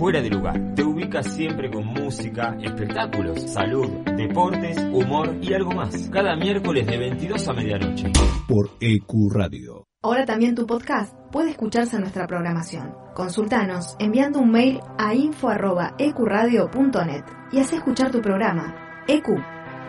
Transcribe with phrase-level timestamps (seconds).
[0.00, 0.58] fuera de lugar.
[0.74, 6.08] Te ubicas siempre con música, espectáculos, salud, deportes, humor y algo más.
[6.08, 8.10] Cada miércoles de 22 a medianoche.
[8.48, 9.84] Por EQ Radio.
[10.02, 12.94] Ahora también tu podcast puede escucharse en nuestra programación.
[13.14, 19.04] Consultanos enviando un mail a info.ecuradio.net y haz escuchar tu programa.
[19.06, 19.26] EQ,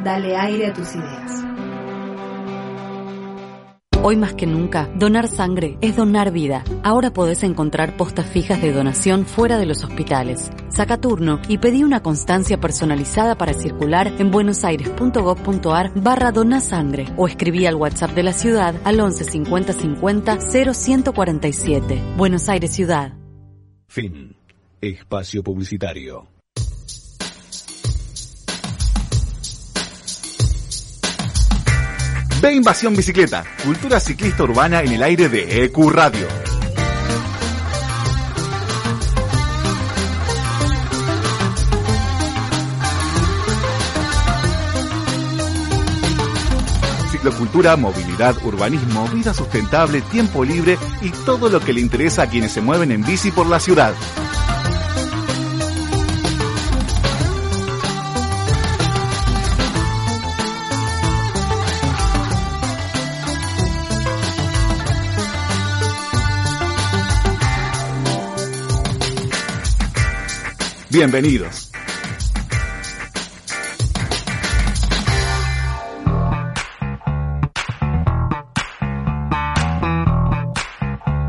[0.03, 1.41] dale aire a tus ideas.
[4.03, 6.63] Hoy más que nunca, donar sangre es donar vida.
[6.81, 10.49] Ahora podés encontrar postas fijas de donación fuera de los hospitales.
[10.69, 17.67] Saca turno y pedí una constancia personalizada para circular en buenosaires.gov.ar barra donasangre o escribí
[17.67, 20.37] al WhatsApp de la ciudad al 11 50 50
[20.73, 22.01] 0147.
[22.17, 23.13] Buenos Aires Ciudad.
[23.87, 24.35] Fin.
[24.81, 26.30] Espacio Publicitario.
[32.41, 36.27] Ve Invasión Bicicleta, cultura ciclista urbana en el aire de EQ Radio.
[47.11, 52.51] Ciclocultura, movilidad, urbanismo, vida sustentable, tiempo libre y todo lo que le interesa a quienes
[52.51, 53.93] se mueven en bici por la ciudad.
[70.91, 71.71] Bienvenidos.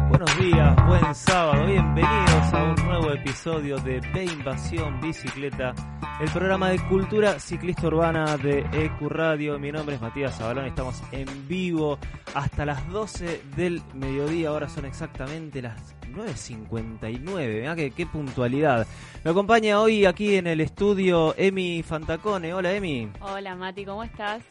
[0.08, 5.74] Buenos días, buen sábado, bienvenidos a un nuevo episodio de B Invasión Bicicleta,
[6.20, 9.60] el programa de cultura ciclista urbana de EQ Radio.
[9.60, 12.00] Mi nombre es Matías Zabalón, estamos en vivo
[12.34, 18.86] hasta las 12 del mediodía, ahora son exactamente las 9.59, mirá qué, qué puntualidad.
[19.24, 22.55] Me acompaña hoy aquí en el estudio Emi Fantacone.
[22.55, 23.10] Hola Emi.
[23.20, 24.42] Hola Mati, ¿cómo estás?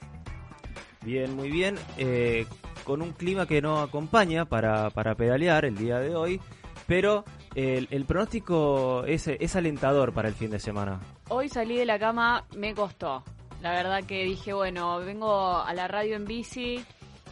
[1.04, 1.78] Bien, muy bien.
[1.98, 2.46] Eh,
[2.84, 6.42] con un clima que no acompaña para, para pedalear el día de hoy,
[6.88, 7.24] pero
[7.56, 11.00] el, el pronóstico es, es alentador para el fin de semana.
[11.30, 13.24] Hoy salí de la cama, me costó.
[13.62, 16.84] La verdad que dije, bueno, vengo a la radio en bici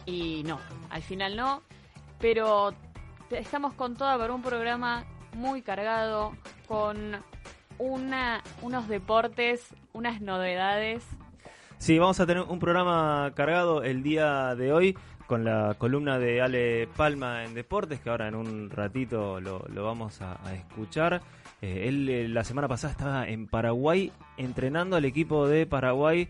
[0.06, 0.60] y no,
[0.90, 1.62] al final no.
[2.20, 2.72] Pero
[3.30, 5.04] estamos con toda para un programa
[5.34, 6.32] muy cargado,
[6.66, 7.16] con
[7.78, 11.04] una, unos deportes, unas novedades.
[11.78, 16.42] Sí, vamos a tener un programa cargado el día de hoy con la columna de
[16.42, 21.22] Ale Palma en Deportes, que ahora en un ratito lo, lo vamos a, escuchar.
[21.62, 26.28] Eh, él eh, la semana pasada estaba en Paraguay entrenando al equipo de Paraguay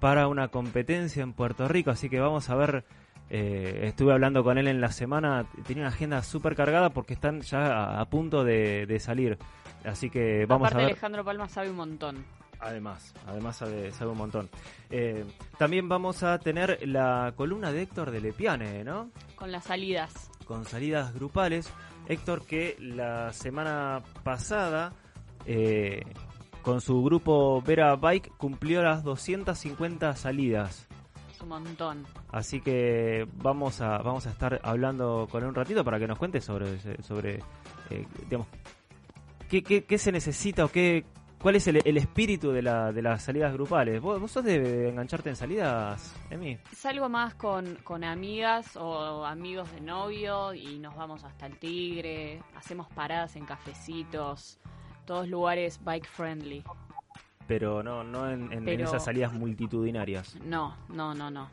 [0.00, 2.84] para una competencia en Puerto Rico, así que vamos a ver
[3.30, 7.42] eh, estuve hablando con él en la semana, tenía una agenda súper cargada porque están
[7.42, 9.38] ya a, a punto de, de, salir.
[9.84, 10.92] Así que vamos Aparte a ver.
[10.92, 12.24] Alejandro Palma sabe un montón.
[12.58, 14.50] Además, además sabe, sabe un montón.
[14.90, 15.24] Eh,
[15.56, 19.10] también vamos a tener la columna de Héctor de Lepiane, ¿no?
[19.36, 20.30] Con las salidas.
[20.44, 21.72] Con salidas grupales.
[22.08, 24.92] Héctor que la semana pasada
[25.46, 26.02] eh,
[26.62, 30.89] con su grupo Vera Bike cumplió las 250 salidas
[31.42, 32.06] un montón.
[32.30, 36.18] Así que vamos a vamos a estar hablando con él un ratito para que nos
[36.18, 37.40] cuente sobre sobre
[37.90, 38.46] eh, digamos
[39.48, 41.04] qué, qué, qué, se necesita o qué
[41.40, 44.00] cuál es el, el espíritu de, la, de las salidas grupales.
[44.00, 46.58] ¿Vos, vos sos de engancharte en salidas, Emi?
[46.72, 52.42] Salgo más con, con amigas o amigos de novio y nos vamos hasta el Tigre,
[52.54, 54.58] hacemos paradas en cafecitos,
[55.06, 56.62] todos lugares bike friendly
[57.50, 58.70] pero no no en, en, pero...
[58.70, 60.36] en, esas salidas multitudinarias.
[60.44, 61.50] No, no, no, no.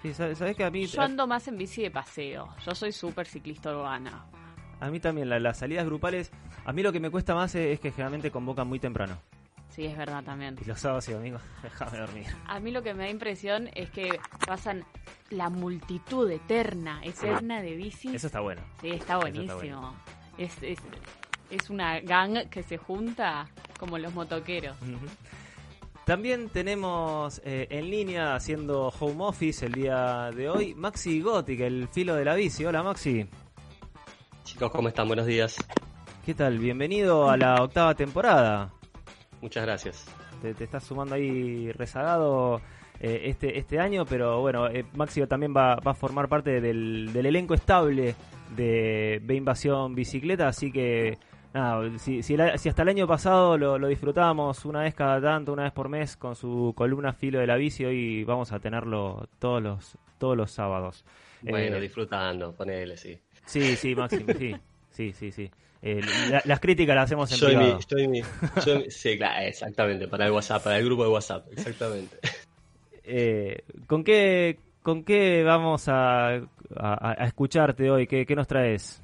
[0.00, 2.48] Sí, ¿sabes, que a mí Yo ando más en bici de paseo.
[2.64, 4.24] Yo soy súper ciclista urbana.
[4.78, 6.30] A mí también la, las salidas grupales,
[6.64, 9.18] a mí lo que me cuesta más es, es, que generalmente convocan muy temprano.
[9.68, 10.56] Sí, es verdad también.
[10.60, 12.26] Y los sábados y domingos, déjame dormir.
[12.46, 14.84] A mí lo que me da impresión es que pasan
[15.30, 18.14] la multitud eterna, eterna de bicis.
[18.14, 18.62] Eso está bueno.
[18.80, 19.60] Sí, está buenísimo.
[19.60, 19.94] Está bueno.
[20.38, 20.78] es, es,
[21.52, 23.46] es una gang que se junta
[23.78, 24.76] como los motoqueros.
[24.82, 25.08] Uh -huh.
[26.04, 31.88] También tenemos eh, en línea haciendo home office el día de hoy Maxi Gothic, el
[31.88, 32.64] filo de la bici.
[32.64, 33.26] Hola Maxi.
[34.42, 35.06] Chicos, ¿cómo están?
[35.06, 35.56] Buenos días.
[36.24, 36.58] ¿Qué tal?
[36.58, 38.72] Bienvenido a la octava temporada.
[39.40, 40.06] Muchas gracias.
[40.40, 42.60] Te, te estás sumando ahí rezagado
[42.98, 47.12] eh, este, este año, pero bueno, eh, Maxi también va, va, a formar parte del,
[47.12, 48.16] del elenco estable
[48.56, 51.18] de B Invasión Bicicleta, así que
[51.54, 55.64] nada, si, si, hasta el año pasado lo, lo, disfrutábamos una vez cada tanto, una
[55.64, 59.62] vez por mes, con su columna Filo de la Bici, hoy vamos a tenerlo todos
[59.62, 61.04] los, todos los sábados.
[61.42, 63.18] Bueno, eh, disfrutando, ponele, sí.
[63.44, 64.54] Sí, sí, Máximo, sí.
[64.90, 65.50] Sí, sí, sí.
[65.80, 67.80] Eh, la- las críticas las hacemos en Yo y mi, privado.
[67.88, 68.22] yo y mi-
[68.64, 72.18] yo y mi- sí, claro, exactamente, para el WhatsApp, para el grupo de WhatsApp, exactamente.
[73.04, 76.42] Eh, ¿con, qué, ¿Con qué vamos a, a-
[76.76, 78.06] a escucharte hoy?
[78.06, 79.01] ¿Qué, qué nos traes?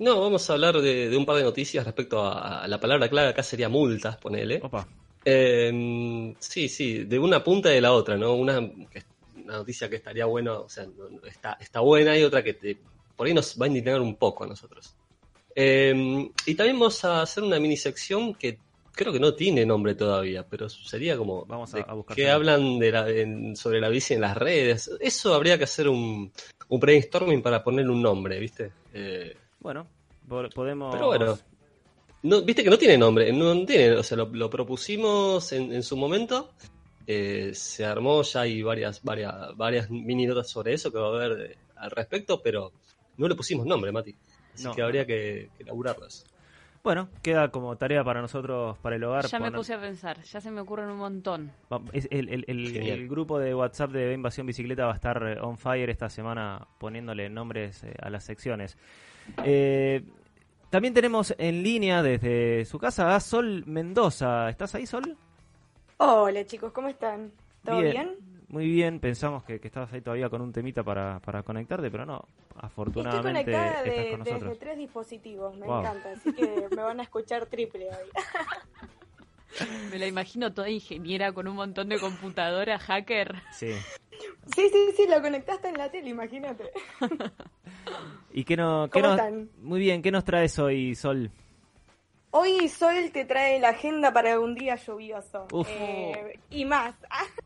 [0.00, 3.08] No, vamos a hablar de, de un par de noticias respecto a, a la palabra
[3.08, 4.60] clave, acá sería multas, ponele.
[4.62, 4.88] Opa.
[5.24, 8.34] Eh, sí, sí, de una punta y de la otra, ¿no?
[8.34, 12.42] Una, una noticia que estaría bueno, o sea, no- no- está, está buena y otra
[12.42, 12.80] que te-
[13.14, 14.96] por ahí nos va a indignar un poco a nosotros.
[15.54, 18.62] Eh, y también vamos a hacer una mini sección que
[18.92, 22.30] creo que no tiene nombre todavía, pero sería como Vamos a- de a buscar que
[22.30, 24.90] hablan de la, en- sobre la bici en las redes.
[25.00, 26.32] Eso habría que hacer un,
[26.68, 28.72] un brainstorming para ponerle un nombre, ¿viste?
[28.94, 29.86] Eh, Bueno,
[30.28, 30.94] po- podemos...
[30.94, 31.38] pero bueno,
[32.22, 35.82] no, viste que no tiene nombre, no tiene, o sea, lo, lo propusimos en, en
[35.82, 36.52] su momento,
[37.06, 41.14] eh, se armó, ya hay varias, varias, varias mini notas sobre eso que va a
[41.24, 42.72] haber al respecto, pero
[43.16, 44.14] no le pusimos nombre, Mati.
[44.54, 44.74] Así No.
[44.74, 46.24] que habría que, que elaborarlas.
[46.82, 49.26] Bueno, queda como tarea para nosotros, para el hogar.
[49.26, 51.52] Ya me puse a pensar, ya se me ocurren un montón.
[51.92, 55.58] Es el, el- el grupo de WhatsApp de Invasión Bicicleta va a estar eh, on
[55.58, 58.78] fire esta semana poniéndole nombres eh, a las secciones.
[59.44, 60.02] Eh,
[60.70, 64.48] también tenemos en línea desde su casa a Sol Mendoza.
[64.50, 65.16] ¿Estás ahí, Sol?
[65.98, 67.32] Hola chicos, ¿cómo están?
[67.64, 68.16] ¿Todo bien?
[68.48, 72.04] Muy bien, pensamos que, que estabas ahí todavía con un temita para, para conectarte, pero
[72.04, 74.58] no, Estoy afortunadamente conectada estás de- con desde nosotros.
[74.58, 75.80] tres dispositivos, me Wow.
[75.80, 78.08] encanta, así que me van a escuchar triple hoy.
[79.90, 83.34] Me la imagino toda ingeniera con un montón de computadoras, hacker.
[83.52, 83.72] Sí.
[84.54, 86.70] Sí, sí, sí, lo conectaste en la tele, imagínate.
[88.32, 89.50] ¿Y qué, no, qué ¿Cómo nos- están?
[89.58, 91.30] Muy bien, ¿qué nos traes hoy, Sol?
[92.30, 95.46] Hoy Sol te trae la agenda para un día lluvioso.
[95.68, 96.94] Eh, y más.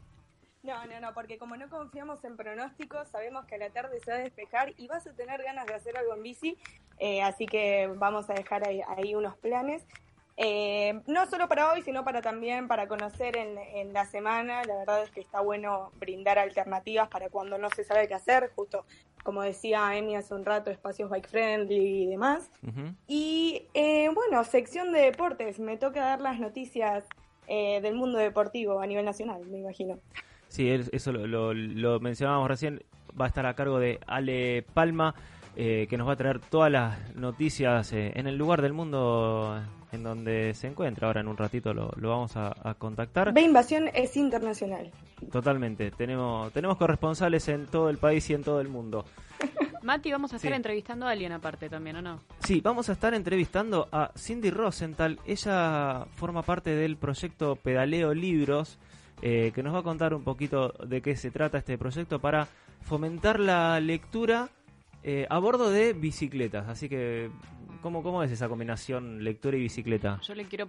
[0.63, 4.11] No, no, no, porque como no confiamos en pronósticos, sabemos que a la tarde se
[4.11, 6.57] va a despejar y vas a tener ganas de hacer algo en bici,
[6.99, 9.87] eh, así que vamos a dejar ahí, ahí unos planes.
[10.37, 14.65] Eh, no solo para hoy, sino para también para conocer en, en la semana.
[14.65, 18.51] La verdad es que está bueno brindar alternativas para cuando no se sabe qué hacer,
[18.57, 18.85] justo
[19.23, 22.51] como decía Emi hace un rato, espacios bike friendly y demás.
[23.07, 27.05] Y eh, bueno, sección de deportes, me toca dar las noticias
[27.47, 29.99] eh, del mundo deportivo a nivel nacional, me imagino.
[30.49, 32.83] Sí, eso lo, lo- lo mencionábamos recién.
[33.19, 35.15] Va a estar a cargo de Ale Palma,
[35.57, 39.59] eh, que nos va a traer todas las noticias eh, en el lugar del mundo
[39.95, 41.07] en donde se encuentra.
[41.09, 43.33] Ahora en un ratito lo, lo vamos a, a contactar.
[43.33, 44.91] B Invasión es internacional.
[45.33, 45.91] Totalmente.
[45.93, 49.05] Tenemos, tenemos corresponsales en todo el país y en todo el mundo.
[49.83, 50.57] Mati, vamos a estar Sí.
[50.57, 52.21] entrevistando a alguien aparte también, ¿o no?
[52.45, 55.19] Sí, vamos a estar entrevistando a Cindy Rosenthal.
[55.27, 58.79] Ella forma parte del proyecto Pedaleo Libros,
[59.23, 62.49] eh, que nos va a contar un poquito de qué se trata este proyecto para
[62.83, 64.49] fomentar la lectura
[65.03, 66.67] eh, a bordo de bicicletas.
[66.69, 67.31] Así que,
[67.85, 70.19] ¿cómo, ¿cómo es esa combinación lectura y bicicleta?
[70.27, 70.67] Yo le quiero...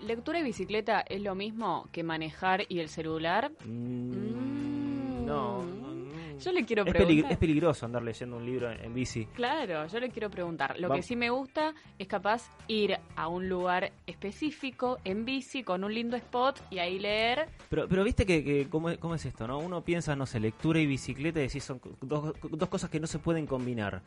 [0.00, 3.50] ¿Lectura y bicicleta es lo mismo que manejar y el celular?
[3.66, 6.38] Mm, no, no, no.
[6.38, 7.32] Yo le quiero es, preguntar.
[7.32, 9.26] es peligroso andar leyendo un libro en, en bici.
[9.34, 10.78] Claro, yo le quiero preguntar.
[10.78, 15.64] Lo Va- que sí me gusta es capaz ir a un lugar específico en bici
[15.64, 17.46] con un lindo spot y ahí leer.
[17.68, 19.58] Pero, pero viste que, que ¿cómo, es- cómo es esto, ¿no?
[19.58, 23.08] Uno piensa, no sé, lectura y bicicleta y decís son dos, dos cosas que no
[23.08, 24.00] se pueden combinar.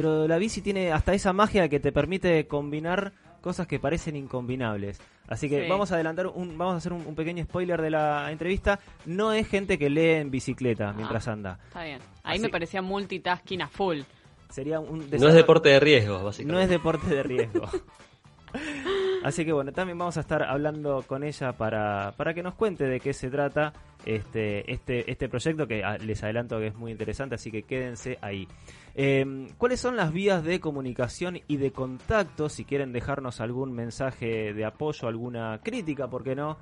[0.00, 5.00] Pero la bici tiene hasta esa magia que te permite combinar cosas que parecen incombinables.
[5.28, 5.68] Así que Sí.
[5.70, 8.80] vamos a adelantar, un, vamos a hacer un, un pequeño spoiler de la entrevista.
[9.06, 11.58] No es gente que lee en bicicleta mientras anda.
[11.68, 11.98] Está bien.
[12.22, 14.00] Ahí Así- me parecía multitasking a full.
[14.48, 16.52] Sería un No es deporte de riesgo, básicamente.
[16.54, 17.68] no es deporte de riesgo.
[19.24, 22.84] Así que bueno, también vamos a estar hablando con ella para, para que nos cuente
[22.84, 23.72] de qué se trata
[24.04, 28.18] este, este, este proyecto, que ah, les adelanto que es muy interesante, así que quédense
[28.20, 28.48] ahí.
[28.94, 32.48] Eh, ¿Cuáles son las vías de comunicación y de contacto?
[32.48, 36.58] Si quieren dejarnos algún mensaje de apoyo, alguna crítica, ¿por qué no?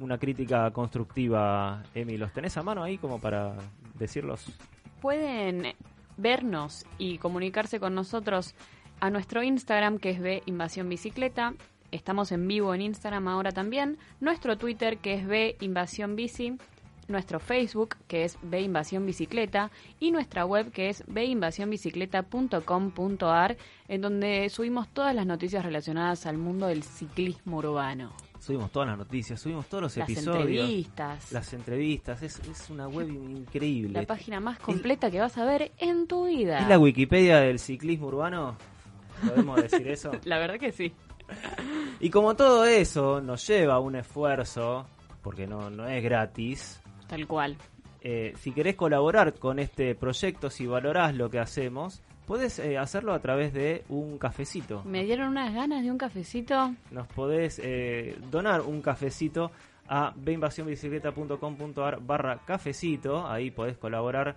[0.00, 3.54] Una crítica constructiva, Emi, ¿los tenés a mano ahí como para
[3.98, 4.46] decirlos?
[5.00, 5.74] Pueden
[6.16, 8.54] vernos y comunicarse con nosotros
[9.00, 11.54] a nuestro Instagram que es B Invasión Bicicleta.
[11.90, 13.96] Estamos en vivo en Instagram ahora también.
[14.20, 16.58] Nuestro Twitter que es B Invasión Bici.
[17.08, 19.70] Nuestro Facebook que es B Invasión Bicicleta.
[19.98, 23.56] Y nuestra web que es binvasiónbicicleta.com.ar
[23.88, 28.12] en donde subimos todas las noticias relacionadas al mundo del ciclismo urbano.
[28.38, 30.64] Subimos todas las noticias, subimos todos los Las episodios.
[30.66, 31.32] entrevistas.
[31.32, 34.00] Las entrevistas, es, es una web increíble.
[34.00, 36.60] La página más completa que vas a ver en tu vida.
[36.60, 38.56] ¿Es la Wikipedia del ciclismo urbano?
[39.26, 40.12] ¿Podemos decir eso?
[40.24, 40.92] La verdad que sí.
[42.00, 44.86] Y como todo eso nos lleva a un esfuerzo,
[45.22, 47.56] porque no, no es gratis, Tal cual.
[48.02, 53.14] eh, si querés colaborar con este proyecto, si valorás lo que hacemos, Podés eh, hacerlo
[53.14, 54.82] a través de un cafecito.
[54.84, 56.74] Me dieron unas ganas de un cafecito.
[56.90, 59.50] Nos podés eh, donar un cafecito
[59.88, 63.26] a beinvasionbicicleta.com.ar barra cafecito.
[63.26, 64.36] Ahí podés colaborar.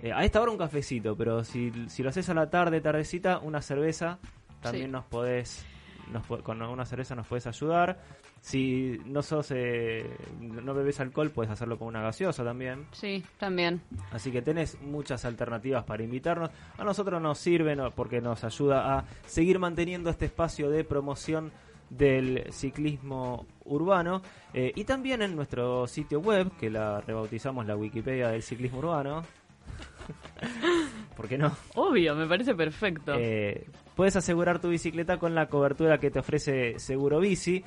[0.00, 3.38] Eh, a esta hora un cafecito, pero si, si lo haces a la tarde, tardecita,
[3.38, 4.18] una cerveza,
[4.60, 4.92] también Sí.
[4.92, 5.66] nos podés...
[6.10, 7.98] Nos, con una cerveza nos puedes ayudar.
[8.40, 10.04] Si no sos eh,
[10.40, 12.86] no bebes alcohol, puedes hacerlo con una gaseosa también.
[12.92, 13.80] Sí, también.
[14.10, 16.50] Así que tenés muchas alternativas para invitarnos.
[16.78, 17.90] A nosotros nos sirve ¿no?
[17.90, 21.52] porque nos ayuda a seguir manteniendo este espacio de promoción
[21.90, 24.22] del ciclismo urbano
[24.54, 29.24] Eh, y también en nuestro sitio web que la rebautizamos la Wikipedia del ciclismo urbano
[31.16, 31.52] ¿por qué no?
[31.74, 33.14] Obvio, me parece perfecto.
[33.16, 37.64] Eh, puedes asegurar tu bicicleta con la cobertura que te ofrece Seguro Bici.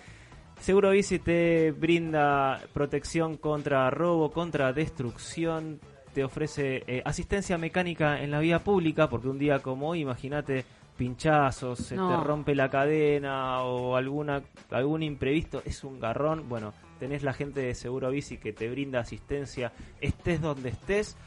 [0.60, 5.80] Seguro Bici te brinda protección contra robo, contra destrucción,
[6.14, 10.64] te ofrece eh, asistencia mecánica en la vía pública, porque un día como hoy, imagínate
[10.98, 12.08] pinchazos, se No.
[12.10, 16.48] te rompe la cadena o alguna algún imprevisto, es un garrón.
[16.48, 21.18] Bueno, tenés la gente de Seguro Bici que te brinda asistencia, estés donde estés.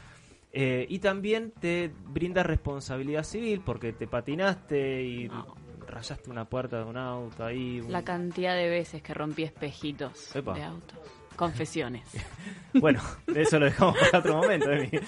[0.51, 5.55] Eh, y también te brinda responsabilidad civil porque te patinaste y No.
[5.87, 7.79] rayaste una puerta de un auto ahí.
[7.81, 10.53] un- La cantidad de veces que rompí espejitos Epa.
[10.55, 10.97] de autos.
[11.35, 12.03] Confesiones.
[12.73, 13.01] Bueno,
[13.35, 14.89] eso lo dejamos para otro momento, Emi.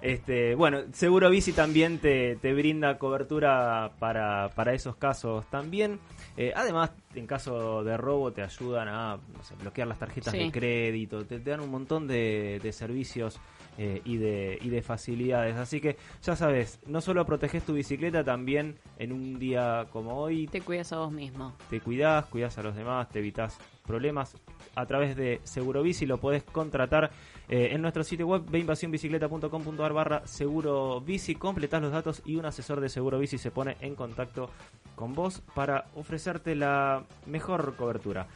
[0.00, 5.98] Este, bueno, Seguro Bici también te, te brinda cobertura para, para esos casos también.
[6.36, 10.38] Eh, además, en caso de robo te ayudan a no sé, bloquear las tarjetas Sí.
[10.38, 13.40] de crédito, te, te dan un montón de, de servicios
[13.76, 15.56] eh, y, de, y de facilidades.
[15.56, 20.46] Así que ya sabes, no solo proteges tu bicicleta, también en un día como hoy
[20.46, 21.54] Te cuidas a vos mismo.
[21.70, 24.36] te cuidás, cuidás a los demás, te evitas problemas.
[24.76, 27.10] A través de Seguro Bici lo podés contratar
[27.48, 31.34] eh, en nuestro sitio web veinvasionbicicleta.com.ar barra Seguro Bici.
[31.34, 34.50] Completás los datos y un asesor de Seguro Bici se pone en contacto
[34.94, 38.28] con vos para ofrecerte la mejor cobertura.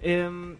[0.00, 0.56] Em,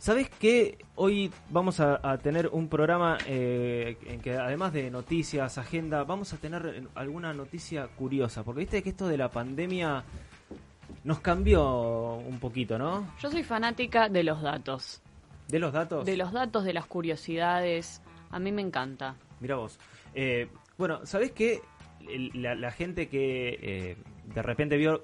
[0.00, 6.04] ¿Sabés que hoy vamos a, tener un programa eh, en que además de noticias, agenda,
[6.04, 8.42] vamos a tener eh, alguna noticia curiosa?
[8.42, 10.02] Porque viste que esto de la pandemia
[11.04, 13.06] nos cambió un poquito, ¿no?
[13.20, 15.02] Yo soy fanática de los datos.
[15.48, 16.04] De los datos.
[16.04, 18.02] De los datos, de las curiosidades.
[18.30, 19.16] A mí me encanta.
[19.40, 19.78] Mira vos.
[20.14, 21.60] Eh, bueno, ¿sabés qué?
[22.34, 23.96] La, la gente que eh,
[24.34, 25.02] de repente vio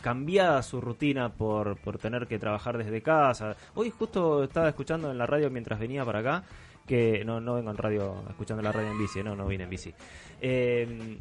[0.00, 3.56] cambiada su rutina por, por tener que trabajar desde casa.
[3.74, 6.44] Hoy justo estaba escuchando en la radio mientras venía para acá,
[6.86, 9.70] que no, no vengo en radio, escuchando la radio en bici, no, no vine en
[9.70, 9.94] bici.
[10.40, 11.18] Eh,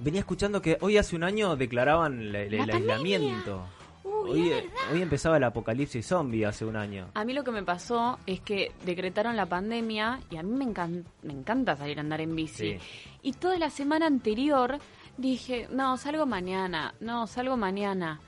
[0.00, 3.66] venía escuchando que hoy hace un año declaraban la- el, el aislamiento.
[4.02, 4.52] Uy,
[4.92, 7.08] Hoy, empezaba el apocalipsis zombie hace un año.
[7.14, 10.66] A mí lo que me pasó es que decretaron la pandemia y a mí me,
[10.66, 12.72] encan- me encanta salir a andar en bici.
[12.74, 12.78] Sí.
[13.22, 14.78] Y toda la semana anterior
[15.16, 18.20] dije, no, salgo mañana, no, salgo mañana.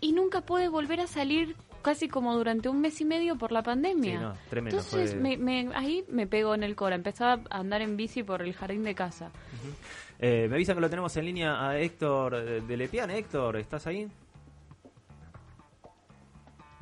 [0.00, 3.62] Y nunca pude volver a salir casi como durante un mes y medio por la
[3.62, 4.18] pandemia.
[4.18, 4.78] Sí, no, tremendo.
[4.78, 8.22] Entonces fue- me, me- ahí me pegó en el cora, empezaba a andar en bici
[8.22, 9.30] por el jardín de casa.
[10.18, 13.10] Eh, me avisan que lo tenemos en línea a Héctor de, de Lepian.
[13.10, 14.08] Héctor, ¿estás ahí?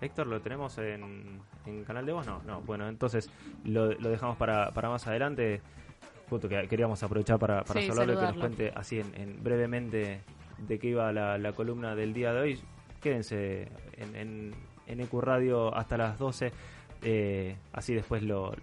[0.01, 2.27] Héctor, ¿lo tenemos en, en Canal de Voz?
[2.27, 2.61] No, no.
[2.63, 3.31] Bueno, entonces
[3.65, 5.61] lo, lo dejamos para, para más adelante.
[6.29, 9.43] Justo que queríamos aprovechar para, para Sí, saludarlo y que nos cuente así en, en-
[9.43, 10.21] brevemente
[10.59, 12.61] de qué iba la, la columna del día de hoy.
[13.01, 14.55] Quédense en, en,
[14.87, 16.53] en EQ Radio hasta las 12.
[17.03, 18.55] eh, así después lo,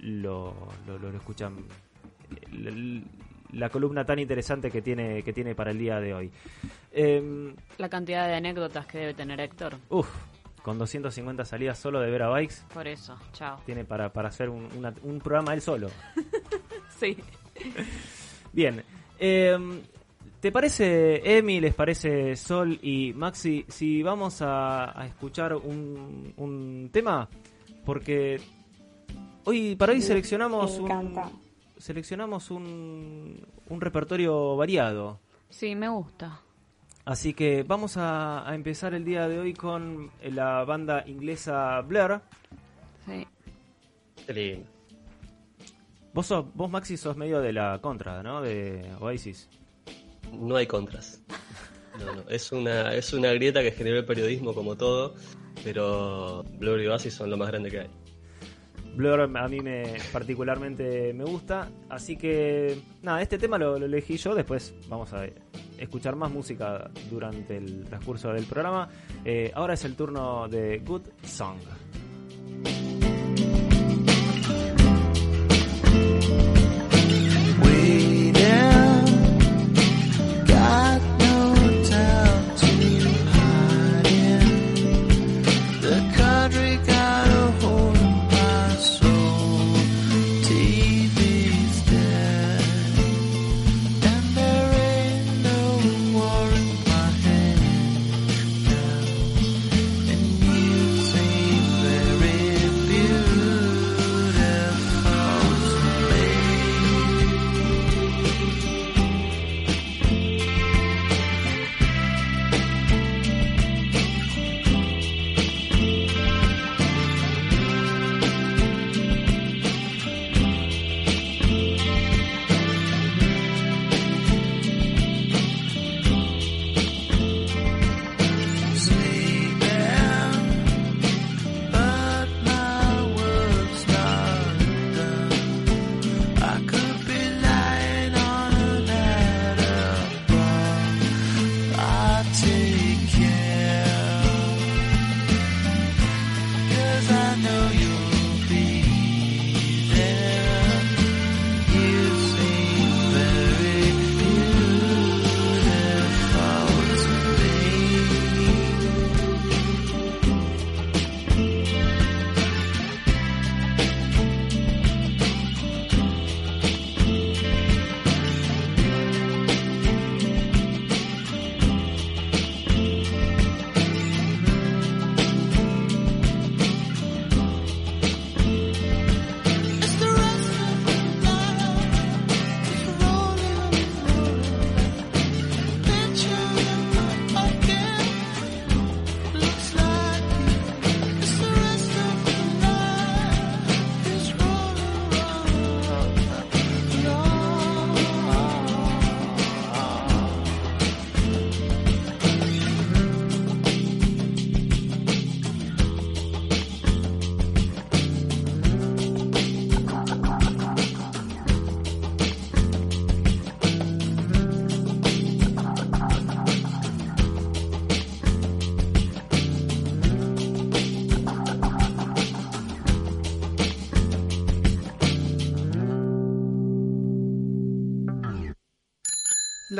[0.00, 0.54] lo-
[0.86, 1.56] lo escuchan.
[3.52, 6.30] La columna tan interesante que tiene, que tiene para el día de hoy.
[6.92, 9.76] Em, La cantidad de anécdotas que debe tener Héctor.
[9.88, 10.08] Uf,
[10.62, 13.58] con 250 salidas solo de Vera Bikes, Por eso, chao.
[13.66, 15.88] tiene para, para hacer un, una- un programa él solo.
[16.98, 17.16] Sí.
[18.52, 18.82] Bien,
[19.18, 19.80] em,
[20.40, 26.90] ¿te parece, Emi, les parece Sol y Maxi, si vamos a, a escuchar un, un
[26.92, 27.28] tema?
[27.86, 28.38] Porque
[29.44, 31.30] hoy, para hoy seleccionamos me un, encanta.
[31.80, 35.18] Seleccionamos un, un repertorio variado.
[35.48, 36.40] Sí, me gusta.
[37.04, 42.20] Así que vamos a, a empezar el día de hoy con la banda inglesa Blur.
[43.06, 43.26] Sí.
[44.26, 44.66] Qué lindo.
[46.12, 48.42] Vos, sos, vos Maxi, sos medio de la contra, ¿no?
[48.42, 49.48] De Oasis.
[50.32, 51.22] No hay contras.
[51.98, 52.22] No, no.
[52.28, 55.14] Es una, es una grieta que generó el periodismo como todo,
[55.64, 57.90] pero Blur y Oasis son lo más grande que hay.
[58.94, 64.34] Blur a mí me particularmente me gusta, así que nada, este tema lo, elegí yo,
[64.34, 65.26] después vamos a
[65.78, 68.88] escuchar más música durante el transcurso del programa.
[69.24, 71.58] Eh, ahora es el turno de Good Song.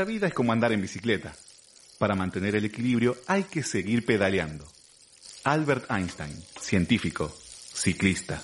[0.01, 1.35] La vida es como andar en bicicleta.
[1.99, 4.67] Para mantener el equilibrio hay que seguir pedaleando.
[5.45, 8.41] Albert Einstein, científico, ciclista.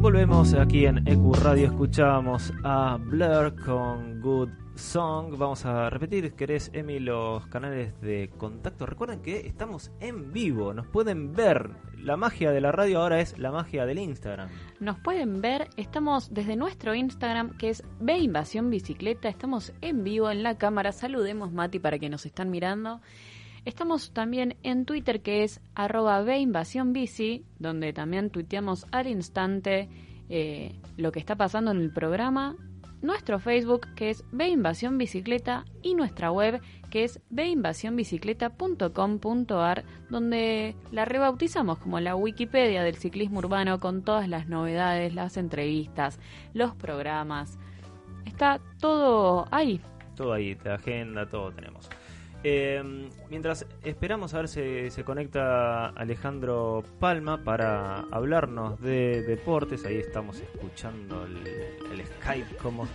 [0.00, 5.36] Volvemos aquí en EQ Radio, escuchábamos a Blur con Good Song.
[5.38, 8.86] Vamos a repetir, ¿querés, Emi, los canales de contacto?
[8.86, 11.70] Recuerden que estamos en vivo, nos pueden ver.
[11.98, 14.48] La magia de la radio ahora es la magia del Instagram.
[14.80, 20.30] Nos pueden ver, estamos desde nuestro Instagram que es Ve Invasión Bicicleta, estamos en vivo
[20.30, 23.00] en la cámara, saludemos Mati para que nos están mirando.
[23.64, 29.88] Estamos también en Twitter que es arroba donde también tuiteamos al instante
[30.28, 32.56] eh, lo que está pasando en el programa.
[33.04, 41.04] Nuestro Facebook que es Ve Invasión Bicicleta y nuestra web que es veinvasionbicicleta.com.ar donde la
[41.04, 46.18] rebautizamos como la Wikipedia del ciclismo urbano con todas las novedades, las entrevistas,
[46.54, 47.58] los programas.
[48.24, 49.82] Está todo ahí.
[50.16, 51.90] Todo ahí, de agenda, todo tenemos.
[52.46, 59.96] Eh, mientras esperamos a ver si se conecta Alejandro Palma para hablarnos de deportes, ahí
[59.96, 61.38] estamos escuchando el,
[61.90, 62.86] el Skype como,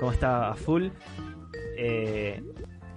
[0.00, 0.88] como está a full.
[1.78, 2.42] Eh,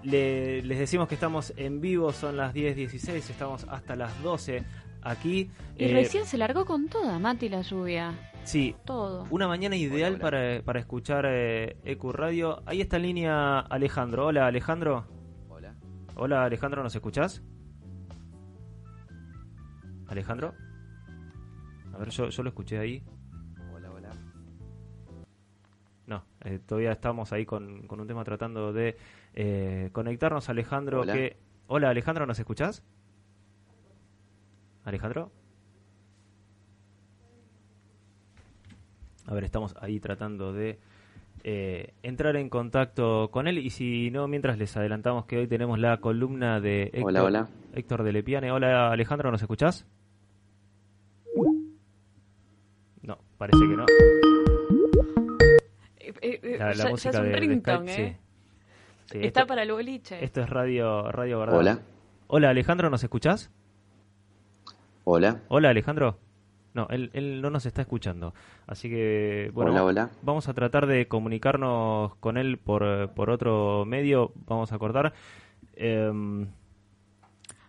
[0.01, 4.63] le- les decimos que estamos en vivo, son las 10.16, estamos hasta las 12
[5.03, 5.51] aquí.
[5.77, 8.31] Y Eh, recién se largó con toda, Mati, la lluvia.
[8.43, 9.27] Sí, Todo.
[9.29, 12.63] una mañana ideal Para, para escuchar eh, EQ Radio.
[12.65, 14.25] Ahí está en línea Alejandro.
[14.27, 15.05] Hola Alejandro.
[16.21, 16.43] Hola.
[16.43, 17.41] Alejandro, ¿nos escuchás?
[20.07, 20.53] Alejandro.
[21.93, 23.01] A ver, yo, yo lo escuché ahí.
[23.73, 24.09] Hola, hola.
[26.07, 28.97] No, eh, todavía estamos ahí con, con un tema tratando de
[29.33, 30.49] eh, conectarnos.
[30.49, 31.13] Alejandro, Hola.
[31.13, 31.37] que...
[31.67, 32.83] Hola Alejandro, ¿nos escuchás?
[34.83, 35.31] Alejandro.
[39.25, 40.79] A ver, estamos ahí tratando de
[41.43, 45.79] eh, entrar en contacto con él y si no, mientras les adelantamos que hoy tenemos
[45.79, 47.47] la columna de Héctor, Hola, hola.
[47.73, 48.51] Héctor de Lepiane.
[48.51, 49.85] Hola Alejandro, ¿nos escuchás?
[53.01, 53.85] No, parece que no.
[55.99, 58.17] Eh, eh, eh, La, la ya, ya música es un de, de ringtone, Skype, ¿eh?
[59.05, 59.11] sí.
[59.11, 60.23] Sí, Está esto, para el boliche.
[60.23, 61.57] esto es radio, radio verdad.
[61.57, 61.79] Hola.
[62.27, 63.49] Hola Alejandro, ¿nos escuchás?
[65.03, 65.41] Hola.
[65.47, 66.19] Hola Alejandro.
[66.73, 68.33] No, él, él no nos está escuchando.
[68.67, 70.09] Así que, bueno, Hola, hola.
[70.21, 74.31] vamos a tratar de comunicarnos con él por, eh, por otro medio.
[74.47, 75.13] Vamos a cortar.
[75.75, 76.47] Em,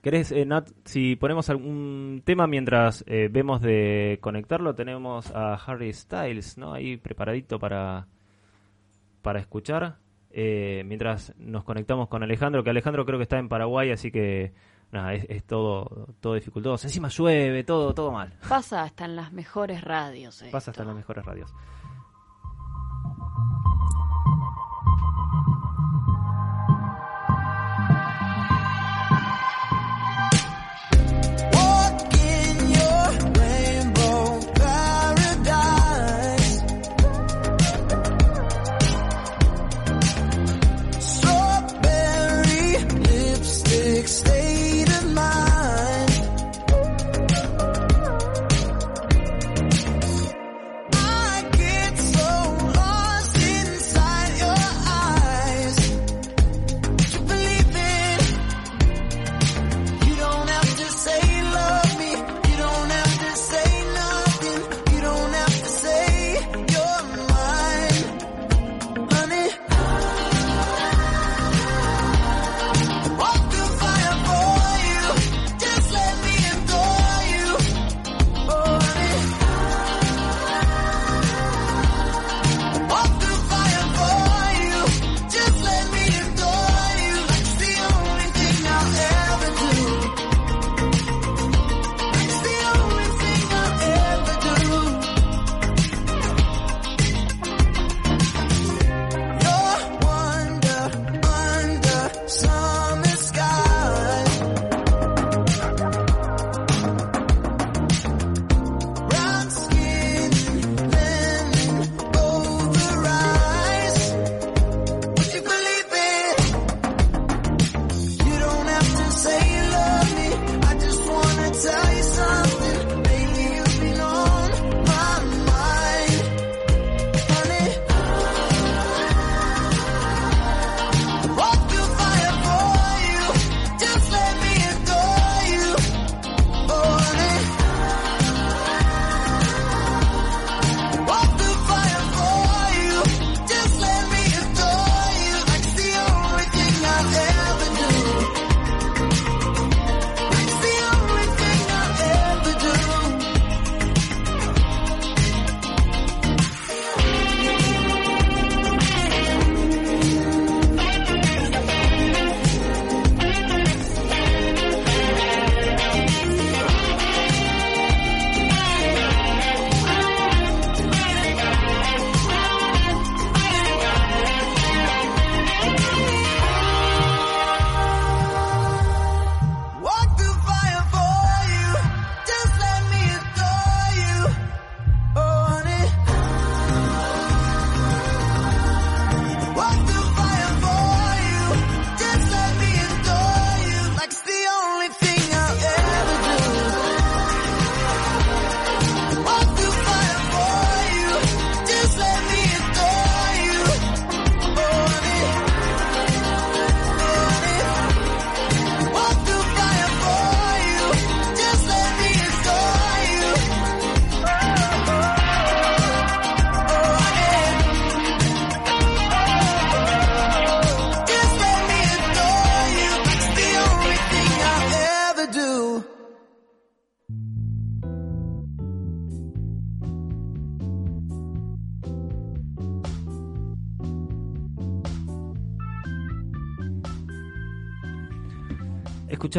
[0.03, 4.75] ¿Querés, eh, Nat, si ponemos algún tema mientras eh, vemos de conectarlo?
[4.75, 6.73] Tenemos a Harry Styles, ¿no?
[6.73, 8.07] Ahí preparadito para,
[9.21, 9.97] para escuchar.
[10.31, 14.53] Eh, mientras nos conectamos con Alejandro, que Alejandro creo que está en Paraguay, así que
[14.93, 16.87] nada, es, es todo, todo dificultoso.
[16.87, 18.33] Encima llueve, todo, todo mal.
[18.49, 20.43] Pasa hasta en las mejores radios.
[20.43, 20.49] eh.
[20.51, 21.53] Pasa hasta en las mejores radios.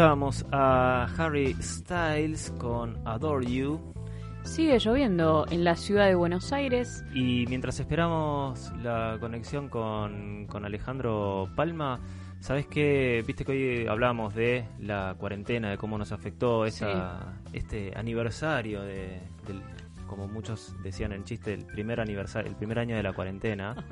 [0.01, 3.79] Escuchábamos a Harry Styles con Adore You
[4.43, 7.03] Sigue lloviendo en la ciudad de Buenos Aires.
[7.13, 11.99] y mientras esperamos la conexión con, con Alejandro Palma,
[12.39, 13.23] ¿sabes qué?
[13.27, 19.19] Viste que hoy hablábamos de la cuarentena, de cómo nos afectó esa, este aniversario de,
[19.45, 19.61] del,
[20.07, 23.75] como muchos decían en chiste, el primer aniversario, el primer año de la cuarentena.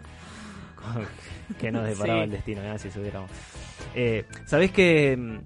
[1.60, 2.24] Que nos deparaba Sí.
[2.24, 2.80] el destino, ¿eh?
[2.80, 3.30] si supiéramos.
[3.93, 5.41] Eh, ¿Sabés que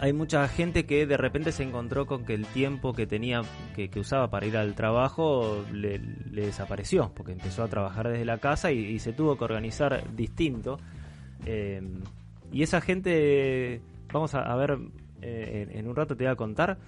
[0.00, 3.42] hay mucha gente que de repente se encontró con que el tiempo que tenía,
[3.74, 8.24] que, que usaba para ir al trabajo, le, le desapareció, porque empezó a trabajar desde
[8.24, 10.78] la casa y, y se tuvo que organizar distinto.
[11.46, 11.82] Eh,
[12.52, 13.80] y esa gente,
[14.12, 14.78] vamos a, a ver,
[15.20, 16.78] eh, en, en un rato te voy a contar,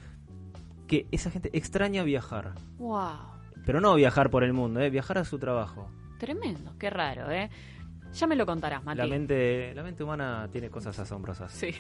[0.86, 2.54] que esa gente extraña viajar.
[2.78, 3.40] ¡Wow!
[3.66, 4.90] Pero no viajar por el mundo, ¿eh?
[4.90, 5.90] viajar a su trabajo.
[6.18, 7.50] Tremendo, qué raro, ¿eh?
[8.12, 8.98] Ya me lo contarás, Mati.
[8.98, 11.52] La mente, la mente humana tiene cosas asombrosas.
[11.52, 11.70] Sí.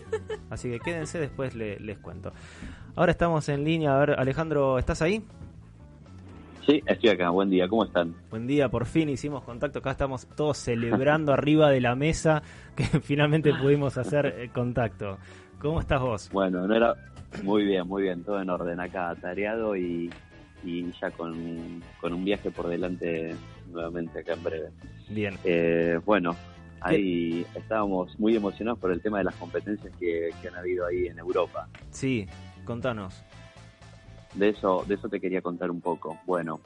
[0.50, 2.32] Así que quédense, después le- les cuento.
[2.96, 3.94] Ahora estamos en línea.
[3.94, 5.22] A ver, Alejandro, ¿estás ahí?
[6.66, 7.30] Sí, estoy acá.
[7.30, 8.14] Buen día, ¿cómo están?
[8.30, 9.78] Buen día, por fin hicimos contacto.
[9.78, 12.42] Acá estamos todos celebrando arriba de la mesa
[12.74, 15.18] que finalmente pudimos hacer eh, contacto.
[15.60, 16.28] ¿Cómo estás vos?
[16.32, 16.94] Bueno, no era
[17.44, 20.10] muy bien, muy bien, todo en orden acá, tareado y,
[20.64, 23.34] y ya con, con un viaje por delante
[23.70, 24.68] nuevamente acá en breve.
[25.08, 25.38] Bien.
[25.44, 26.36] Eh, bueno,
[26.80, 31.06] ahí estábamos muy emocionados por el tema de las competencias que, que han habido ahí
[31.06, 31.68] en Europa.
[31.90, 32.26] Sí,
[32.64, 33.22] contanos.
[34.34, 36.18] De eso, de eso te quería contar un poco.
[36.26, 36.60] Bueno,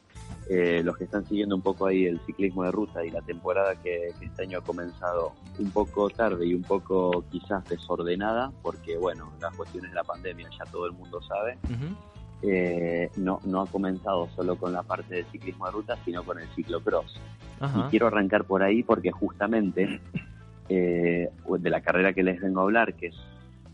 [0.49, 3.77] eh, los que están siguiendo un poco ahí el ciclismo de ruta y la temporada
[3.77, 8.97] que, que este año ha comenzado un poco tarde y un poco quizás desordenada, porque
[8.99, 11.57] bueno, las cuestiones de la pandemia ya todo el mundo sabe,
[12.43, 16.39] eh, no, no ha comenzado solo con la parte de ciclismo de ruta, sino con
[16.39, 17.21] el ciclocross.
[17.61, 17.85] Ajá.
[17.87, 20.01] Y quiero arrancar por ahí porque justamente
[20.69, 23.17] eh, de la carrera que les vengo a hablar, que es,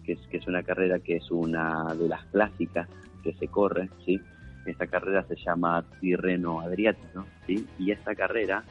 [0.05, 2.88] que es que es una carrera que es una de las clásicas
[3.22, 4.20] que se corre, ¿sí?
[4.64, 7.66] Esta carrera se llama Tirreno Adriático, ¿sí?
[7.79, 8.64] Y esta carrera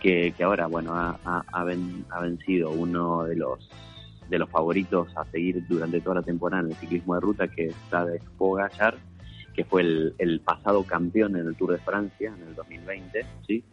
[0.00, 3.68] que, que ahora, bueno, ha, ha- ha ven- ha vencido uno de los
[4.28, 7.66] de los favoritos a seguir durante toda la temporada en el ciclismo de ruta, que
[7.66, 8.96] está de Pogacar,
[9.56, 13.64] que fue el, pasado campeón en el Tour de Francia en el 2020, ¿sí?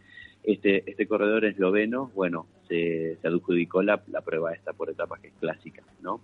[0.42, 5.28] Este, este corredor esloveno, bueno, se, se adjudicó la, la prueba esta por etapas que
[5.28, 6.22] es clásica, ¿no?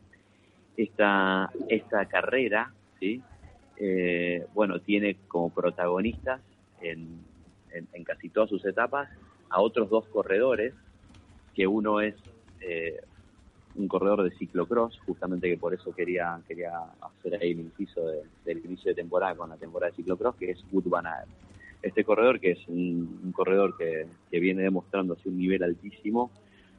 [0.77, 3.23] Esta, esta carrera, ¿sí?
[3.77, 6.43] Eh, bueno, tiene como protagonistas
[6.81, 7.27] en,
[7.71, 9.11] en- en casi todas sus etapas
[9.51, 10.75] a otros dos corredores,
[11.55, 12.17] que uno es
[12.61, 12.97] eh,
[13.77, 18.23] un corredor de ciclocross, justamente que por eso quería quería hacer ahí el inciso de-
[18.45, 20.65] del inicio de temporada con la temporada de ciclocross, que es
[21.05, 21.29] Aert.
[21.83, 26.31] Este corredor, que es un, corredor que, que viene demostrando así un nivel altísimo,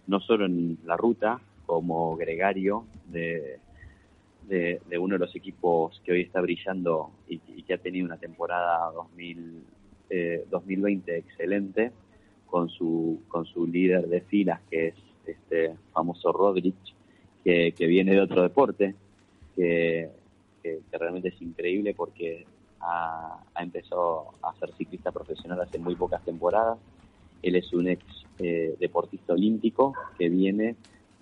[0.08, 3.60] no solo en la ruta, como gregario de,
[4.48, 8.06] de, de uno de los equipos que hoy está brillando y, y que ha tenido
[8.06, 9.64] una temporada 2000,
[10.10, 11.92] eh, 2020 excelente,
[12.46, 16.76] con su, con su líder de filas, que es este famoso Rodrick,
[17.44, 18.96] que, que viene de otro deporte,
[19.56, 20.10] que,
[20.64, 22.48] que- que realmente es increíble porque
[22.80, 26.78] ha, ha empezado a ser ciclista profesional hace muy pocas temporadas.
[27.42, 28.04] Él es un ex
[28.40, 30.76] eh, deportista olímpico que viene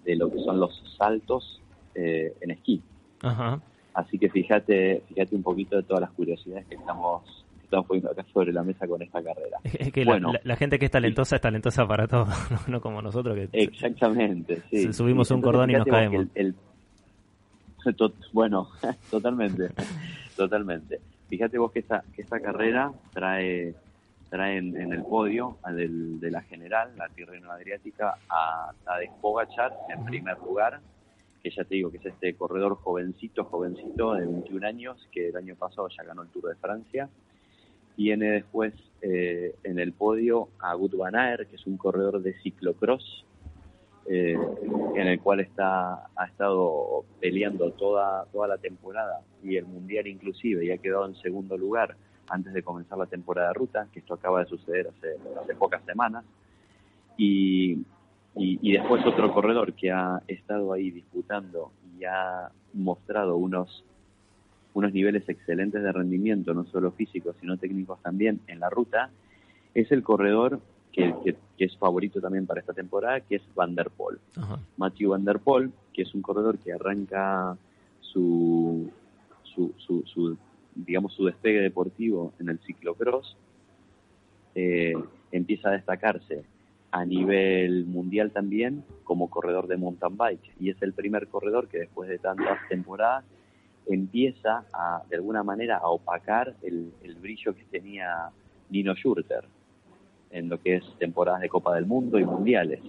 [0.04, 1.62] de lo que son los saltos
[1.96, 2.82] eh, en esquí.
[3.22, 3.62] Ajá.
[3.94, 8.26] Así que fíjate, fíjate un poquito de todas las curiosidades que estamos, estamos poniendo acá
[8.34, 9.58] sobre la mesa con esta carrera.
[9.64, 10.34] Es que la- Bueno.
[10.34, 13.50] la, la gente que es talentosa es talentosa para todo, no, no como nosotros que
[13.64, 14.92] Exactamente, sí.
[14.92, 16.22] Subimos un cordón y nos caemos.
[16.22, 16.56] el- el-
[18.34, 18.68] bueno,
[19.12, 19.70] totalmente,
[20.36, 21.00] totalmente.
[21.30, 23.76] Fíjate vos que esta, que esta carrera trae,
[24.30, 29.74] trae en, el podio al del- de la general, la Tirreno Adriática, a Tadej Pogacar
[29.90, 30.80] en primer lugar,
[31.44, 35.36] que ya te digo que es este corredor jovencito, jovencito de 21 años, que el
[35.38, 37.08] año pasado ya ganó el Tour de Francia.
[38.00, 43.26] Tiene después eh, en el podio a Aert, que es un corredor de ciclocross,
[44.10, 44.40] eh,
[44.96, 50.64] en el cual está ha estado peleando toda toda la temporada y el mundial inclusive
[50.64, 51.98] y ha quedado en segundo lugar
[52.30, 56.24] antes de comenzar la temporada de ruta, que esto acaba de suceder hace, pocas semanas.
[57.18, 57.80] Y,
[58.38, 63.84] y después otro corredor que ha estado ahí disputando y ha mostrado unos
[64.74, 69.10] unos niveles excelentes de rendimiento, no solo físicos, sino técnicos también en la ruta,
[69.74, 70.60] es el corredor
[70.92, 74.18] que, que- que es favorito también para esta temporada, que es Van der Poel.
[74.38, 74.60] Ajá.
[74.78, 77.58] Matthew Van der Poel, que es un corredor que arranca
[78.02, 78.90] su,
[79.44, 80.38] su, su, su,
[80.76, 83.36] digamos, su despegue deportivo en el ciclocross,
[84.56, 84.94] eh,
[85.32, 86.44] empieza a destacarse
[86.92, 91.80] a nivel mundial también como corredor de mountain bike y es el primer corredor que
[91.80, 93.24] después de tantas temporadas
[93.94, 98.30] empieza a, de alguna manera, a opacar el, el brillo que tenía
[98.70, 99.46] Nino Schurter
[100.32, 102.82] en lo que es temporadas de Copa del Mundo y mundiales.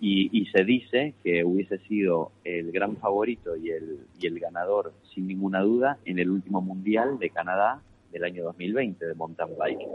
[0.00, 4.92] Y, y se dice que hubiese sido el gran favorito y el, y el ganador,
[5.12, 9.86] sin ninguna duda, en el último mundial de Canadá del año 2020 de mountain bike.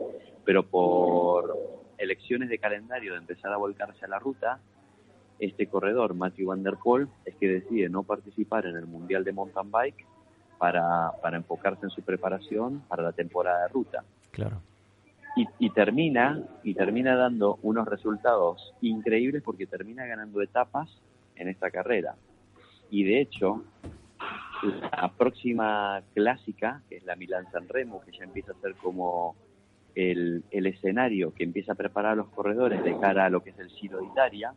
[0.46, 1.58] Pero por
[1.98, 4.60] elecciones de calendario de empezar a volcarse a la ruta,
[5.46, 9.34] este corredor, Matthew Van Der Poel, es que decide no participar en el Mundial de
[9.34, 10.06] Mountain Bike
[10.58, 14.04] para, para enfocarse en su preparación para la temporada de ruta.
[14.32, 14.62] Claro.
[15.36, 20.90] Y, y termina y termina dando unos resultados increíbles porque termina ganando etapas
[21.36, 22.16] en esta carrera.
[22.90, 23.64] Y de hecho,
[24.64, 29.36] la próxima clásica, que es la Milán San Remo, que ya empieza a ser como
[29.96, 33.50] el, el escenario que empieza a preparar a los corredores de cara a lo que
[33.50, 34.54] es el Giro de Italia,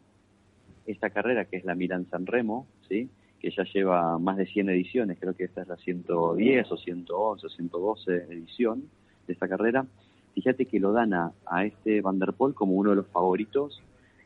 [0.86, 3.08] esta carrera que es la Milán San Remo, ¿sí?
[3.40, 7.46] que ya lleva más de 100 ediciones, creo que esta es la 110 o 111
[7.46, 8.84] o 112 edición
[9.26, 9.86] de esta carrera,
[10.34, 13.82] fíjate que lo dan a, a este Van der Poel como uno de los favoritos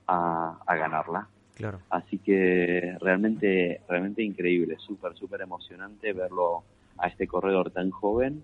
[0.07, 1.29] a, a ganarla.
[1.55, 1.81] Claro.
[1.91, 6.65] Así que realmente, realmente increíble, súper, súper emocionante verlo
[6.97, 8.43] a este corredor tan joven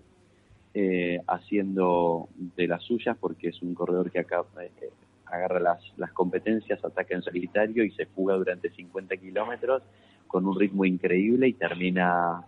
[0.73, 4.91] eh, haciendo de las suyas porque es un corredor que acá eh,
[5.31, 9.83] agarra las, las competencias, ataca en solitario y se fuga durante 50 kilómetros
[10.27, 12.43] con un ritmo increíble y termina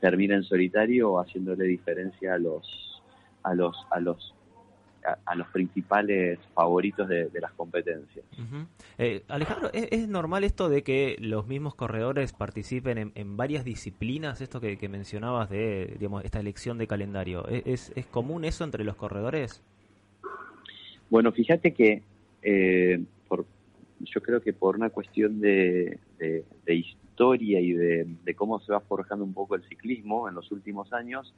[0.00, 3.02] termina en solitario haciéndole diferencia a los
[3.42, 4.34] a los a los
[5.24, 8.26] a, los principales favoritos de, de las competencias.
[8.98, 14.42] Eh, Alejandro, ¿es, normal esto de que los mismos corredores participen en, en varias disciplinas?
[14.42, 17.46] Esto que, que mencionabas de, digamos, esta elección de calendario.
[17.48, 19.62] ¿Es, es, es común eso entre los corredores?
[21.10, 22.02] Bueno, fíjate que
[22.42, 23.46] eh, por,
[24.00, 28.72] yo creo que por una cuestión de, de- de historia y de, de cómo se
[28.72, 31.34] va forjando un poco el ciclismo en los últimos años,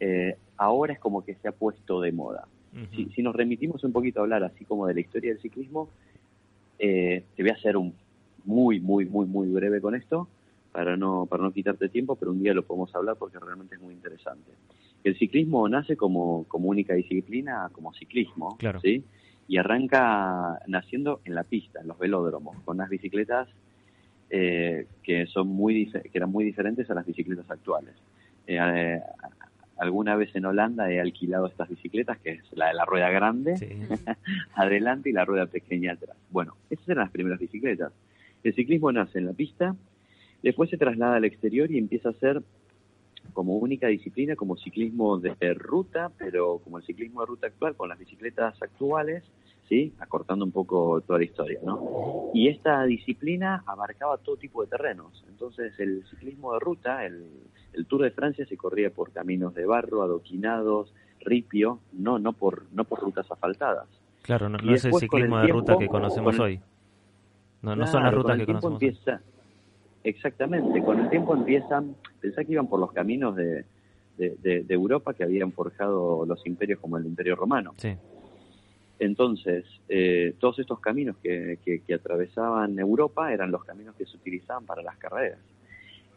[0.00, 2.48] eh, ahora es como que se ha puesto de moda.
[2.96, 5.90] Si, si nos remitimos un poquito a hablar así como de la historia del ciclismo,
[6.78, 7.94] eh, te voy a hacer un
[8.44, 10.28] muy, muy, muy, muy breve con esto
[10.72, 13.80] para no, para no quitarte tiempo, pero un día lo podemos hablar porque realmente es
[13.80, 14.50] muy interesante.
[15.04, 18.80] El ciclismo nace como, como única disciplina, como ciclismo, Claro.
[18.80, 19.04] ¿sí?
[19.48, 23.48] Y arranca naciendo en la pista, en los velódromos, con unas bicicletas
[24.28, 27.94] eh, que son muy que eran muy diferentes a las bicicletas actuales.
[28.46, 29.00] Eh, eh,
[29.78, 33.54] alguna vez en Holanda he alquilado estas bicicletas, que es la de la rueda grande
[34.54, 36.16] adelante y la rueda pequeña atrás.
[36.30, 37.92] Bueno, esas eran las primeras bicicletas.
[38.44, 39.74] El ciclismo nace en la pista,
[40.42, 42.42] después se traslada al exterior y empieza a ser
[43.32, 47.88] como única disciplina, como ciclismo de ruta, pero como el ciclismo de ruta actual, con
[47.88, 49.24] las bicicletas actuales,
[49.68, 49.92] ¿sí?
[50.00, 52.30] Acortando un poco toda la historia, ¿no?
[52.34, 55.24] Y esta disciplina abarcaba todo tipo de terrenos.
[55.28, 57.24] Entonces, el ciclismo de ruta, el,
[57.72, 62.64] el Tour de Francia se corría por caminos de barro, adoquinados, ripio, no, no por,
[62.72, 63.86] no por rutas asfaltadas.
[64.22, 66.60] Claro, no, es el ciclismo el de ruta que conocemos hoy.
[67.62, 69.18] No, no son las rutas que conocemos hoy.
[70.04, 73.64] Exactamente, con el tiempo empiezan, pensá que iban por los caminos de,
[74.16, 77.74] de, de- de Europa que habían forjado los imperios como el Imperio Romano.
[77.76, 77.96] Sí.
[78.98, 84.16] Entonces, eh, todos estos caminos que, que- que atravesaban Europa eran los caminos que se
[84.16, 85.38] utilizaban para las carreras.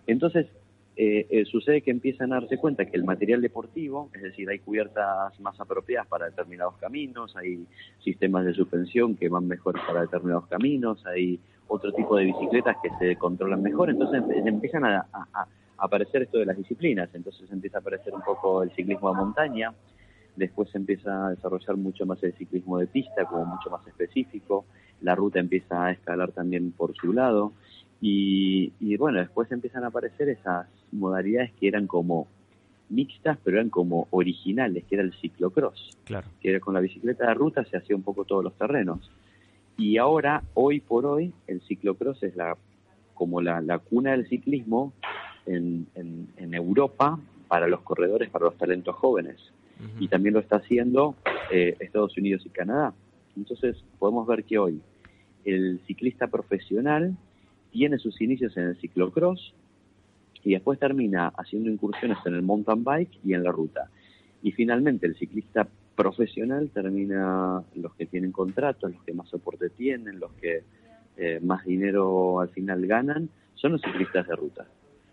[0.06, 0.48] Entonces,
[0.96, 4.60] eh, eh, sucede que empiezan a darse cuenta que el material deportivo, es decir, hay
[4.60, 7.66] cubiertas más apropiadas para determinados caminos, hay
[8.04, 11.40] sistemas de suspensión que van mejor para determinados caminos, hay
[11.74, 16.22] otro tipo de bicicletas que se controlan mejor, entonces empe- empiezan a, a- a aparecer
[16.24, 19.74] esto de las disciplinas, entonces empieza a aparecer un poco el ciclismo de montaña,
[20.36, 24.66] después se empieza a desarrollar mucho más el ciclismo de pista, como mucho más específico,
[25.02, 27.52] la ruta empieza a escalar también por su lado,
[28.02, 32.28] y, y bueno, después empiezan a aparecer esas modalidades que eran como
[32.90, 36.28] mixtas, pero eran como originales, que era el ciclocross, Claro.
[36.42, 39.10] que era con la bicicleta de ruta se hacía un poco todos los terrenos.
[39.78, 42.58] Y ahora, hoy por hoy, el ciclocross es la
[43.14, 44.94] como la, la cuna del ciclismo
[45.46, 49.38] en, en, en Europa para los corredores, para los talentos jóvenes.
[50.00, 51.16] Y también lo está haciendo
[51.52, 52.94] eh, Estados Unidos y Canadá.
[53.36, 54.80] Entonces, podemos ver que hoy
[55.44, 57.18] el ciclista profesional
[57.72, 59.54] tiene sus inicios en el ciclocross
[60.44, 63.90] y después termina haciendo incursiones en el mountain bike y en la ruta.
[64.42, 70.20] Y finalmente el ciclista profesional termina los que tienen contratos, los que más soporte tienen,
[70.20, 70.64] los que
[71.18, 74.66] eh, más dinero al final ganan, son los ciclistas de ruta.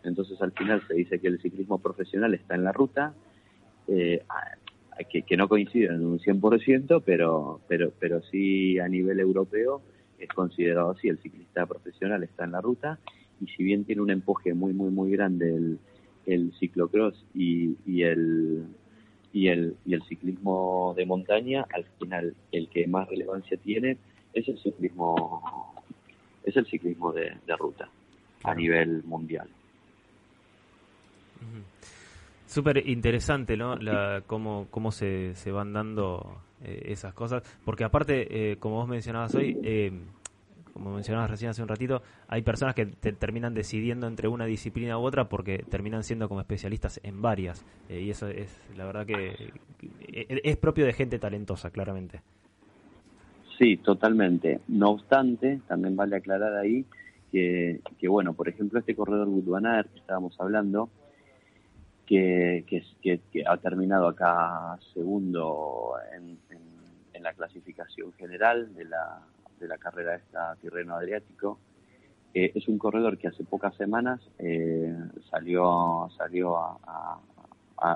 [0.03, 3.15] Entonces al final se dice que el ciclismo profesional está en la ruta.
[3.89, 4.23] Eh,
[5.09, 9.81] que no coinciden en un 100%, pero, pero, pero sí a nivel europeo
[10.19, 12.99] es considerado así, el ciclista profesional está en la ruta
[13.41, 15.79] y si bien tiene un empuje muy, muy, muy grande el,
[16.27, 18.65] el ciclocross y, y el
[19.33, 23.97] y el, y el ciclismo de montaña, al final el que más relevancia tiene
[24.33, 25.75] es el ciclismo
[26.45, 27.89] es el ciclismo de, de ruta
[28.45, 29.49] a nivel mundial.
[32.47, 33.77] Súper interesante, ¿no?
[33.77, 37.43] La, cómo, cómo se, se van dando eh, esas cosas.
[37.65, 39.93] Porque aparte, eh, como vos mencionabas hoy, eh,
[40.73, 44.99] como mencionabas recién hace un ratito, hay personas que te- terminan decidiendo entre una disciplina
[44.99, 47.65] u otra porque terminan siendo como especialistas en varias.
[47.89, 52.21] Eh, y eso es, la verdad que que es propio de gente talentosa, claramente.
[53.59, 54.61] Sí, totalmente.
[54.69, 56.85] No obstante, también vale aclarar ahí
[57.31, 60.91] que, bueno, por ejemplo, este corredor Gudvanar que estábamos hablando,
[62.07, 69.23] que, que, ha terminado acá segundo en la clasificación general de la,
[69.61, 71.59] de la carrera esta Tirreno Adriático,
[72.35, 74.95] eh, es un corredor que hace pocas semanas eh,
[75.31, 77.21] salió salió a, a-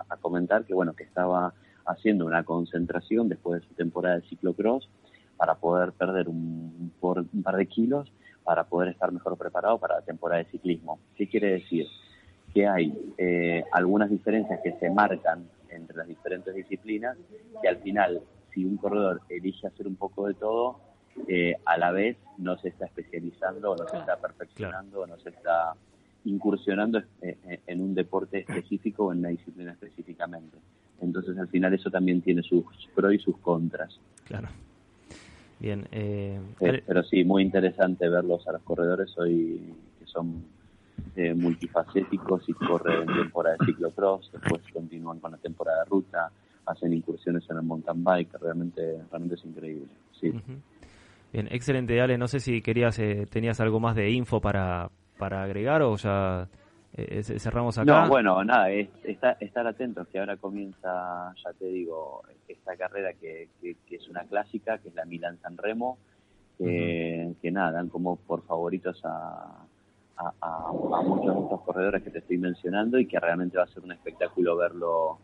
[0.08, 1.52] a- comentar que bueno que estaba
[1.86, 4.88] haciendo una concentración después de su temporada de ciclocross
[5.36, 8.10] para poder perder un, por un par de kilos
[8.44, 10.98] para poder estar mejor preparado para la temporada de ciclismo.
[11.16, 11.86] ¿Qué quiere decir?
[12.52, 17.16] Que hay eh, algunas diferencias que se marcan entre las diferentes disciplinas
[17.60, 18.20] que al final,
[18.52, 20.78] si un corredor elige hacer un poco de todo,
[21.28, 25.18] eh, a la vez no se está especializando o no se está perfeccionando o no
[25.18, 25.74] se está
[26.24, 30.56] incursionando eh, eh, en un deporte específico o en una disciplina específicamente.
[31.00, 33.98] Entonces al final eso también tiene sus pros y sus contras.
[34.24, 34.48] Claro.
[35.58, 35.86] Bien.
[35.92, 40.44] Eh, pero sí, muy interesante verlos a los corredores hoy que son
[41.16, 46.30] eh, multifacéticos y corren temporada de ciclocross, después continúan con la temporada de ruta,
[46.66, 49.86] hacen incursiones en el mountain bike, realmente, realmente es increíble.
[50.20, 50.32] Sí.
[51.34, 52.16] Bien, excelente, Ale.
[52.16, 56.46] No sé si querías, eh, tenías algo más de info para, para agregar o ya
[56.96, 58.02] eh, ce- cerramos acá.
[58.04, 63.14] No, bueno, nada, es, está- estar atentos que ahora comienza, ya te digo, esta carrera
[63.14, 65.98] que, que- que es una clásica, que es la Milán San Remo,
[66.56, 69.66] que, que nada, dan como por favoritos a,
[70.18, 73.64] a, a- a muchos de estos corredores que te estoy mencionando y que realmente va
[73.64, 75.18] a ser un espectáculo verlo,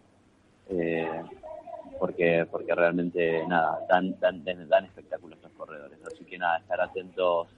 [0.70, 1.22] eh,
[2.00, 5.98] porque porque realmente, nada, dan, dan, dan espectáculo estos corredores.
[6.04, 7.48] Así que nada, estar atentos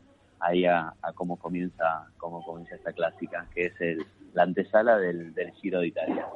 [0.40, 5.32] ahí a, a cómo comienza cómo comienza esta clásica, que es el, la antesala del,
[5.32, 6.26] del Giro de Italia.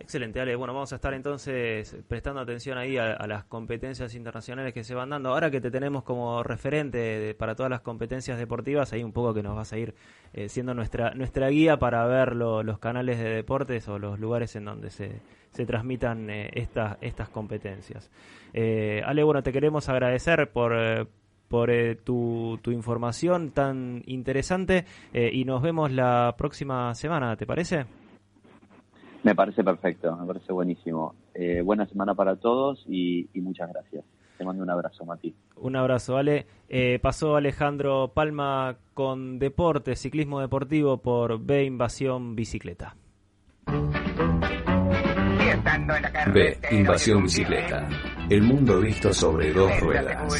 [0.00, 0.54] Excelente, Ale.
[0.56, 5.10] Bueno, vamos a estar entonces prestando atención ahí a, las competencias internacionales que se van
[5.10, 5.30] dando.
[5.30, 9.34] Ahora que te tenemos como referente de- para todas las competencias deportivas, ahí un poco
[9.34, 9.94] que nos vas a ir
[10.32, 14.54] eh, siendo nuestra nuestra guía para ver lo- los canales de deportes o los lugares
[14.56, 15.20] en donde se,
[15.50, 18.10] se transmitan eh, estas estas competencias.
[18.52, 20.72] Eh, Ale, bueno, te queremos agradecer por...
[20.76, 21.06] eh,
[21.48, 24.84] por eh, tu, tu información tan interesante
[25.14, 27.86] eh, y nos vemos la próxima semana, ¿te parece?
[29.22, 31.14] Me parece perfecto, me parece buenísimo.
[31.32, 34.04] Eh, buena semana para todos y, y muchas gracias.
[34.36, 35.34] Te mando un abrazo, Mati.
[35.56, 36.44] Un abrazo, Ale.
[36.68, 42.94] Eh, pasó Alejandro Palma con deporte, ciclismo deportivo por B Invasión Bicicleta.
[46.32, 46.58] B.
[46.70, 47.88] Invasión bicicleta.
[48.28, 50.34] El mundo visto sobre dos ruedas.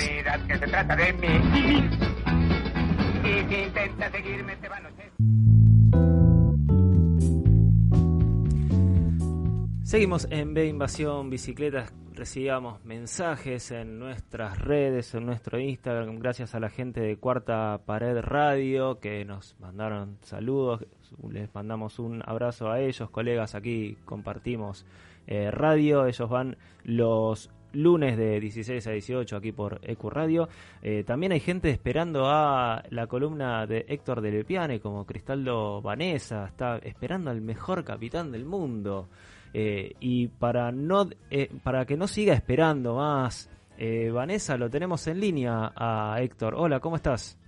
[9.88, 11.94] Seguimos en B Invasión Bicicletas.
[12.12, 18.18] Recibíamos mensajes en nuestras redes, en nuestro Instagram, gracias a la gente de Cuarta Pared
[18.20, 20.84] Radio que nos mandaron saludos.
[21.30, 23.54] Les mandamos un abrazo a ellos, colegas.
[23.54, 24.84] Aquí compartimos
[25.28, 26.06] eh, radio.
[26.06, 30.48] Ellos van los lunes de 16 a 18 aquí por EQ Radio.
[30.82, 36.46] Eh, también hay gente esperando a la columna de Héctor de Lepiane, como Cristaldo Vanessa.
[36.46, 39.08] Está esperando al mejor capitán del mundo.
[39.54, 45.06] Eh, y para no eh, para que no siga esperando más, eh, Vanessa, lo tenemos
[45.06, 46.54] en línea a Héctor.
[46.54, 47.38] Hola, ¿cómo estás?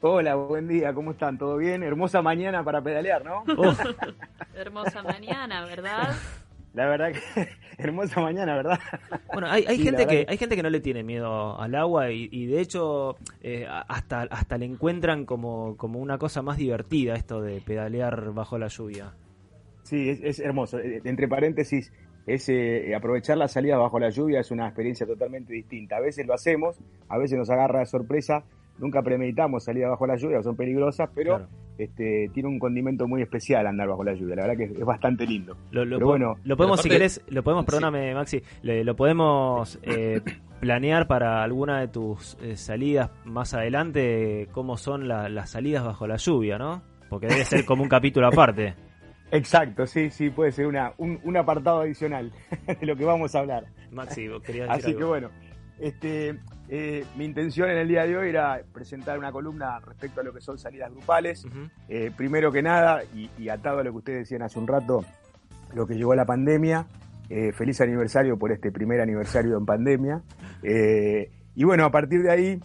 [0.00, 1.38] Hola, buen día, ¿cómo están?
[1.38, 1.82] ¿Todo bien?
[1.82, 3.44] Hermosa mañana para pedalear, ¿no?
[4.54, 6.14] Hermosa mañana, ¿verdad?
[6.74, 7.48] La verdad que
[7.78, 8.78] hermosa mañana, ¿verdad?
[9.32, 12.10] Bueno, hay, hay Sí, gente que, hay gente que no le tiene miedo al agua
[12.10, 17.14] y, y de hecho eh, hasta hasta le encuentran como como una cosa más divertida
[17.14, 19.12] esto de pedalear bajo la lluvia.
[19.82, 20.78] Sí, es, es hermoso.
[20.78, 21.92] Eh, Entre paréntesis,
[22.26, 25.96] es eh, aprovechar la salida bajo la lluvia es una experiencia totalmente distinta.
[25.96, 26.76] A veces lo hacemos,
[27.08, 28.44] a veces nos agarra de sorpresa,
[28.78, 31.48] nunca premeditamos salir bajo la lluvia, son peligrosas, pero Claro.
[31.78, 34.36] este, tiene un condimento muy especial andar bajo la lluvia.
[34.36, 35.56] La verdad que es, es bastante lindo.
[35.70, 38.94] Lo, lo pero po- bueno, lo podemos, si querés, lo podemos, perdóname, Maxi, le- lo
[38.96, 40.20] podemos eh,
[40.60, 46.06] planear para alguna de tus eh, salidas más adelante, cómo son la- las salidas bajo
[46.06, 46.82] la lluvia, ¿no?
[47.10, 48.74] Porque debe ser como un capítulo aparte.
[49.30, 52.30] Exacto, sí, sí, puede ser una, un, un apartado adicional
[52.80, 53.64] de lo que vamos a hablar.
[53.90, 54.98] Maxi, vos querías decir Así algo.
[54.98, 55.30] que bueno,
[55.80, 56.38] este,
[56.68, 60.32] eh, mi intención en el día de hoy era presentar una columna respecto a lo
[60.32, 61.44] que son salidas grupales.
[61.88, 65.04] Eh, primero que nada, y, y atado a lo que ustedes decían hace un rato,
[65.74, 66.86] lo que llegó a la pandemia,
[67.28, 70.22] eh, feliz aniversario por este primer aniversario en pandemia.
[70.62, 72.60] Eh, y bueno, a partir de ahí,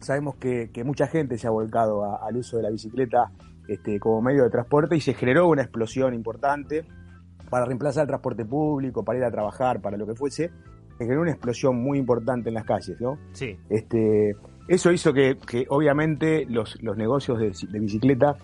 [0.00, 3.30] sabemos que, que mucha gente se ha volcado a- al uso de la bicicleta
[3.68, 6.84] este, como medio de transporte y se generó una explosión importante
[7.48, 10.50] para reemplazar el transporte público, para ir a trabajar, para lo que fuese.
[11.04, 13.18] Generó una explosión muy importante en las calles, ¿no?
[13.32, 14.34] Sí, Este,
[14.68, 18.36] eso hizo que, que obviamente los, los negocios de, de bicicleta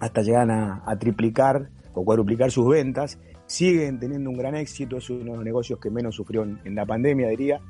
[0.00, 3.18] hasta llegan a, a triplicar o cuadruplicar sus ventas.
[3.46, 6.74] Siguen teniendo un gran éxito, es uno de los negocios que menos sufrió en, en
[6.74, 7.60] la pandemia, diría.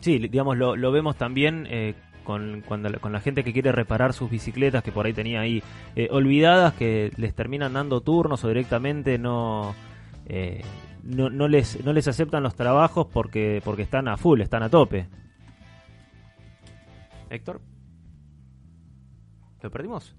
[0.00, 1.94] Sí, digamos, lo, lo vemos también eh,
[2.24, 5.40] con, cuando, la- con la gente que quiere reparar sus bicicletas, que por ahí tenía
[5.40, 5.62] ahí
[5.96, 9.74] eh, olvidadas, que les terminan dando turnos o directamente no,
[10.26, 10.62] eh,
[11.04, 14.68] no, no, les, no les aceptan los trabajos porque, porque están a full, están a
[14.70, 15.06] tope.
[17.30, 17.60] Héctor,
[19.62, 20.14] ¿lo perdimos?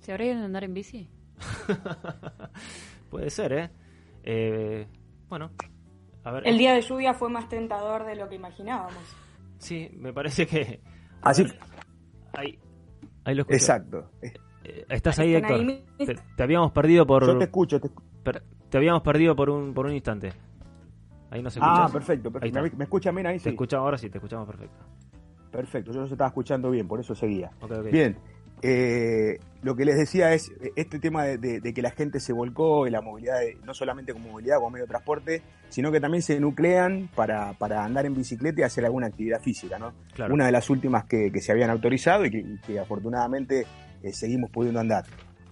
[0.00, 1.08] ¿Se habrá ido a andar en bici?
[3.10, 3.70] Puede ser, ¿eh?
[4.22, 4.86] Eh,
[5.28, 5.50] bueno,
[6.24, 6.46] a ver.
[6.46, 9.02] El día de lluvia fue más tentador de lo que imaginábamos.
[9.58, 10.80] Sí, me parece que...
[11.22, 11.58] Así, ver,
[12.34, 12.58] ahí,
[13.24, 13.56] ahí lo escucho.
[13.56, 14.10] exacto.
[14.22, 15.60] Eh, ¿Estás ahí, Héctor?
[15.60, 15.84] ahí.
[16.04, 17.26] Te, te habíamos perdido por...
[17.26, 17.80] Yo te escucho.
[17.80, 17.90] te-
[18.22, 18.42] per-
[18.74, 20.32] te habíamos perdido por un, por un instante.
[21.30, 21.84] Ahí no se escucha.
[21.84, 22.32] Ah, perfecto.
[22.32, 22.60] Perfecto.
[22.60, 23.36] ¿Me, me escuchan bien ahí?
[23.36, 23.48] Te Sí.
[23.50, 24.84] escuchamos ahora sí, te escuchamos perfecto.
[25.52, 27.52] Perfecto, yo los estaba escuchando bien, por eso seguía.
[27.60, 27.86] Ok, ok.
[27.92, 28.16] Bien,
[28.62, 32.32] eh, lo que les decía es este tema de, de- de que la gente se
[32.32, 36.00] volcó en la movilidad, de- no solamente como movilidad, como medio de transporte, sino que
[36.00, 39.92] también se nuclean para, para andar en bicicleta y hacer alguna actividad física, ¿no?
[40.14, 40.34] Claro.
[40.34, 43.66] Una de las últimas que, que se habían autorizado y que, y que afortunadamente
[44.02, 45.04] eh, seguimos pudiendo andar.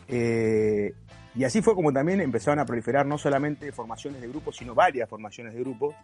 [0.09, 0.93] Eh,
[1.35, 5.09] y así fue como también empezaron a proliferar no solamente formaciones de grupo, sino varias
[5.09, 5.95] formaciones de grupo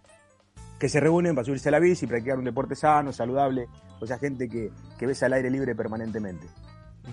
[0.79, 3.67] que se reúnen para subirse a la bici y practicar un deporte sano, saludable,
[4.01, 6.47] o sea, gente que, que ves al aire libre permanentemente.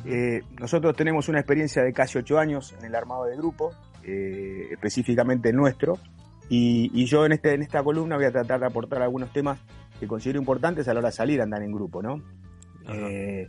[0.06, 3.72] Eh, nosotros tenemos una experiencia de casi ocho años en el armado de grupo,
[4.04, 5.98] eh, específicamente el nuestro,
[6.48, 9.58] y, y yo en, este, en esta columna voy a tratar de aportar algunos temas
[10.00, 12.22] que considero importantes a la hora de salir a andar en grupo, ¿no?
[12.88, 13.48] Eh,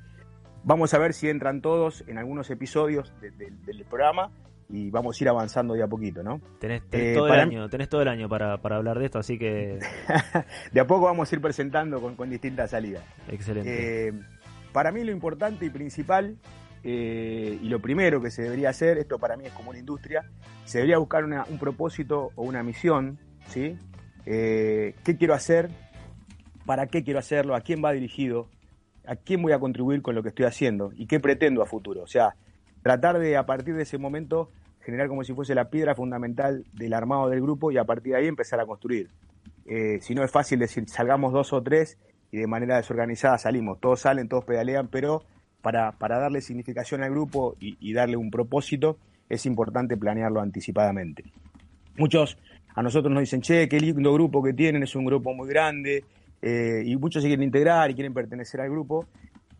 [0.64, 4.30] vamos a ver si entran todos en algunos episodios de- de- del programa
[4.68, 6.40] y vamos a ir avanzando de a poquito, ¿no?
[6.58, 9.18] Tenés, tenés Eh, todo el año, tenés todo el año para, para hablar de esto,
[9.18, 9.78] así que
[10.72, 13.04] De a poco vamos a ir presentando con, con distintas salidas.
[13.28, 14.08] excelente.
[14.08, 14.12] Eh,
[14.72, 16.36] para mí lo importante y principal,
[16.82, 20.24] eh, y lo primero que se debería hacer, esto para mí es como una industria,
[20.64, 23.76] se debería buscar una- un propósito o una misión, ¿sí?
[24.24, 25.70] ¿Qué quiero hacer?
[26.64, 27.54] ¿Para qué quiero hacerlo?
[27.54, 28.48] ¿A quién va dirigido?
[29.06, 30.90] ¿A quién voy a contribuir con lo que estoy haciendo?
[30.96, 32.02] ¿Y qué pretendo a futuro?
[32.02, 32.34] O sea,
[32.86, 34.48] tratar de a partir de ese momento
[34.80, 38.20] generar como si fuese la piedra fundamental del armado del grupo y a partir de
[38.20, 39.10] ahí empezar a construir.
[39.66, 41.98] Eh, si no es fácil decir, salgamos dos o tres
[42.30, 43.80] y de manera desorganizada salimos.
[43.80, 45.24] Todos salen, todos pedalean, pero
[45.62, 51.24] para, para darle significación al grupo y, darle un propósito, es importante planearlo anticipadamente.
[51.96, 52.38] Muchos
[52.76, 56.04] a nosotros nos dicen, che, qué lindo grupo que tienen, es un grupo muy grande,
[56.40, 59.06] eh, y muchos se quieren integrar y quieren pertenecer al grupo,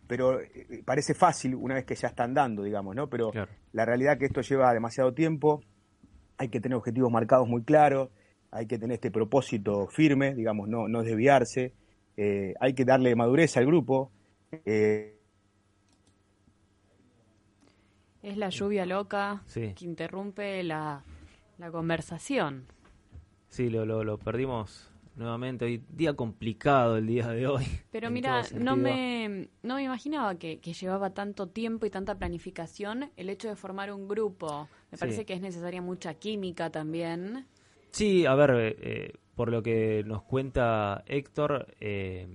[0.07, 3.07] pero eh, parece fácil una vez que ya están dando, digamos, ¿no?
[3.09, 3.51] Pero Claro.
[3.73, 5.61] la realidad es que esto lleva demasiado tiempo,
[6.37, 8.09] hay que tener objetivos marcados muy claros,
[8.51, 11.73] hay que tener este propósito firme, digamos, no, no desviarse,
[12.15, 14.11] eh, hay que darle madurez al grupo.
[14.65, 15.13] eh,
[18.23, 19.73] Es la lluvia loca Sí.
[19.73, 21.03] que interrumpe la,
[21.57, 22.65] la conversación.
[23.49, 25.83] Sí, lo, lo, lo perdimos nuevamente hoy.
[25.89, 27.65] Día complicado el día de hoy.
[27.91, 33.11] Pero mira, no me, no me imaginaba que, que llevaba tanto tiempo y tanta planificación
[33.17, 34.69] el hecho de formar un grupo.
[34.91, 35.01] Me Sí.
[35.01, 37.45] parece que es necesaria mucha química también.
[37.91, 42.27] Sí, a ver, eh, eh, por lo que nos cuenta Héctor, eh,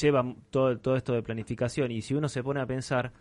[0.00, 3.12] lleva todo, todo esto de planificación y si uno se pone a pensar,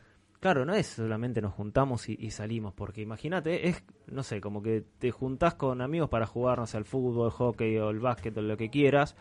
[0.44, 4.84] claro, no es solamente nos juntamos y, salimos, porque imagínate, es, no sé, como que
[5.00, 8.42] te juntás con amigos para jugar, no sé, al fútbol, hockey o el básquet o
[8.42, 9.16] lo que quieras.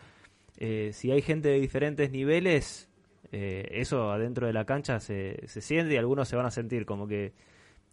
[0.57, 2.89] Eh, si hay gente de diferentes niveles,
[3.31, 6.85] eh, eso adentro de la cancha se, se siente y algunos se van a sentir
[6.85, 7.31] como que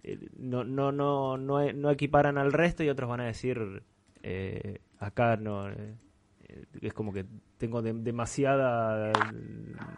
[0.02, 3.84] eh, no, no, no, no, no equiparan al resto y otros van a decir,
[4.24, 5.94] eh, acá no, eh,
[6.80, 7.24] es como que
[7.58, 9.12] tengo de- demasiada,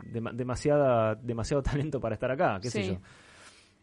[0.04, 2.98] dema- demasiada, demasiado talento para estar acá, qué sé yo.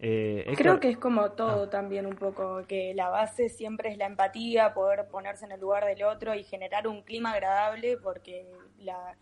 [0.01, 3.97] Eh, Héctor- Creo que es como todo también un poco, que la base siempre es
[3.97, 8.45] la empatía, poder ponerse en el lugar del otro y generar un clima agradable, porque
[8.77, 9.17] la,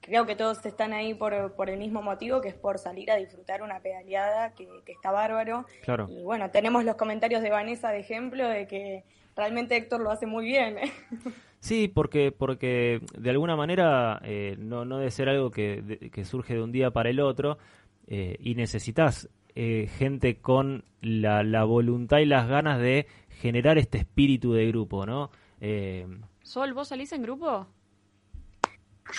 [0.00, 3.16] creo que todos están ahí por, por el mismo motivo, que es por salir a
[3.16, 5.66] disfrutar una pedaleada, que, que está bárbaro.
[5.82, 6.06] Claro.
[6.08, 9.02] Y bueno, tenemos los comentarios de Vanessa de ejemplo de que
[9.34, 10.76] realmente Héctor lo hace muy bien.
[11.60, 16.24] Sí, porque, porque de alguna manera eh, no, no debe ser algo que, de- que
[16.24, 17.58] surge de un día para el otro
[18.06, 23.98] eh, y necesitas eh, gente con la, la voluntad y las ganas de generar este
[23.98, 25.30] espíritu de grupo, ¿no?
[25.60, 26.06] Eh,
[26.42, 27.66] Sol, ¿vos salís en grupo?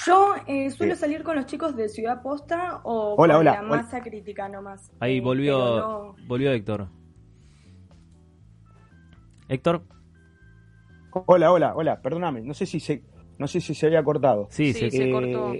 [0.08, 3.60] Yo eh, suelo salir con los chicos de Ciudad Posta o Hola, con hola, la
[3.60, 3.70] hola.
[3.70, 4.92] masa crítica nomás.
[5.00, 6.88] ahí Eh, volvió, no- volvió Héctor.
[9.50, 9.84] Héctor,
[11.14, 13.04] Hola, hola, hola, perdóname, no sé si se,
[13.38, 14.48] no sé si se había cortado.
[14.50, 15.54] Sí, Sí, se- se cortó.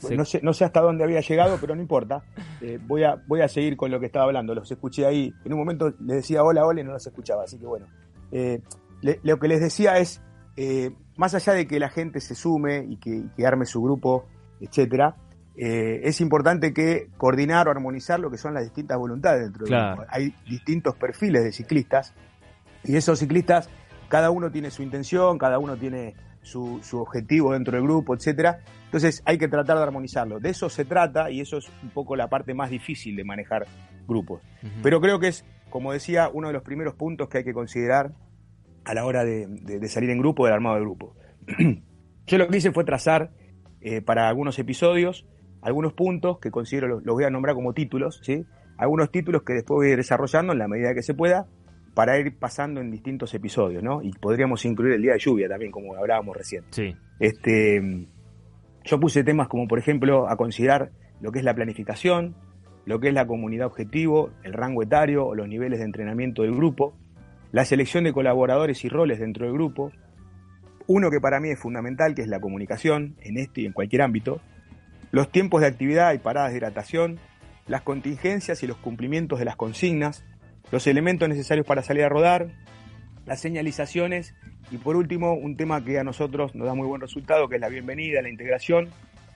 [0.00, 2.22] pues No sé, no sé hasta dónde había llegado, pero no importa.
[2.62, 4.54] Eh, voy, a, voy a seguir con lo que estaba hablando.
[4.54, 5.30] Los escuché ahí.
[5.44, 7.44] En un momento les decía hola, hola y no los escuchaba.
[7.44, 7.86] Así que bueno.
[8.32, 8.62] Eh,
[9.02, 10.22] le- lo que les decía es,
[10.56, 13.82] eh, más allá de que la gente se sume y que, y que arme su
[13.82, 14.24] grupo,
[14.58, 15.16] etcétera,
[15.54, 19.68] eh, es importante que coordinar o armonizar lo que son las distintas voluntades dentro del
[19.68, 19.96] Claro.
[19.96, 20.10] grupo.
[20.10, 22.14] Hay distintos perfiles de ciclistas
[22.84, 23.68] y esos ciclistas,
[24.08, 28.60] cada uno tiene su intención, cada uno tiene su, su objetivo dentro del grupo, etcétera.
[28.84, 30.38] Entonces hay que tratar de armonizarlo.
[30.40, 33.66] De eso se trata y eso es un poco la parte más difícil de manejar
[34.06, 34.40] grupos.
[34.82, 38.12] Pero creo que es, como decía, uno de los primeros puntos que hay que considerar
[38.84, 41.16] a la hora de, de- de salir en grupo, del armado de grupo.
[42.26, 43.30] Yo lo que hice fue trazar
[43.80, 45.26] eh, para algunos episodios
[45.62, 48.44] algunos puntos que considero, los, los voy a nombrar como títulos, ¿sí?
[48.78, 51.46] Algunos títulos que después voy a ir desarrollando en la medida que se pueda
[51.96, 54.02] para ir pasando en distintos episodios, ¿no?
[54.02, 56.62] Y podríamos incluir el día de lluvia también, como hablábamos recién.
[56.68, 56.94] Sí.
[57.18, 58.06] Este,
[58.84, 60.90] yo puse temas como, por ejemplo, a considerar
[61.22, 62.36] lo que es la planificación,
[62.84, 66.54] lo que es la comunidad objetivo, el rango etario o los niveles de entrenamiento del
[66.54, 66.94] grupo,
[67.50, 69.90] la selección de colaboradores y roles dentro del grupo,
[70.86, 74.02] uno que para mí es fundamental, que es la comunicación, en este y en cualquier
[74.02, 74.42] ámbito,
[75.12, 77.18] los tiempos de actividad y paradas de hidratación,
[77.66, 80.26] las contingencias y los cumplimientos de las consignas,
[80.72, 82.48] los elementos necesarios para salir a rodar,
[83.26, 84.34] las señalizaciones
[84.70, 87.60] y por último un tema que a nosotros nos da muy buen resultado, que es
[87.60, 88.88] la bienvenida, la integración,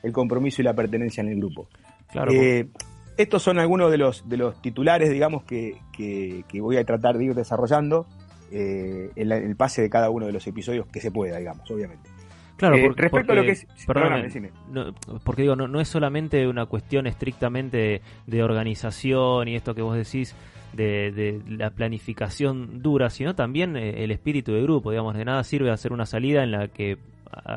[0.02, 1.68] el compromiso y la pertenencia en el grupo.
[2.10, 2.32] Claro.
[2.32, 2.68] Eh,
[3.16, 7.18] estos son algunos de los, de los titulares, digamos, que, que- que voy a tratar
[7.18, 8.06] de ir desarrollando
[8.52, 12.08] eh, en el pase de cada uno de los episodios que se pueda, digamos, obviamente.
[12.56, 13.66] Claro, Eh, porque, respecto a lo que es...
[13.86, 19.48] perdóname, perdóname, no, porque digo, no, no es solamente una cuestión estrictamente de, de organización
[19.48, 20.34] y esto que vos decís
[20.72, 25.42] de, de la planificación dura, sino también eh, el espíritu de grupo, digamos, de nada
[25.44, 26.98] sirve hacer una salida en la que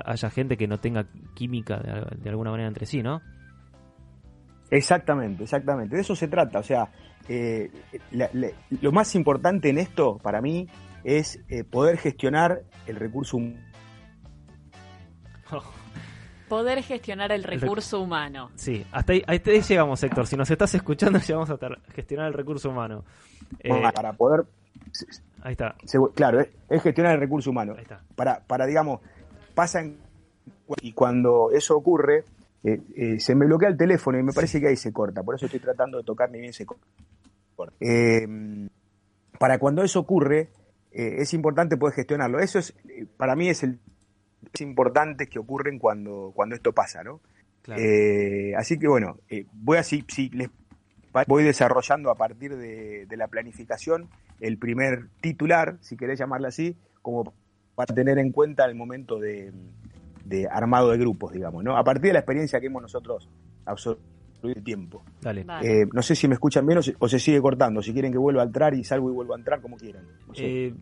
[0.06, 3.22] haya gente que no tenga química de, de alguna manera entre sí, ¿no?
[4.70, 5.96] Exactamente, exactamente.
[5.96, 6.60] De eso se trata.
[6.60, 6.90] O sea,
[7.30, 7.70] eh,
[8.12, 8.50] la- la-
[8.82, 10.68] lo más importante en esto, para mí,
[11.04, 13.60] es eh, poder gestionar el recurso humano.
[16.50, 18.52] Poder gestionar el rec- recurso humano.
[18.56, 20.28] Sí, hasta ahí, hasta ahí llegamos, Héctor.
[20.28, 21.58] Si nos estás escuchando, llegamos a
[21.94, 23.04] gestionar el recurso humano.
[23.60, 24.46] Eh, para poder.
[25.42, 25.76] ahí está.
[25.86, 27.76] se- claro, es, es gestionar el recurso humano.
[28.16, 29.00] Para, para, digamos,
[29.56, 29.98] pasan.
[30.82, 32.24] Y cuando eso ocurre,
[32.64, 35.22] eh, eh, se me bloquea el teléfono y me parece que ahí se corta.
[35.24, 36.86] Por eso estoy tratando de tocar ni bien se corta.
[37.80, 38.28] Eh,
[39.40, 40.50] para cuando eso ocurre,
[40.92, 42.40] eh, es importante poder gestionarlo.
[42.40, 42.74] Eso es,
[43.18, 43.80] para mí, es el
[44.52, 47.22] es importante que ocurren cuando, cuando esto pasa, ¿no?
[47.62, 47.82] Claro.
[47.82, 50.50] Eh, así que bueno, eh, voy a si, si les
[51.28, 56.76] voy desarrollando a partir de, de la planificación el primer titular, si querés llamarlo así,
[57.02, 57.34] como
[57.76, 59.54] para tener en cuenta el momento de,
[60.26, 61.78] de armado de grupos, digamos, ¿no?
[61.78, 63.30] A partir de la experiencia que hemos nosotros
[63.66, 64.14] absorbido
[64.44, 65.04] el tiempo.
[65.22, 65.46] Dale.
[65.62, 67.82] Eh, no sé si me escuchan bien o se, o se sigue cortando.
[67.82, 70.06] Si quieren que vuelva a entrar y salgo y vuelvo a entrar, como quieran.
[70.28, 70.68] No sé.
[70.68, 70.74] Eh,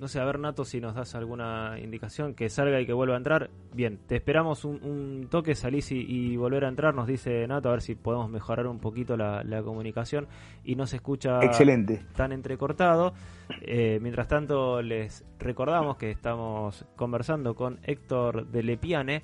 [0.00, 3.14] no sé, a ver, Nato, si nos das alguna indicación, que salga y que vuelva
[3.14, 3.50] a entrar.
[3.74, 7.68] Bien, te esperamos un, un toque, salís y, y volver a entrar, nos dice Nato,
[7.68, 10.26] a ver si podemos mejorar un poquito la, la comunicación
[10.64, 12.02] y no se escucha Excelente.
[12.16, 13.12] tan entrecortado.
[13.60, 19.22] Eh, mientras tanto, les recordamos que estamos conversando con Héctor de Lepiane.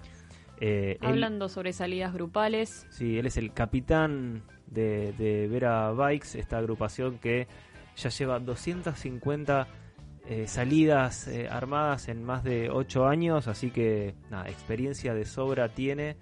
[0.61, 2.87] Eh, él- Hablando sobre salidas grupales.
[2.91, 7.47] Sí, él es el capitán de, de Vera Bikes, esta agrupación que
[7.97, 9.66] ya lleva 250
[10.29, 15.68] eh, salidas eh, armadas en más de 8 años, así que nada, experiencia de sobra
[15.68, 16.16] tiene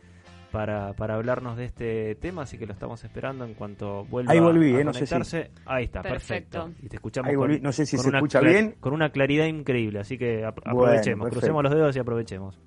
[0.53, 4.39] para, para hablarnos de este tema, así que lo estamos esperando en cuanto vuelva Ahí
[4.41, 5.51] volví, a eh, no sé si- conectarse.
[5.67, 6.59] Ahí está, perfecto.
[6.65, 6.87] Perfecto.
[6.87, 8.77] Y te escuchamos Ahí con, volví, no sé si con se una escucha bien.
[8.79, 12.61] Con una claridad increíble, así que Bueno, aprovechemos, crucemos los dedos y aprovechemos.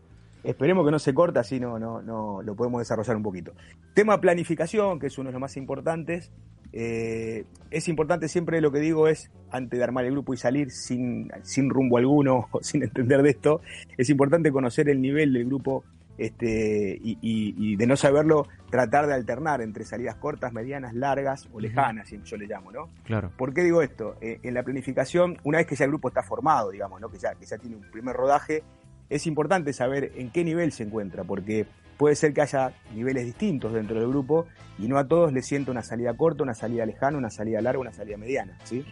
[0.43, 3.53] Esperemos que no se corte, así no, no, no lo podemos desarrollar un poquito.
[3.93, 6.31] Tema planificación, que es uno de los más importantes.
[6.73, 10.69] Eh, es importante siempre lo que digo es, antes de armar el grupo y salir
[10.71, 13.61] sin, sin rumbo alguno o sin entender de esto,
[13.97, 15.83] es importante conocer el nivel del grupo
[16.17, 21.47] este, y, y- y de no saberlo, tratar de alternar entre salidas cortas, medianas, largas
[21.53, 22.89] o lejanas, yo le llamo, ¿no?
[23.03, 23.31] Claro.
[23.37, 24.15] ¿Por qué digo esto?
[24.19, 27.09] Eh, en la planificación, una vez que ya el grupo está formado, digamos, ¿no?
[27.09, 28.63] que, ya, que ya tiene un primer rodaje,
[29.09, 31.65] es importante saber en qué nivel se encuentra, porque
[31.97, 34.45] puede ser que haya niveles distintos dentro del grupo
[34.77, 37.79] y no a todos les sienta una salida corta, una salida lejana, una salida larga,
[37.79, 38.83] una salida mediana, ¿sí?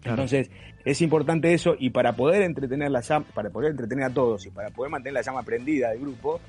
[0.00, 0.22] Claro.
[0.22, 0.50] Entonces,
[0.84, 4.50] es importante eso y para poder entretener la llama, para poder entretener a todos y
[4.50, 6.40] para poder mantener la llama prendida del grupo,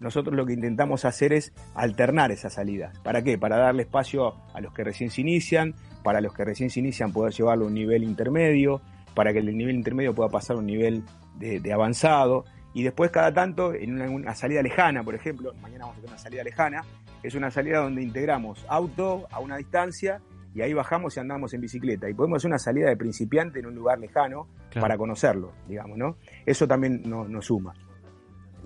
[0.00, 2.98] nosotros lo que intentamos hacer es alternar esas salidas.
[3.00, 3.38] ¿Para qué?
[3.38, 7.12] Para darle espacio a los que recién se inician, para los que recién se inician
[7.12, 8.80] poder llevarlo a un nivel intermedio,
[9.14, 11.04] para que el nivel intermedio pueda pasar a un nivel
[11.38, 12.44] de, de avanzado.
[12.72, 16.10] Y después cada tanto, en una, una salida lejana, por ejemplo, mañana vamos a tener
[16.10, 16.84] una salida lejana,
[17.22, 20.20] es una salida donde integramos auto a una distancia
[20.54, 22.08] y ahí bajamos y andamos en bicicleta.
[22.10, 24.82] Y podemos hacer una salida de principiante en un lugar lejano Claro.
[24.86, 26.16] para conocerlo, digamos, ¿no?
[26.46, 27.74] Eso también no- nos suma.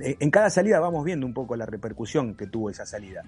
[0.01, 3.23] Eh, En cada salida vamos viendo un poco la repercusión que tuvo esa salida.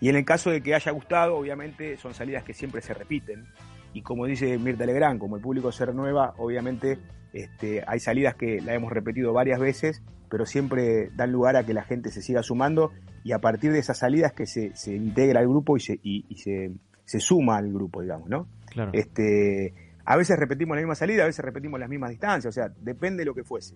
[0.00, 3.46] Y en el caso de que haya gustado, obviamente son salidas que siempre se repiten.
[3.92, 6.98] Y como dice Mirta Legrand, como el público se renueva, obviamente
[7.42, 11.74] este, hay salidas que la hemos repetido varias veces, pero siempre dan lugar a que
[11.74, 12.92] la gente se siga sumando
[13.24, 16.24] y a partir de esas salidas que se, se integra al grupo y se, y,
[16.28, 16.72] y se,
[17.04, 18.48] se suma al grupo, digamos, ¿no?
[18.66, 18.90] Claro.
[18.94, 19.74] Este,
[20.04, 23.20] a veces repetimos la misma salida, a veces repetimos las mismas distancias, o sea, depende
[23.20, 23.74] de lo que fuese.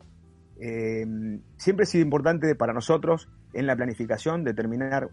[0.61, 1.07] Eh,
[1.57, 5.11] siempre ha sido importante para nosotros en la planificación determinar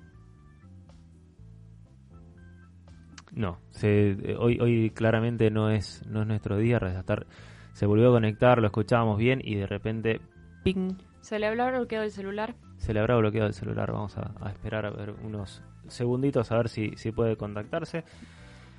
[3.37, 6.79] No, se, eh, hoy, hoy claramente no es, no es nuestro día.
[6.79, 7.27] Rescatar
[7.77, 10.19] se volvió a conectar, lo escuchábamos bien y de repente,
[10.63, 10.95] ¡ping!
[11.21, 12.55] ¿Se le habrá bloqueado el celular?
[12.77, 13.91] Se le habrá bloqueado el celular.
[13.91, 18.03] Vamos a, a esperar a ver unos segunditos a ver si, si puede contactarse.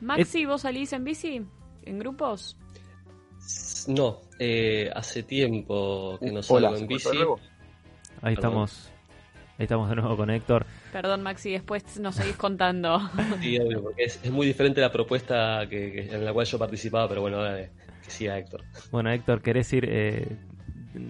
[0.01, 1.42] Maxi, ¿vos salís en bici?
[1.84, 2.57] ¿En grupos?
[3.86, 7.09] No, eh, hace tiempo que no salgo Hola, en ¿se bici.
[7.11, 8.34] Ahí Perdón.
[8.34, 8.90] estamos.
[9.59, 10.66] Ahí estamos de nuevo con Héctor.
[10.92, 13.01] Perdón, Maxi, después nos seguís contando.
[13.40, 16.59] Sí, obvio, porque es, es muy diferente la propuesta que, que- en la cual yo
[16.59, 17.70] participaba, pero bueno, ahora eh,
[18.09, 18.64] que siga Héctor.
[18.90, 20.36] Bueno, Héctor, ¿querés ir eh,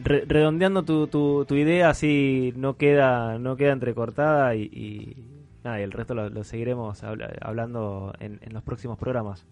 [0.04, 5.16] re- redondeando tu, tu, tu idea así no queda no queda entrecortada y, y
[5.64, 9.46] nada, y el resto lo, lo seguiremos habla- hablando en, en los próximos programas?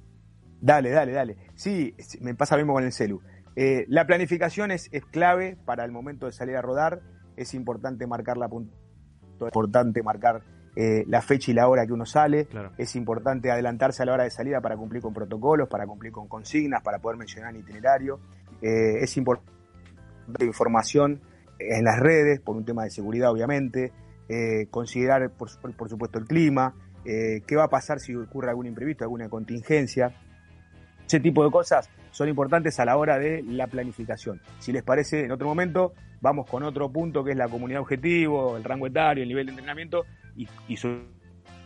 [0.61, 1.37] Dale, dale, dale.
[1.55, 3.21] Sí, me pasa lo mismo con el celu.
[3.57, 7.01] Eh, la planificación es, es clave para el momento de salir a rodar.
[7.37, 8.75] Es importante marcar la punta,
[9.41, 10.43] es importante marcar
[10.79, 12.45] eh, la fecha y la hora que uno sale.
[12.45, 12.71] Claro.
[12.77, 16.29] Es importante adelantarse a la hora de salida para cumplir con protocolos, para cumplir con
[16.29, 18.21] consignas, para poder mencionar el itinerario.
[18.61, 19.51] Eh, es importante
[20.41, 21.23] información
[21.59, 23.91] en las redes, por un tema de seguridad, obviamente.
[24.29, 26.75] Eh, considerar, por, por supuesto, el clima.
[27.05, 30.13] qué va a pasar si ocurre algún imprevisto, alguna contingencia.
[31.07, 34.43] Ese tipo de cosas son importantes a la hora de la planificación.
[34.59, 38.57] Si les parece, en otro momento vamos con otro punto que es la comunidad objetivo,
[38.57, 40.05] el rango etario, el nivel de entrenamiento
[40.37, 40.77] y, y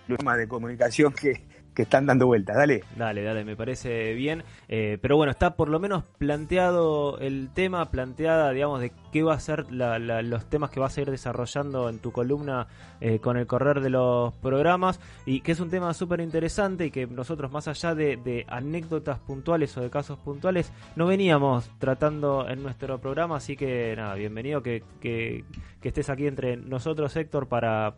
[0.06, 1.44] los temas de comunicación que,
[1.74, 2.56] que están dando vueltas.
[2.56, 2.82] Dale.
[2.96, 4.42] Dale, dale, me parece bien.
[4.68, 9.34] Eh, pero bueno, está por lo menos planteado el tema, planteada, digamos, de qué va
[9.34, 12.66] a ser los temas que vas a ir desarrollando en tu columna
[13.00, 15.00] eh, con el correr de los programas.
[15.26, 19.76] Y que es un tema súper interesante y que nosotros, más allá de, anécdotas puntuales
[19.76, 23.36] o de casos puntuales, no veníamos tratando en nuestro programa.
[23.36, 25.44] Así que nada, bienvenido que, que,
[25.82, 27.94] estés aquí entre nosotros, Héctor, para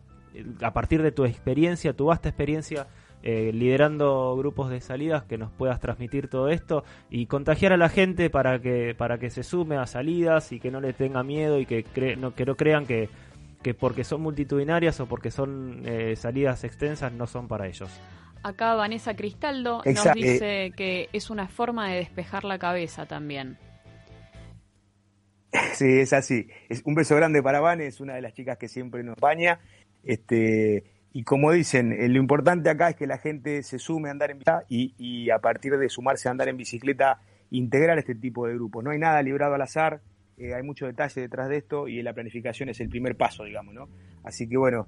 [0.61, 2.87] a partir de tu experiencia, tu vasta experiencia
[3.23, 7.87] eh, liderando grupos de salidas, que nos puedas transmitir todo esto y contagiar a la
[7.89, 11.59] gente para que para que se sume a salidas y que no le tenga miedo
[11.59, 13.09] y que, cre- no, que no crean que,
[13.61, 17.89] que porque son multitudinarias o porque son eh, salidas extensas no son para ellos.
[18.43, 20.19] Acá Vanessa Cristaldo nos Exacto.
[20.19, 23.57] dice que es una forma de despejar la cabeza también.
[25.75, 26.47] Sí, es así.
[26.69, 29.59] Es un beso grande para Vane, es una de las chicas que siempre nos baña.
[30.03, 30.83] Este,
[31.13, 34.31] y como dicen, eh, lo importante acá es que la gente se sume a andar
[34.31, 38.55] en bicicleta y, a partir de sumarse a andar en bicicleta, integrar este tipo de
[38.55, 38.83] grupos.
[38.83, 40.01] No hay nada librado al azar,
[40.37, 43.73] eh, hay mucho detalle detrás de esto y la planificación es el primer paso, digamos,
[43.73, 43.87] ¿no?
[44.23, 44.87] Así que bueno,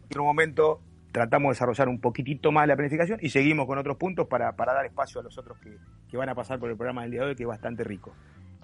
[0.00, 0.80] en otro momento
[1.12, 4.74] tratamos de desarrollar un poquitito más la planificación y seguimos con otros puntos para, para
[4.74, 5.78] dar espacio a los otros que,
[6.10, 8.12] que van a pasar por el programa del día de hoy, que es bastante rico.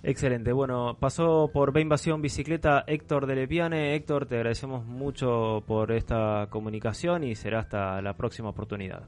[0.03, 3.95] Excelente, bueno, pasó por B Invasión Bicicleta Héctor de Lepiane.
[3.95, 9.03] Héctor, te agradecemos mucho por esta comunicación y será hasta la próxima oportunidad.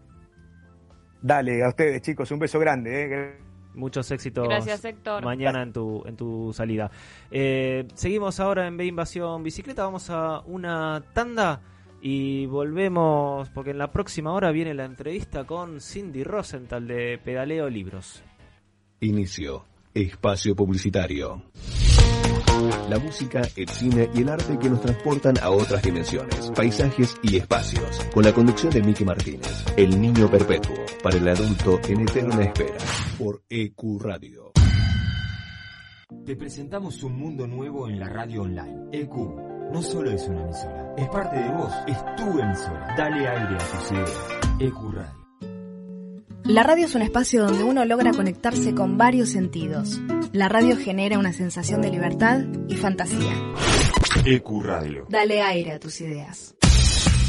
[1.22, 3.04] Dale, a ustedes chicos, un beso grande.
[3.04, 3.38] ¿eh?
[3.74, 5.24] Muchos éxitos Gracias, Héctor.
[5.24, 6.90] mañana en tu, en tu salida.
[7.30, 9.84] Eh, seguimos ahora en B Invasión Bicicleta.
[9.84, 11.62] Vamos a una tanda
[12.02, 17.70] y volvemos porque en la próxima hora viene la entrevista con Cindy Rosenthal de Pedaleo
[17.70, 18.22] Libros.
[19.00, 19.71] Inicio.
[19.94, 21.42] Espacio publicitario.
[22.88, 27.36] La música, el cine y el arte que nos transportan a otras dimensiones, paisajes y
[27.36, 28.00] espacios.
[28.14, 32.78] Con la conducción de Miki Martínez, El Niño Perpetuo, para el adulto en eterna espera,
[33.18, 34.52] por EQ Radio.
[36.24, 38.88] Te presentamos un mundo nuevo en la radio online.
[38.92, 39.14] EQ
[39.72, 42.94] no solo es una emisora, es parte de vos, es tu emisora.
[42.96, 44.28] Dale aire a tus ideas.
[44.60, 45.21] EQ Radio.
[46.44, 50.00] La radio es un espacio donde uno logra conectarse con varios sentidos.
[50.32, 53.32] La radio genera una sensación de libertad y fantasía.
[54.24, 55.06] EQ Radio.
[55.08, 56.54] Dale aire a tus ideas.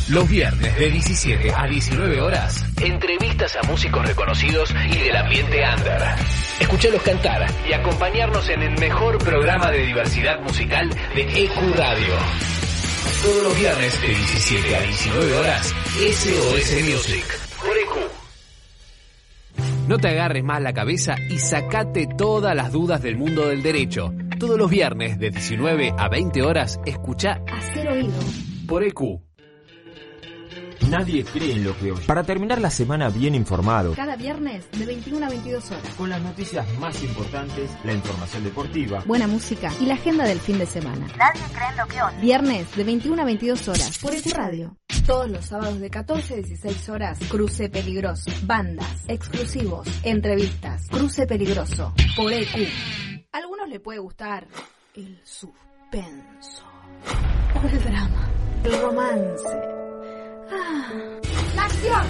[0.10, 6.02] Los viernes de 17 a 19 horas, entrevistas a músicos reconocidos y del ambiente under.
[6.60, 12.16] Escuchalos cantar y acompañarnos en el mejor programa de diversidad musical de EQ Radio.
[13.22, 17.26] Todos los viernes de 17 a 19 horas, SOS Music.
[17.64, 18.23] Por EQ.
[19.88, 24.14] No te agarres más la cabeza y sacate todas las dudas del mundo del derecho.
[24.40, 28.14] Todos los viernes de 19 a 20 horas, escucha Hacer oído.
[28.68, 29.02] por EQ.
[30.90, 32.06] Nadie cree en lo que oye.
[32.06, 35.84] Para terminar la semana bien informado, Cada viernes de 21 a 22 horas.
[35.98, 40.60] con las noticias más importantes, la información deportiva, Buena música y la agenda del fin
[40.60, 41.08] de semana.
[41.18, 42.18] Nadie cree en lo que oye.
[42.22, 44.78] Viernes de 21 a 22 horas por EQ Radio.
[45.08, 48.30] Todos los sábados de 14 a 16 horas, Cruce Peligroso.
[48.44, 50.88] Bandas, exclusivos, entrevistas.
[50.90, 52.68] Cruce Peligroso por EQ.
[53.32, 54.48] A algunos le puede gustar
[54.96, 56.64] el suspenso.
[57.56, 58.30] O el drama.
[58.64, 59.48] El romance.
[60.56, 60.92] Ah,
[61.56, 62.02] ¡La acción!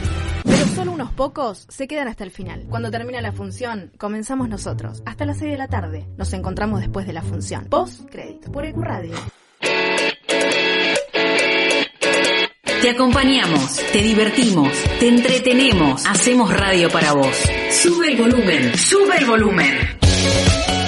[0.44, 2.66] Pero solo unos pocos se quedan hasta el final.
[2.70, 5.02] Cuando termina la función, comenzamos nosotros.
[5.06, 6.06] Hasta las 6 de la tarde.
[6.18, 7.66] Nos encontramos después de la función.
[7.66, 9.16] Post crédito por EQ Radio.
[12.82, 17.38] Te acompañamos, te divertimos, te entretenemos, hacemos radio para vos.
[17.72, 19.78] Sube el volumen, sube el volumen.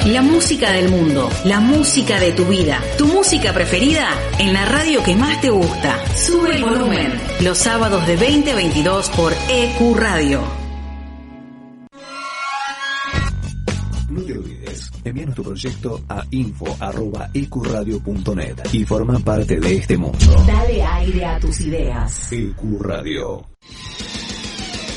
[0.05, 5.01] La música del mundo, la música de tu vida, tu música preferida en la radio
[5.01, 5.97] que más te gusta.
[6.15, 7.11] Sube el volumen.
[7.41, 10.43] Los sábados de 20 a 22 por EQ Radio.
[14.09, 20.43] No te olvides, envíanos tu proyecto a info.ecuradio.net y forma parte de este mundo.
[20.45, 22.31] Dale aire a tus ideas.
[22.31, 23.43] EQ Radio.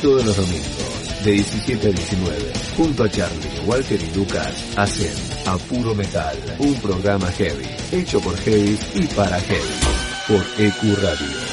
[0.02, 0.87] Todos los domingos,
[1.24, 5.12] de 17 a 19, junto a Charlie, Walter y Lucas, hacen
[5.46, 9.80] A Puro Metal, un programa heavy, hecho por heavy y para heavy,
[10.28, 11.48] por EQ Radio.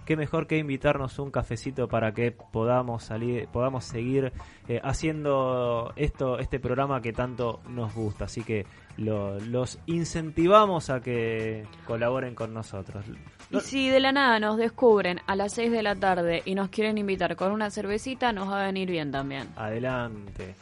[0.09, 4.32] qué mejor que invitarnos un cafecito para que podamos salir, podamos seguir
[4.66, 8.24] eh, haciendo esto, este programa que tanto nos gusta.
[8.24, 8.64] Así que
[8.96, 13.04] lo- los incentivamos a que colaboren con nosotros.
[13.50, 16.70] Y si de la nada nos descubren a las 6 de la tarde y nos
[16.70, 19.48] quieren invitar con una cervecita, nos va a venir bien también.
[19.56, 20.54] Adelante.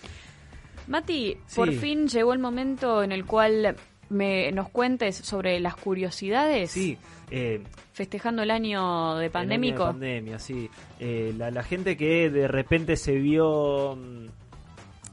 [0.89, 1.57] Mati, Sí.
[1.57, 3.77] por fin llegó el momento en el cual
[4.11, 6.71] me, nos cuentes sobre las curiosidades.
[6.71, 6.97] Sí,
[7.31, 9.85] eh, Festejando el año de El año pandémico.
[9.87, 10.69] de pandemia, sí.
[11.01, 13.97] Eh, la, la gente que de repente se vio.
[13.97, 14.27] mm,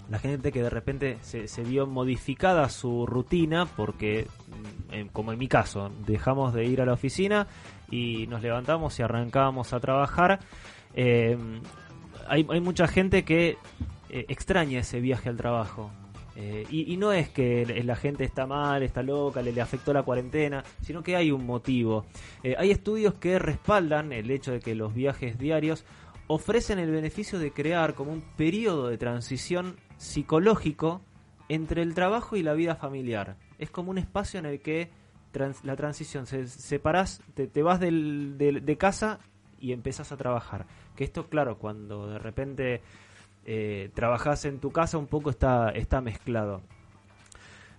[0.10, 4.28] La gente que de repente se, se vio modificada su rutina porque,
[4.92, 7.48] mm, como en mi caso, dejamos de ir a la oficina
[7.90, 10.40] y nos levantamos y arrancábamos a trabajar.
[10.94, 11.38] Eh,
[12.28, 13.58] hay, hay mucha gente que
[14.10, 15.90] eh, extraña ese viaje al trabajo.
[16.36, 20.02] Eh, y, y no es que la gente está mal, está loca, le, afectó la
[20.04, 22.06] cuarentena, sino que hay un motivo.
[22.42, 25.86] Eh, hay estudios que respaldan el hecho de que los viajes diarios
[26.28, 31.02] ofrecen el beneficio de crear como un periodo de transición psicológico
[31.50, 33.36] entre el trabajo y la vida familiar.
[33.60, 34.90] Es como un espacio en el que
[35.64, 39.20] la transición, se separás, te, te vas del- del- de casa
[39.60, 40.66] y empezás a trabajar.
[40.96, 42.82] Que esto, claro, cuando de repente
[43.46, 46.62] eh, trabajás en tu casa un poco está, está mezclado.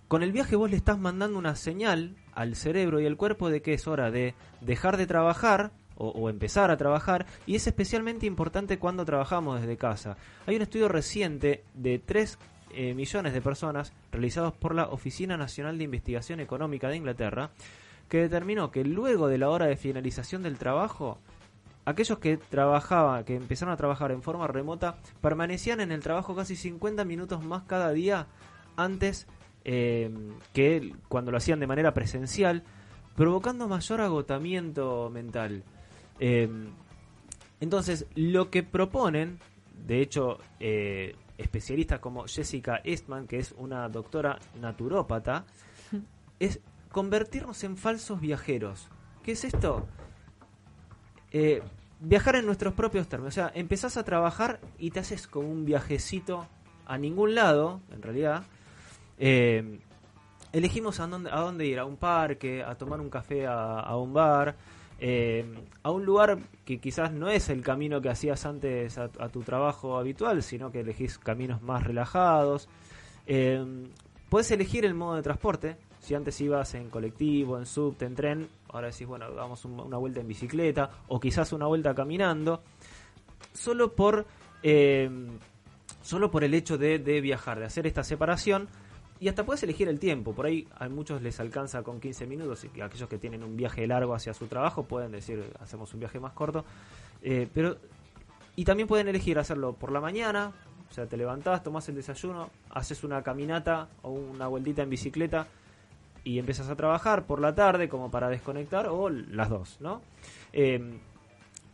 [0.09, 3.62] Con el viaje vos le estás mandando una señal al cerebro y al cuerpo de
[3.62, 8.79] que es hora de dejar de trabajar o, empezar a trabajar y es especialmente importante
[8.79, 10.17] cuando trabajamos desde casa.
[10.47, 12.39] Hay un estudio reciente de 3
[12.73, 17.51] eh, millones de personas realizados por la Oficina Nacional de Investigación Económica de Inglaterra
[18.09, 21.19] que determinó que luego de la hora de finalización del trabajo
[21.85, 26.57] aquellos que trabajaban, que empezaron a trabajar en forma remota, permanecían en el trabajo casi
[26.57, 28.26] 50 minutos más cada día
[28.76, 29.26] antes
[29.64, 30.11] eh,
[30.53, 32.62] que cuando lo hacían de manera presencial,
[33.16, 35.62] provocando mayor agotamiento mental.
[36.20, 36.49] Eh,
[37.61, 39.39] entonces, lo que proponen,
[39.87, 45.47] de hecho, eh, especialistas como Jessica Eastman, que es una doctora naturópata,
[46.39, 46.61] es
[46.91, 48.89] convertirnos en falsos viajeros.
[49.22, 49.87] ¿Qué es esto?
[51.37, 51.61] Eh,
[51.99, 53.35] viajar en nuestros propios términos.
[53.35, 56.47] O sea, empezás a trabajar y te haces como un viajecito
[56.87, 58.45] a ningún lado, en realidad.
[59.18, 59.80] Eh,
[60.53, 64.12] elegimos a dónde, a dónde ir, a un parque, a tomar un café a, un
[64.12, 64.55] bar,
[65.01, 65.45] eh,
[65.82, 69.99] a un lugar que quizás no es el camino que hacías antes a, tu trabajo
[69.99, 72.68] habitual, sino que elegís caminos más relajados.
[73.26, 75.78] Puedes elegir el modo de transporte.
[75.99, 79.97] Si antes ibas en colectivo, en subte, en tren, ahora decís, bueno, damos un- una
[79.97, 82.62] vuelta en bicicleta o quizás una vuelta caminando.
[83.53, 84.27] Solo por,
[84.62, 85.09] eh,
[86.03, 88.68] solo por el hecho de, de viajar, de hacer esta separación.
[89.20, 90.35] Y hasta puedes elegir el tiempo.
[90.35, 93.87] Por ahí a muchos les alcanza con 15 minutos y aquellos que tienen un viaje
[93.87, 96.64] largo hacia su trabajo pueden decir, hacemos un viaje más corto.
[97.22, 97.77] Eh, pero
[98.57, 100.53] y también pueden elegir hacerlo por la mañana,
[100.91, 105.47] o sea, te levantás, tomás el desayuno, haces una caminata o una vueltita en bicicleta
[106.25, 110.01] y empiezas a trabajar por la tarde como para desconectar o las dos, ¿no?
[110.53, 110.99] Eh,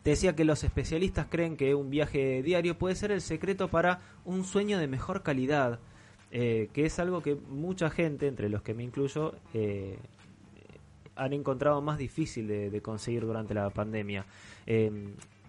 [0.02, 4.00] te decía que los especialistas creen que un viaje diario puede ser el secreto para
[4.24, 5.78] un sueño de mejor calidad,
[6.32, 9.98] eh, que es algo que mucha gente, entre los que me incluyo, eh,
[11.16, 14.24] han encontrado más difícil de, conseguir durante la pandemia.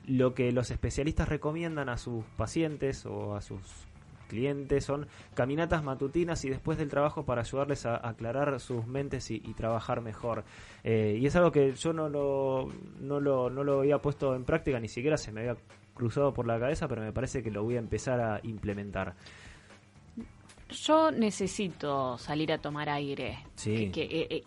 [0.08, 3.62] Lo que los especialistas recomiendan a sus pacientes o a sus
[4.32, 9.36] clientes son caminatas matutinas y después del trabajo para ayudarles a aclarar sus mentes y,
[9.36, 10.46] y trabajar mejor.
[10.86, 12.70] Eh, y es algo que yo no lo,
[13.02, 15.58] no, lo, no lo había puesto en práctica, ni siquiera se me había
[15.94, 19.16] cruzado por la cabeza, pero me parece que lo voy a empezar a implementar.
[20.70, 23.40] Yo necesito salir a tomar aire.
[23.56, 23.92] Sí.
[23.92, 24.44] Que, que, eh, eh,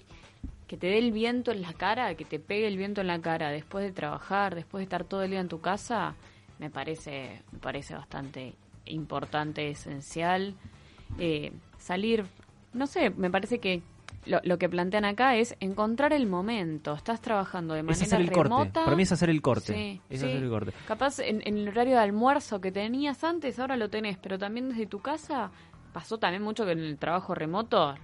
[0.66, 3.20] que te dé el viento en la cara, que te pegue el viento en la
[3.20, 6.14] cara después de trabajar, después de estar todo el día en tu casa,
[6.59, 8.55] me parece, me parece bastante
[8.87, 10.55] importante, esencial.
[11.18, 12.24] Eh, salir,
[12.72, 13.82] no sé, me parece que
[14.26, 16.95] lo, lo que plantean acá es encontrar el momento.
[16.95, 18.49] Estás trabajando de Es manera hacer el remota.
[18.57, 18.80] corte.
[18.85, 19.74] Para mí es hacer el corte.
[19.74, 20.26] Sí, es sí.
[20.26, 20.72] hacer el corte.
[20.89, 24.70] Capaz en, en el horario de almuerzo que tenías antes, ahora lo tenés, pero también
[24.70, 25.51] desde tu casa
[25.93, 27.95] pasó también mucho que en el trabajo remoto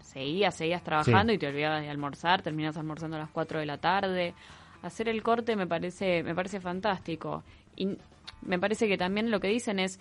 [0.00, 1.36] seguías, seguías trabajando Sí.
[1.36, 4.34] y te olvidabas de almorzar, terminas almorzando a las 4 de la tarde.
[4.82, 7.42] Hacer el corte me parece, me parece fantástico.
[7.76, 7.88] Y
[8.42, 9.98] me parece que también lo que dicen es,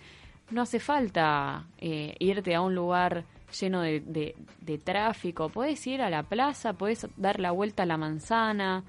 [0.52, 3.24] no hace falta eh, irte a un lugar
[3.60, 7.86] lleno de, de- de tráfico, puedes ir a la plaza, puedes dar la vuelta a
[7.86, 8.84] la manzana,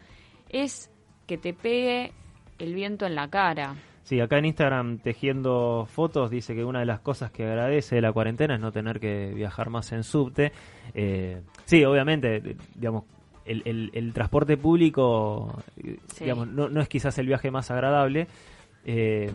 [0.48, 0.90] es
[1.26, 2.12] que te pegue
[2.58, 3.74] el viento en la cara.
[4.02, 8.00] Sí, acá en Instagram tejiendo fotos dice que una de las cosas que agradece de
[8.00, 10.52] la cuarentena es no tener que viajar más en subte.
[10.94, 13.04] Eh, sí, obviamente, digamos,
[13.44, 15.62] el, el- el transporte público,
[16.14, 16.24] Sí.
[16.24, 18.26] digamos, no, no es quizás el viaje más agradable,
[18.84, 19.30] eh,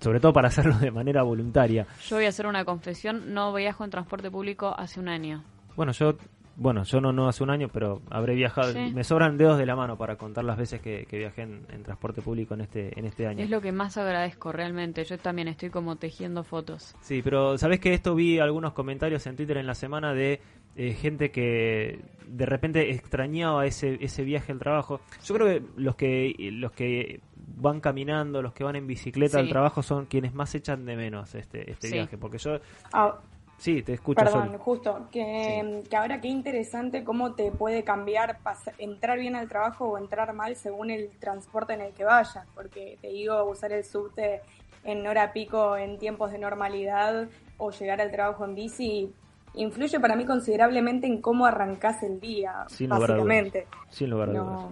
[0.00, 1.86] sobre todo para hacerlo de manera voluntaria.
[2.06, 5.44] Yo voy a hacer una confesión, no viajo en transporte público hace un año.
[5.76, 6.14] Bueno, yo
[6.56, 8.92] bueno, yo no, no hace un año, pero habré viajado, Sí.
[8.94, 11.82] me sobran dedos de la mano para contar las veces que, que viajé en, en
[11.82, 13.42] transporte público en este, en este año.
[13.42, 15.04] Es lo que más agradezco realmente.
[15.04, 16.94] Yo también estoy como tejiendo fotos.
[17.00, 20.40] Sí, pero sabes que esto vi algunos comentarios en Twitter en la semana de
[20.76, 25.00] eh, gente que de repente extrañaba ese, ese viaje al trabajo.
[25.24, 27.20] Yo creo que los que los que
[27.56, 29.50] van caminando, los que van en bicicleta al Sí.
[29.50, 31.94] trabajo son quienes más echan de menos este, este Sí.
[31.94, 32.18] viaje.
[32.18, 32.58] Porque yo...
[32.92, 33.16] Ah,
[33.58, 34.24] Sí, te escucho.
[34.24, 34.58] Perdón, Sol.
[34.58, 38.38] justo, que, que ahora qué interesante cómo te puede cambiar
[38.78, 42.96] entrar bien al trabajo o entrar mal según el transporte en el que vayas, porque
[43.02, 44.40] te digo, usar el subte
[44.82, 47.28] en hora pico en tiempos de normalidad
[47.58, 49.12] o llegar al trabajo en bici
[49.52, 53.26] influye para mí considerablemente en cómo arrancás el día, Sin lugar a dudas.
[53.26, 53.66] básicamente.
[53.90, 54.64] Sin lugar a dudas.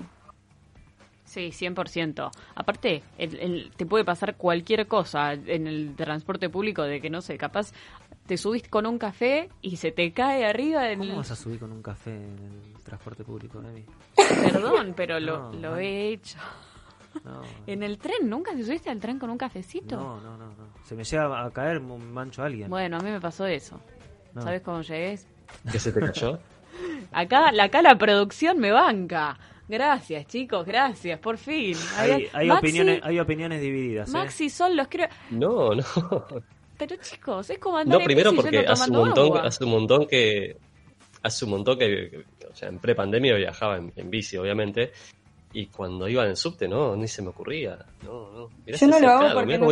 [1.28, 2.30] Sí, 100%.
[2.54, 7.20] Aparte, el- el- te puede pasar cualquier cosa en el transporte público de que, no
[7.20, 7.72] sé, capaz
[8.26, 10.98] te subís con un café y se te cae arriba el...
[10.98, 12.38] ¿Cómo vas a subir con un café en
[12.76, 13.62] el transporte público?
[14.42, 15.80] Perdón, pero lo, No, lo man.
[15.80, 16.38] he hecho.
[17.24, 18.28] No, ¿En el tren?
[18.28, 19.96] ¿Nunca te subiste al tren con un cafecito?
[19.96, 20.68] no, no, no, no.
[20.84, 22.70] Se me llega a caer, me mancho a alguien.
[22.70, 23.80] Bueno, a mí me pasó eso.
[24.34, 24.42] No.
[24.42, 25.18] ¿Sabes cómo llegué?
[25.70, 26.38] ¿Que se te cayó?
[27.12, 29.38] Acá, la- acá la producción me banca.
[29.68, 31.76] Gracias, chicos, gracias, por fin.
[31.98, 34.08] Hay, Había- hay Maxi- opiniones, hay opiniones divididas.
[34.08, 34.12] ¿eh?
[34.12, 35.08] Maxi y Sol los creo...
[35.30, 35.84] No, no.
[36.78, 39.40] Pero chicos, es como andar No, primero porque hace un montón, agua.
[39.42, 40.56] hace un montón que,
[41.22, 41.86] hace un montón que,
[42.38, 44.92] que- o sea, en prepandemia viajaba en, en bici, obviamente,
[45.52, 48.48] y cuando iba en el subte, no, ni se me ocurría, no, no.
[48.64, 49.70] Mirá Yo no se lo hago porque mirá no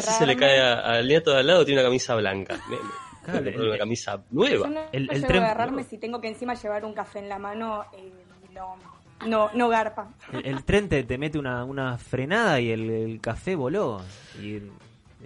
[0.00, 3.48] si se le cae al nieto de al lado, tiene una camisa blanca, Me- me-
[3.48, 4.66] el- pone una camisa nueva.
[4.68, 7.38] Yo no, El- el tren- agarrarme si tengo que encima llevar un café en la
[7.38, 8.12] mano, eh,
[8.52, 8.74] no,
[9.26, 10.08] no, no garpa.
[10.32, 14.00] El, el tren te, te mete una, una frenada y el, el café voló.
[14.42, 14.60] Y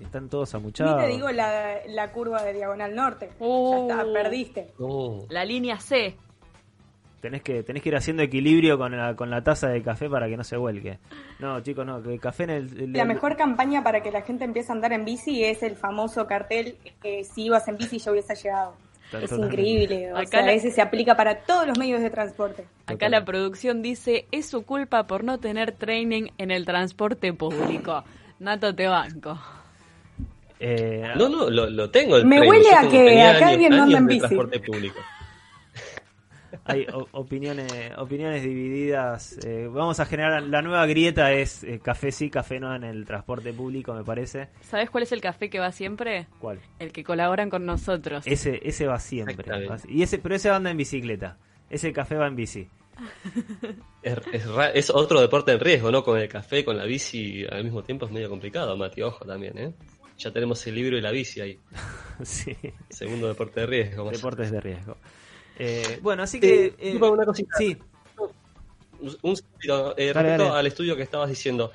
[0.03, 1.01] están todos Ni amuchados.
[1.03, 3.31] te digo la, la curva de Diagonal Norte.
[3.39, 4.69] Ya está, perdiste.
[4.79, 5.21] No.
[5.29, 6.17] La línea C.
[7.21, 10.29] Tenés que, tenés que ir haciendo equilibrio con la, con la taza de café para
[10.29, 10.99] que no se vuelque.
[11.39, 12.81] No, chicos, no, que el café en el...
[12.81, 15.77] el- La mejor campaña para que la gente empiece a andar en bici es el
[15.77, 18.75] famoso cartel eh, si ibas en bici yo hubiese llegado.
[19.19, 19.55] Es Totalmente.
[19.61, 20.13] increíble.
[20.13, 22.65] O Acá sea, la- ese se aplica para todos los medios de transporte.
[22.87, 28.05] Acá la producción dice, es su culpa por no tener training en el transporte público.
[28.39, 29.39] Nato te banco.
[30.61, 33.83] Eh, No, no, lo, lo tengo el Me tren, huele a que acá alguien no
[33.83, 34.21] anda en bici.
[34.21, 34.99] transporte público.
[36.65, 39.39] Hay o- opiniones opiniones divididas.
[39.45, 40.43] Eh, vamos a generar...
[40.43, 44.49] La nueva grieta es eh, café sí, café no en el transporte público, me parece.
[44.63, 46.27] ¿Sabes cuál es el café que va siempre?
[46.39, 46.61] ¿Cuál?
[46.79, 48.27] El que colaboran con nosotros.
[48.27, 49.45] Ese, ese va siempre.
[49.89, 51.39] Y ese, pero ese anda en bicicleta.
[51.71, 52.69] Ese café va en bici.
[54.03, 56.03] Es, es ra- es otro deporte en riesgo, ¿no?
[56.03, 59.57] Con el café, con la bici al mismo tiempo es medio complicado, Mati, ojo también,
[59.57, 59.73] ¿eh?
[60.19, 61.59] Ya tenemos el libro y la bici ahí.
[62.23, 62.57] sí.
[62.91, 64.05] Segundo deporte de riesgo.
[64.05, 64.13] más.
[64.15, 64.97] Deportes de riesgo.
[65.59, 66.67] Eh, bueno, así que...
[66.67, 67.57] Eh, eh, disculpa, una cosita.
[67.59, 67.77] Sí,
[68.99, 70.59] Un- Un segundito, eh, Dale, respecto dale.
[70.59, 71.73] al estudio que estabas diciendo.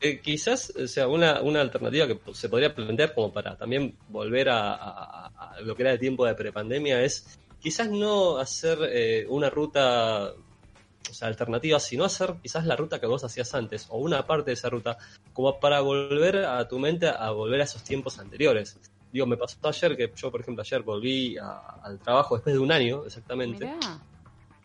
[0.00, 4.48] eh, quizás o sea una, una alternativa que se podría plantear como para también volver
[4.50, 9.26] a, a- a lo que era el tiempo de prepandemia es quizás no hacer eh,
[9.28, 13.98] una ruta o sea, alternativa, sino hacer quizás la ruta que vos hacías antes o
[13.98, 14.98] una parte de esa ruta
[15.32, 18.78] como para volver a tu mente a volver a esos tiempos anteriores.
[19.12, 22.60] Digo, me pasó ayer que yo, por ejemplo, ayer volví a- al trabajo después de
[22.60, 24.06] un año exactamente Mirá.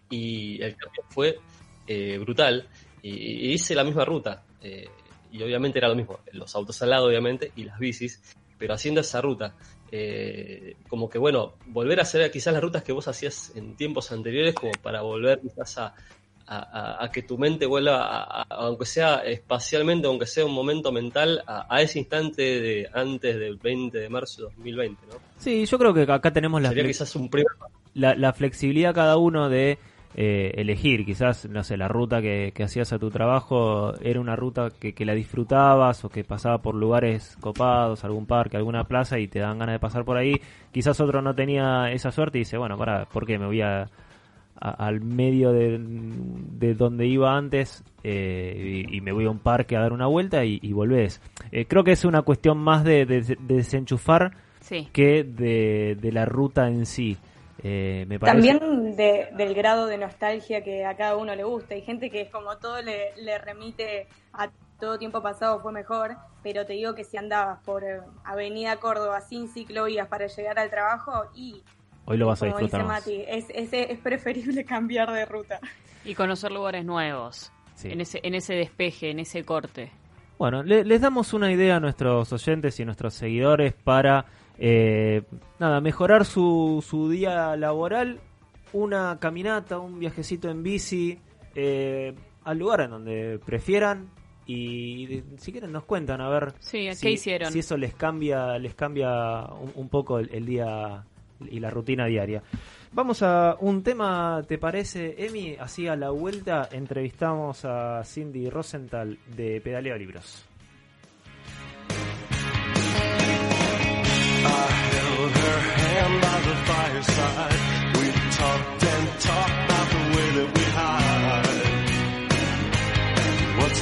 [0.10, 1.44] y el cambio fue
[1.86, 2.70] eh, brutal
[3.02, 6.90] y, y hice la misma ruta eh, y obviamente era lo mismo los autos al
[6.90, 8.22] lado obviamente y las bicis
[8.58, 9.56] pero haciendo esa ruta
[9.88, 14.12] eh, como que bueno volver a hacer quizás las rutas que vos hacías en tiempos
[14.12, 15.94] anteriores como para volver quizás a,
[16.48, 16.58] a-
[17.00, 21.82] a- a que tu mente vuelva aunque sea espacialmente aunque sea un momento mental a,
[21.82, 25.16] ese instante de antes del 20 de marzo de 2020 ¿no?
[25.38, 27.52] sí, yo creo que acá tenemos la, sería flex- quizás un primer
[27.94, 29.78] la, la flexibilidad cada uno de
[30.16, 31.06] eh, elegir.
[31.06, 34.94] Quizás, no sé, la ruta que, que hacías a tu trabajo era una ruta que,
[34.94, 39.40] que la disfrutabas o que pasaba por lugares copados, algún parque, alguna plaza y te
[39.40, 40.34] dan ganas de pasar por ahí.
[40.72, 43.90] Quizás otro no tenía esa suerte y dice, bueno, para, ¿por qué me voy a,
[44.60, 49.40] a- al medio de, de donde iba antes eh, y, y me voy a un
[49.40, 51.22] parque a dar una vuelta y, y volvés?
[51.52, 54.90] Eh, creo que es una cuestión más de, de- de desenchufar Sí.
[54.92, 57.18] que de, de la ruta en sí.
[57.64, 58.50] Eh, me parece...
[58.50, 61.74] También de- del grado de nostalgia que a cada uno le gusta.
[61.76, 64.50] Hay gente que es como todo le, le remite a
[64.80, 69.22] todo tiempo pasado fue mejor, pero te digo que si andabas por eh, Avenida Córdoba
[69.22, 71.64] sin ciclovías para llegar al trabajo y
[72.08, 73.06] Hoy lo vas a como dice disfrutar más.
[73.06, 75.60] Mati, es, es, es preferible cambiar de ruta.
[76.06, 77.52] Y conocer lugares nuevos.
[77.76, 77.90] Sí.
[77.92, 79.92] En, ese, en ese despeje, en ese corte.
[80.40, 84.26] Bueno, le- les damos una idea a nuestros oyentes y a nuestros seguidores para
[84.58, 85.22] eh,
[85.60, 88.20] nada mejorar su, su día laboral,
[88.74, 91.20] una caminata, un viajecito en bici
[91.56, 94.10] eh, al lugar en donde prefieran
[94.46, 97.52] y si quieren nos cuentan a ver Sí, ¿qué si, hicieron?
[97.52, 101.04] si eso les cambia les cambia un, un poco el, el día
[101.50, 102.42] y la rutina diaria.
[102.94, 105.56] Vamos a un tema, ¿te parece, Emi?
[105.60, 110.46] Así a la vuelta entrevistamos a Cindy Rosenthal de Pedaleo Libros.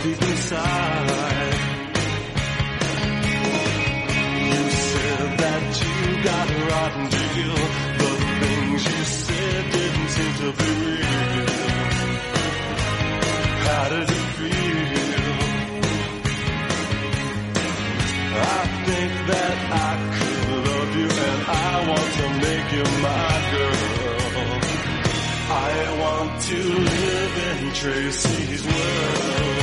[0.05, 0.13] You
[4.71, 5.94] said that you
[6.25, 7.55] got a rotten deal,
[7.99, 11.45] but the things you said didn't seem to be real.
[13.65, 14.95] How did it feel?
[18.37, 19.57] I think that
[19.87, 24.49] I could love you and I want to make you my girl.
[25.47, 26.59] I want to
[26.93, 29.54] live in Tracy's world.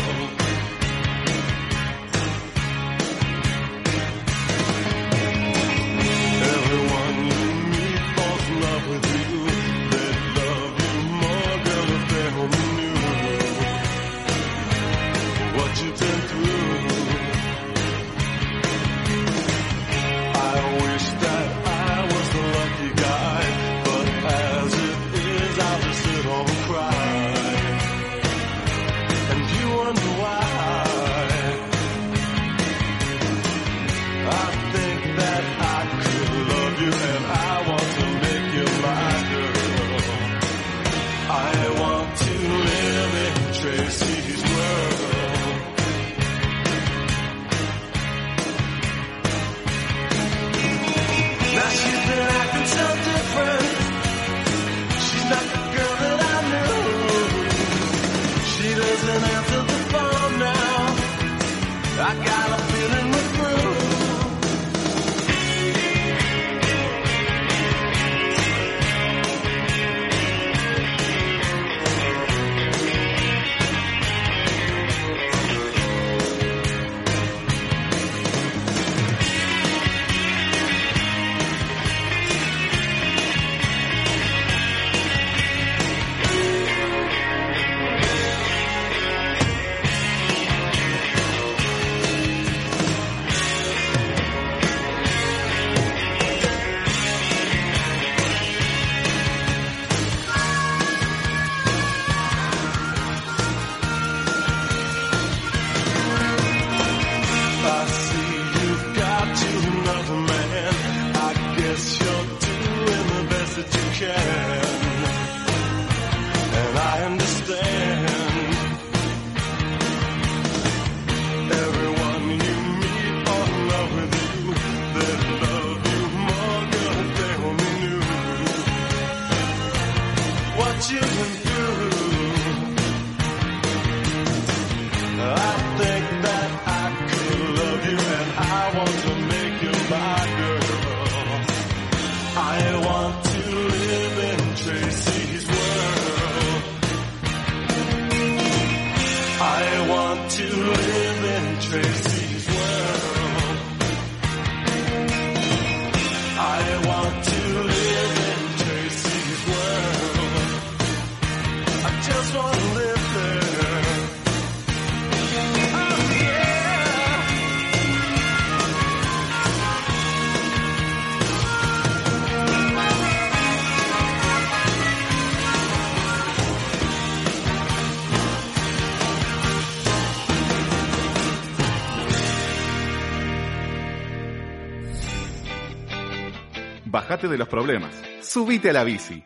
[187.23, 187.95] De los problemas.
[188.21, 189.23] Subite a la bici.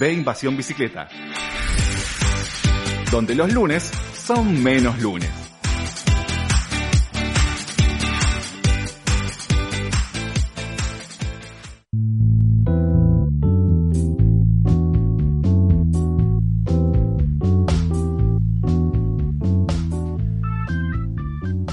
[0.00, 1.08] Ve Invasión Bicicleta.
[3.12, 5.28] Donde los lunes son menos lunes.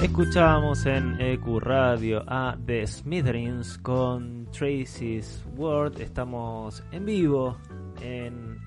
[0.02, 6.02] Escuchábamos en EQ Radio a The Smithereens con Tracy's World.
[6.02, 7.58] Estamos en vivo
[8.02, 8.60] en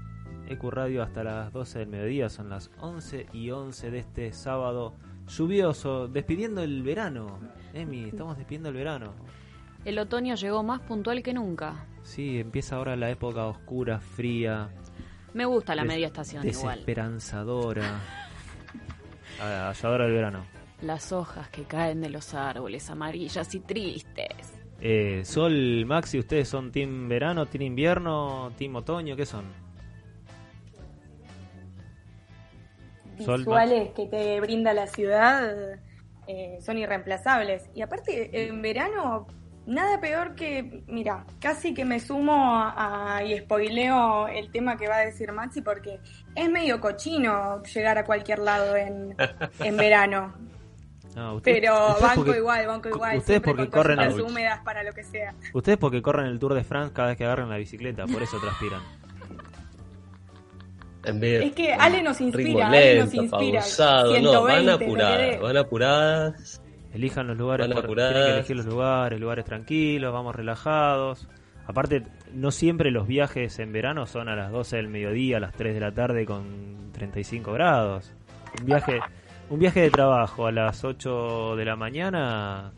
[0.49, 2.29] EQ Radio hasta las 12 del mediodía.
[2.29, 4.95] Son las 11 y 11 de este sábado
[5.27, 6.09] lluvioso.
[6.09, 7.39] Despidiendo el verano.
[7.75, 9.13] Emi, estamos despidiendo el verano.
[9.85, 11.87] El otoño llegó más puntual que nunca.
[12.03, 14.71] Sí, empieza ahora la época oscura, fría.
[15.35, 16.77] Me gusta la media estación igual.
[16.77, 18.01] Desesperanzadora.
[19.41, 20.45] Halladora del verano.
[20.83, 24.58] Las hojas que caen de los árboles amarillas y tristes.
[24.81, 29.17] Eh, Sol, Maxi, ¿ustedes son team verano, team invierno, team otoño?
[29.17, 29.45] ¿Qué son?
[33.19, 35.79] Sol, visuales que te brinda la ciudad
[36.29, 37.69] eh, son irreemplazables.
[37.75, 39.27] Y aparte, en verano,
[39.67, 44.87] nada peor que, mira, casi que me sumo a, a- y spoileo el tema que
[44.89, 45.99] va a decir Maxi porque
[46.37, 49.17] es medio cochino llegar a cualquier lado en,
[49.61, 50.35] en verano.
[51.19, 53.19] No, usted- Pero banco porque- igual, banco igual.
[53.19, 55.35] Ustedes siempre porque con corren el- húmedas para lo que sea.
[55.53, 58.39] Ustedes porque corren el Tour de France cada vez que agarran la bicicleta, por eso
[58.41, 58.81] transpiran.
[61.05, 63.61] En vez Es que Ale nos inspira, ritmo Ale nos lento, inspira.
[63.61, 66.63] pausado, no, van 120, apuradas, ¿me van apuradas.
[66.93, 68.13] Elijan los lugares, Van por- apuradas.
[68.13, 71.29] tienen que elegir los lugares, lugares tranquilos, vamos relajados.
[71.67, 75.55] Aparte, no siempre los viajes en verano son a las 12 del mediodía, a las
[75.55, 78.13] 3 de la tarde con 35 grados.
[78.59, 79.01] Un viaje,
[79.51, 82.73] un viaje de trabajo a las 8 de la mañana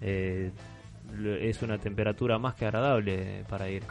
[0.00, 0.50] eh,
[1.40, 3.82] es una temperatura más que agradable para ir.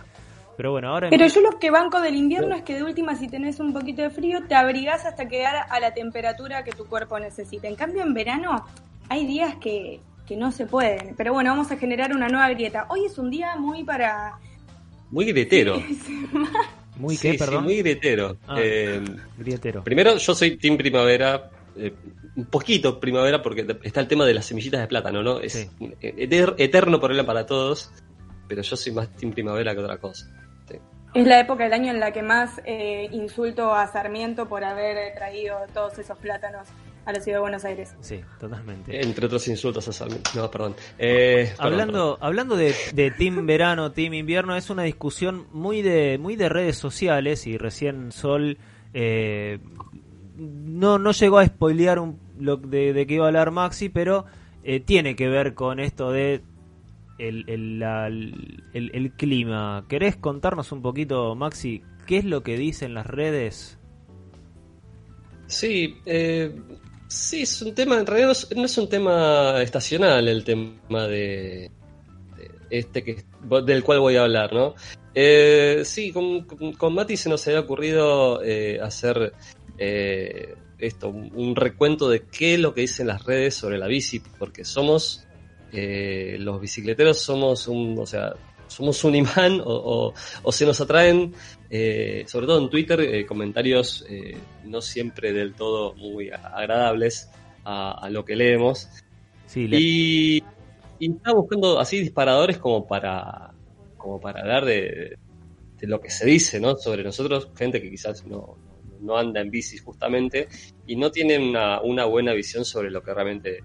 [0.55, 1.09] Pero bueno, ahora...
[1.09, 4.01] Pero yo lo que banco del invierno es que de última si tenés un poquito
[4.01, 7.67] de frío te abrigás hasta quedar a la temperatura que tu cuerpo necesita.
[7.67, 8.65] En cambio en verano
[9.07, 11.15] hay días que, que no se pueden.
[11.15, 12.87] Pero bueno, vamos a generar una nueva grieta.
[12.89, 14.39] Hoy es un día muy para...
[15.11, 15.81] Muy gritero.
[16.97, 17.63] Muy qué, sí, perdón.
[17.63, 18.37] muy gritero.
[18.47, 19.03] Ah, Eh,
[19.37, 19.83] grietero.
[19.83, 21.93] Primero, yo soy Team Primavera, eh,
[22.35, 25.39] un poquito Primavera, porque está el tema de las semillitas de plátano, ¿no?
[25.39, 27.91] Es eter- eterno problema para todos,
[28.47, 30.25] pero yo soy más Team Primavera que otra cosa.
[30.69, 30.77] Sí.
[31.13, 35.13] Es la época del año en la que más eh, insulto a Sarmiento por haber
[35.15, 36.67] traído todos esos plátanos
[37.05, 37.95] a la ciudad de Buenos Aires.
[38.01, 39.01] Sí, totalmente.
[39.01, 40.29] Entre otros insultos a Sarmiento.
[40.35, 40.75] No, perdón.
[40.99, 46.17] Eh, perdón, Hablando, hablando de, de team verano, team invierno, es una discusión muy de,
[46.17, 48.57] muy de redes sociales y recién Sol
[48.93, 49.59] eh,
[50.37, 54.25] no, no llegó a spoilear un, lo de, de que iba a hablar Maxi, pero
[54.63, 56.41] eh, tiene que ver con esto de
[57.17, 59.85] el, el, el- clima.
[59.89, 63.79] ¿Querés contarnos un poquito, Maxi, qué es lo que dicen las redes?
[65.47, 66.53] Sí, eh,
[67.07, 71.71] sí, es un tema, en realidad no es, un tema estacional el tema de,
[72.69, 73.23] este que
[73.65, 74.75] del cual voy a hablar, ¿no?
[75.15, 78.41] Eh, sí, con, con, Mati se nos había ocurrido
[78.83, 79.33] hacer
[79.77, 84.21] eh, esto, un, recuento de qué es lo que dicen las redes sobre la bici,
[84.37, 85.25] porque somos,
[85.71, 88.35] eh, los bicicleteros somos un, o sea,
[88.67, 90.13] somos un imán o, o-
[90.43, 91.33] o se nos atraen,
[91.69, 94.05] eh, sobre todo en Twitter, comentarios
[94.65, 97.29] no siempre del todo muy agradables
[97.63, 98.87] a, a lo que leemos.
[99.47, 100.43] Sí, le- Y,
[100.99, 103.53] y estaba buscando así disparadores como para,
[103.97, 105.17] como para hablar de,
[105.79, 106.75] de lo que se dice ¿no?
[106.77, 108.57] sobre nosotros, gente que quizás no,
[109.01, 110.47] no anda en bici justamente
[110.85, 113.59] y no tiene una, una buena visión sobre lo que realmente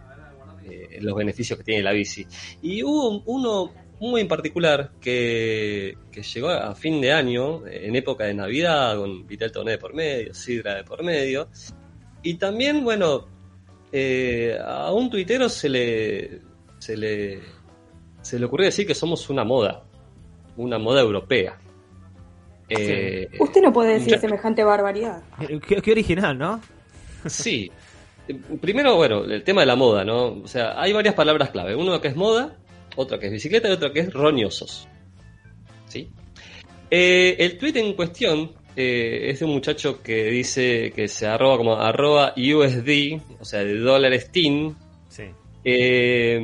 [0.64, 2.26] eh, los beneficios que tiene la bici.
[2.62, 8.24] Y hubo uno muy en particular que, que llegó a fin de año, en época
[8.24, 11.48] de Navidad, con Vitel Toné de por medio, Sidra de por medio.
[12.22, 13.28] Y también, bueno,
[13.92, 16.40] eh, a un tuitero se le,
[16.78, 17.40] se le
[18.22, 19.84] se le ocurrió decir que somos una moda,
[20.56, 21.58] una moda europea.
[22.78, 25.22] Eh, Usted no puede decir ya- semejante barbaridad.
[25.66, 26.60] Qué, qué original, ¿no?
[27.26, 27.70] Sí.
[28.28, 30.28] Eh, Primero, bueno, el tema de la moda, ¿no?
[30.42, 31.74] O sea, hay varias palabras clave.
[31.74, 32.56] Uno que es moda,
[32.96, 34.88] otra que es bicicleta y otra que es roñosos.
[35.88, 36.10] ¿Sí?
[36.90, 41.56] Eh, el tweet en cuestión eh, es de un muchacho que dice que se arroba
[41.58, 44.74] como arroba USD, o sea, de dólares TIN,
[45.08, 45.24] Sí.
[45.64, 46.40] eh,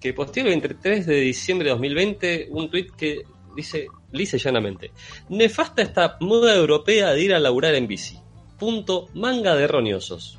[0.00, 3.22] que posteó el 23 de diciembre de 2020 un tweet que
[3.56, 4.90] dice, dice llanamente,
[5.28, 8.18] nefasta esta moda europea de ir a laburar en bici.
[8.58, 10.38] Punto manga de roñosos.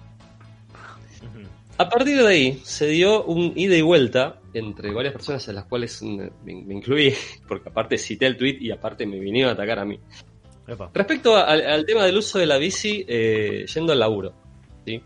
[1.77, 5.65] A partir de ahí se dio un ida y vuelta entre varias personas en las
[5.65, 7.13] cuales me, me incluí,
[7.47, 9.99] porque aparte cité el tweet y aparte me vinieron a atacar a mí.
[10.67, 10.91] Epa.
[10.93, 14.33] Respecto a- al, al tema del uso de la bici eh, yendo al laburo.
[14.85, 15.01] ¿sí?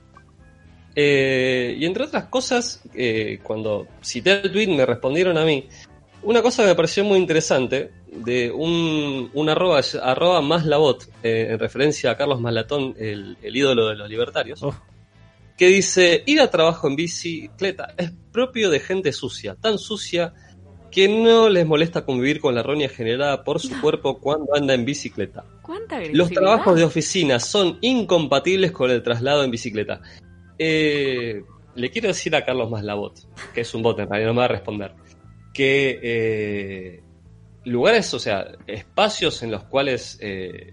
[0.94, 5.68] Eh, y entre otras cosas, eh, cuando cité el tweet me respondieron a mí.
[6.24, 7.92] Una cosa que me pareció muy interesante
[8.24, 13.38] de un, un arroba, arroba más la bot, eh, en referencia a Carlos Malatón, el,
[13.42, 14.62] el ídolo de los libertarios,
[15.58, 20.34] que dice, ir a trabajo en bicicleta es propio de gente sucia, tan sucia
[20.92, 24.86] que no les molesta convivir con la roña generada por su cuerpo cuando anda en
[24.86, 25.44] bicicleta.
[25.62, 30.02] ¿Cuánta Los trabajos de oficina son incompatibles con el traslado en bicicleta.
[30.58, 31.44] Eh,
[31.76, 33.14] le quiero decir a Carlos Maslabot,
[33.54, 34.94] que es un bot en realidad, no me va a responder,
[35.54, 37.04] que eh,
[37.68, 40.72] lugares, o sea, espacios en los cuales eh,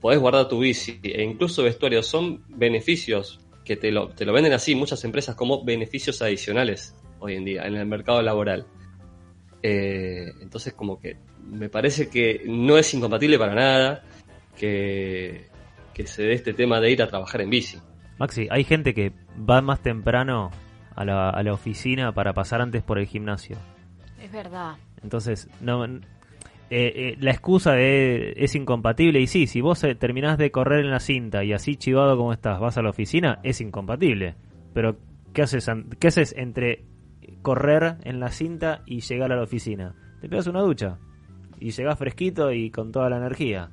[0.00, 4.52] podés guardar tu bici e incluso vestuarios son beneficios que te lo, te lo venden
[4.52, 8.66] así muchas empresas como beneficios adicionales hoy en día en el mercado laboral.
[9.62, 14.04] Eh, entonces, como que me parece que no es incompatible para nada
[14.56, 15.48] que,
[15.92, 17.78] que se dé este tema de ir a trabajar en bici.
[18.18, 20.52] Maxi, hay gente que va más temprano
[20.94, 23.56] a la, a la oficina para pasar antes por el gimnasio.
[24.22, 24.76] Es verdad.
[25.02, 25.84] Entonces, no,
[26.68, 29.20] eh, eh, la excusa de es incompatible.
[29.20, 32.32] Y sí, si vos eh, terminás de correr en la cinta y así chivado como
[32.32, 34.34] estás, vas a la oficina, es incompatible.
[34.74, 34.98] Pero,
[35.32, 36.84] ¿qué haces, qué haces entre
[37.42, 39.94] correr en la cinta y llegar a la oficina?
[40.20, 40.98] Te pegas una ducha
[41.60, 43.70] y llegás fresquito y con toda la energía.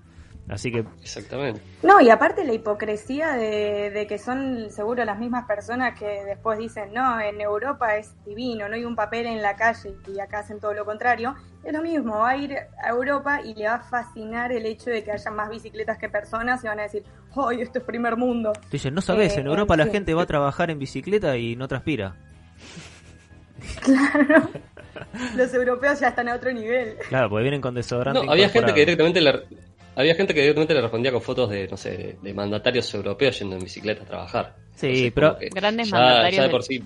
[0.50, 1.62] Así que, Exactamente.
[1.84, 6.60] No, y aparte la hipocresía de, de que son seguro las mismas personas que después
[6.60, 10.40] dicen, no, en Europa es divino, no hay un papel en la calle y acá
[10.40, 11.34] hacen todo lo contrario.
[11.64, 14.90] Es lo mismo, va a ir a Europa y le va a fascinar el hecho
[14.90, 17.04] de que haya más bicicletas que personas y van a decir,
[17.38, 18.52] ¡ay, esto es primer mundo!
[18.52, 19.92] te dicen, no sabes, Eh, en Europa la sí.
[19.92, 22.16] gente va a trabajar en bicicleta y no transpira.
[23.82, 24.50] Claro,
[25.38, 26.96] los europeos ya están a otro nivel.
[27.08, 29.32] Claro, porque vienen con desodorante No, había gente que directamente le,
[29.96, 33.38] había gente que directamente le respondía con fotos de, no sé, de, de mandatarios europeos
[33.40, 34.56] yendo en bicicleta a trabajar.
[34.76, 36.84] Sí, Entonces, pero- Grandes ya- mandatarios ya de por sí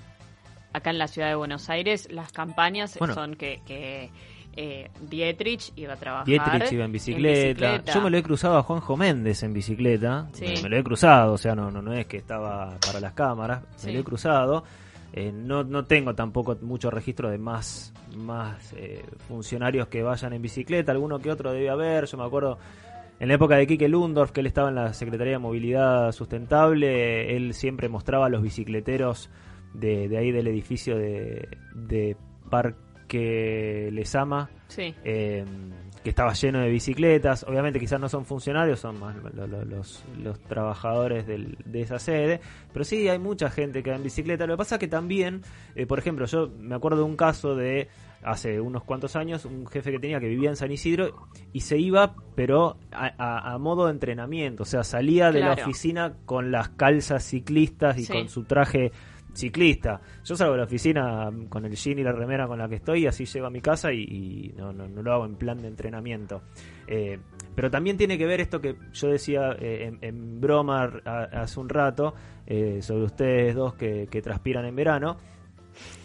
[0.72, 3.14] Acá en la ciudad de Buenos Aires, las campañas Bueno.
[3.14, 4.10] son que, que
[4.54, 6.26] eh, Dietrich iba a trabajar.
[6.26, 7.48] Dietrich iba en bicicleta.
[7.70, 7.92] bicicleta.
[7.94, 10.28] Yo me lo he cruzado a Juanjo Méndez en bicicleta.
[10.34, 10.44] Sí.
[10.46, 13.14] Me, me lo he cruzado, o sea, no, no, no es que estaba para las
[13.14, 13.62] cámaras.
[13.76, 13.86] Sí.
[13.86, 14.64] Me lo he cruzado.
[15.14, 20.42] Eh, no, no tengo tampoco mucho registro de más, más eh, funcionarios que vayan en
[20.42, 20.92] bicicleta.
[20.92, 22.04] Alguno que otro debe haber.
[22.04, 22.58] Yo me acuerdo
[23.20, 27.36] en la época de Quique Lundorf, que él estaba en la Secretaría de Movilidad Sustentable,
[27.36, 29.30] él siempre mostraba a los bicicleteros
[29.74, 32.16] de, de ahí del edificio de, de
[32.50, 34.94] Parque Lesama Sí.
[35.04, 35.44] eh,
[36.04, 37.44] que estaba lleno de bicicletas.
[37.48, 41.98] Obviamente quizás no son funcionarios, son más lo- lo- los, los trabajadores del- de esa
[41.98, 42.40] sede.
[42.72, 44.46] Pero sí hay mucha gente que va en bicicleta.
[44.46, 45.42] Lo que pasa es que también,
[45.74, 47.88] eh, por ejemplo, yo me acuerdo de un caso de
[48.22, 51.78] hace unos cuantos años, un jefe que tenía que vivía en San Isidro y se
[51.78, 54.64] iba, pero a, a- a modo de entrenamiento.
[54.64, 58.12] O sea, salía de la oficina con las calzas ciclistas y Sí.
[58.12, 58.90] con su traje
[59.34, 60.00] ciclista.
[60.24, 63.04] Yo salgo de la oficina con el jean y la remera con la que estoy
[63.04, 65.62] y así llego a mi casa y, y no, no, no lo hago en plan
[65.62, 66.42] de entrenamiento.
[66.88, 67.20] Eh,
[67.54, 71.60] pero también tiene que ver esto que yo decía eh, en, en broma a- hace
[71.60, 72.14] un rato
[72.46, 75.16] eh, sobre ustedes dos que, que transpiran en verano.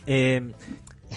[0.05, 0.51] Eh,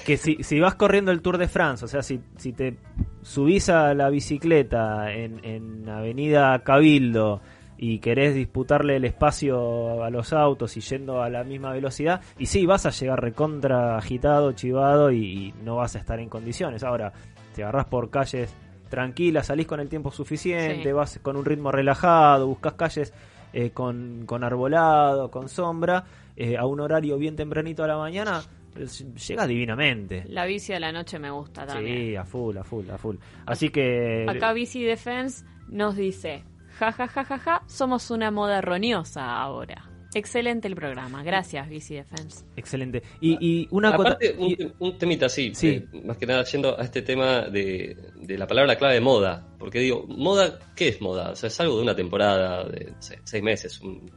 [0.05, 2.77] que si, si vas corriendo el Tour de France, o sea, si, si te
[3.23, 7.41] subís a la bicicleta en, en Avenida Cabildo
[7.79, 12.47] y querés disputarle el espacio a los autos y yendo a la misma velocidad, y
[12.47, 16.83] sí, vas a llegar recontra agitado, chivado y, y no vas a estar en condiciones.
[16.85, 17.13] Ahora,
[17.55, 18.55] te agarrás por calles
[18.89, 20.93] tranquilas, salís con el tiempo suficiente, Sí.
[20.93, 23.13] vas con un ritmo relajado, buscas calles
[23.53, 26.05] eh, con, con arbolado, con sombra,
[26.37, 28.43] eh, a un horario bien tempranito a la mañana,
[28.77, 30.25] llegas divinamente.
[30.29, 31.97] La bici a la noche me gusta también.
[31.97, 33.17] Sí, a full, a full, a full.
[33.47, 34.27] Así que...
[34.29, 36.45] Acá Bici Defense nos dice,
[36.79, 39.91] ja ja ja ja ja, somos una moda roñosa ahora.
[40.15, 42.45] Excelente el programa, gracias Bici Defense.
[42.57, 43.03] Excelente.
[43.21, 44.11] Y, y una cosa...
[44.11, 45.69] Aparte, un, un temita así, Sí.
[45.69, 49.47] eh, más que nada yendo a este tema de, de la palabra clave moda.
[49.59, 51.33] Porque digo, moda, ¿qué es moda?
[51.33, 54.11] O sea, es algo de una temporada, de no sé, seis meses, un,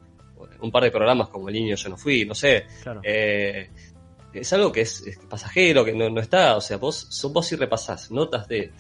[0.61, 2.65] un par de programas como El Niño Yo No Fui, no sé.
[2.81, 3.02] Claro.
[3.03, 3.69] Eh,
[4.34, 7.56] es algo que es, es pasajero, que no, no está, o sea, vos, vos sí
[7.56, 8.72] repasás notas de,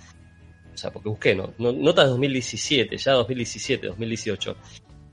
[0.73, 1.53] o sea, porque busqué, ¿no?
[1.57, 4.55] No- Notas de 2017, ya 2017, 2018,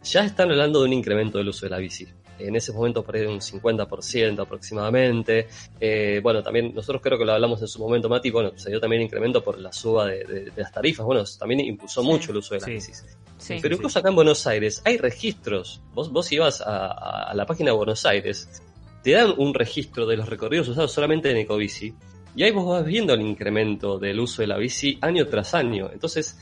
[0.05, 2.07] ya están hablando de un incremento del uso de la bici.
[2.39, 5.49] En ese momento por ahí de un 50% aproximadamente.
[5.81, 8.79] Eh, bueno, también nosotros creo que lo hablamos en su momento, Mati, bueno, se dio
[8.79, 12.37] también incremento por la suba de, de- de las tarifas, bueno, también impulsó mucho el
[12.37, 12.73] uso de las Sí.
[12.73, 13.05] bicis.
[13.39, 13.59] Sí.
[13.63, 15.81] Pero incluso acá en Buenos Aires hay registros.
[15.95, 18.63] Vos, vos ibas a, a- a la página de Buenos Aires,
[19.07, 21.95] te dan un registro de los recorridos usados solamente en Ecobici.
[22.35, 25.91] Y ahí vos vas viendo el incremento del uso de la bici año tras año.
[25.93, 26.37] Entonces,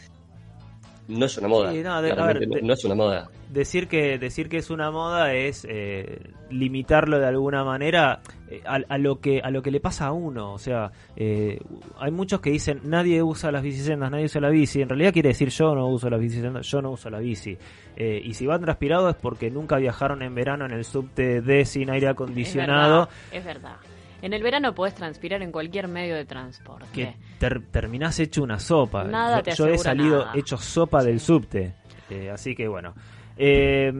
[1.08, 1.72] no es una moda.
[1.72, 3.28] Sí, no, de- a claramente ver, no, de- no es una moda.
[3.50, 6.18] decir que decir que es una moda es eh,
[6.50, 10.12] limitarlo de alguna manera eh, a, a lo que a lo que le pasa a
[10.12, 11.58] uno o sea eh,
[11.98, 15.28] hay muchos que dicen nadie usa las bicisendas nadie usa la bici en realidad quiere
[15.28, 17.56] decir yo no uso las bicisendas yo no uso la bici
[17.96, 21.64] Eh, y si van transpirados es porque nunca viajaron en verano en el subte D
[21.64, 23.93] sin aire acondicionado Es verdad, es verdad.
[24.24, 26.86] En el verano podés transpirar en cualquier medio de transporte.
[26.94, 30.32] que ter- terminás hecho una sopa Nada yo, te yo he salido nada.
[30.34, 31.74] hecho sopa del subte
[32.08, 32.94] Eh, así que bueno
[33.36, 33.92] eh,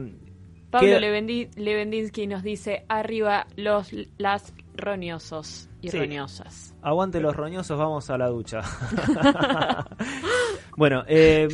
[0.71, 5.97] Pablo Levendi- Levendinsky nos dice, arriba los las roñosos y Sí.
[5.99, 6.73] roñosas.
[6.81, 8.61] Aguante los roñosos, vamos a la ducha.
[10.77, 11.47] bueno, eh,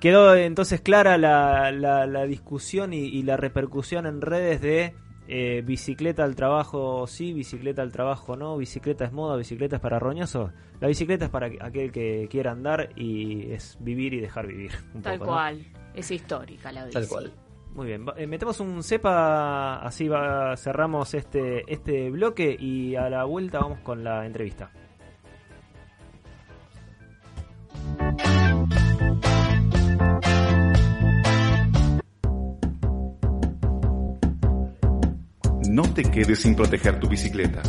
[0.00, 4.94] quedó entonces clara la, la- la discusión y, y la repercusión en redes de
[5.28, 9.98] eh, bicicleta al trabajo sí, bicicleta al trabajo no, bicicleta es moda, bicicleta es para
[9.98, 10.50] roñosos.
[10.80, 14.72] La bicicleta es para aquel que quiera andar y es vivir y dejar vivir.
[14.94, 15.36] Un Tal poco, ¿no?
[15.36, 15.64] cual.
[15.94, 16.94] Es histórica la bici.
[16.94, 17.32] Tal cual.
[17.74, 23.08] Muy bien, va- eh, metemos un cepa, así va, cerramos este, este bloque y a
[23.10, 24.70] la vuelta vamos con la entrevista.
[35.74, 37.60] No te quedes sin proteger tu bicicleta.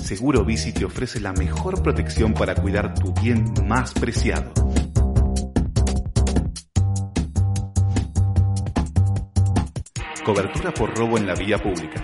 [0.00, 4.52] Seguro Bici te ofrece la mejor protección para cuidar tu bien más preciado.
[10.24, 12.02] Cobertura por robo en la vía pública.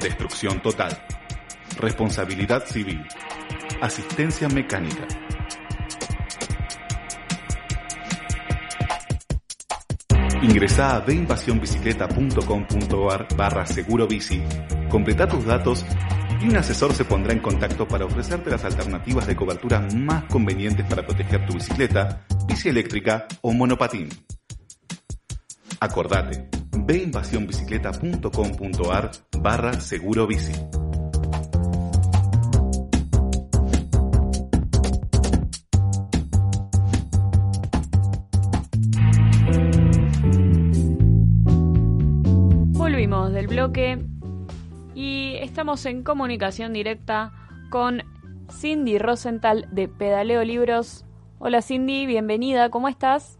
[0.00, 0.96] Destrucción total.
[1.78, 3.04] Responsabilidad civil.
[3.82, 5.06] Asistencia mecánica.
[10.42, 14.42] Ingresa a deinvasionbicicleta.com.ar barra seguro bici,
[14.88, 15.84] completa tus datos
[16.40, 20.86] y un asesor se pondrá en contacto para ofrecerte las alternativas de cobertura más convenientes
[20.86, 24.08] para proteger tu bicicleta, bici eléctrica o monopatín.
[25.78, 30.54] Acordate, veinvasionbicicleta.com.ar barra seguro bici.
[43.60, 43.98] Bloque
[44.94, 47.30] y estamos en comunicación directa
[47.68, 48.02] con
[48.50, 51.04] Cindy Rosenthal de Pedaleo Libros.
[51.40, 53.38] Hola Cindy, bienvenida, ¿cómo estás?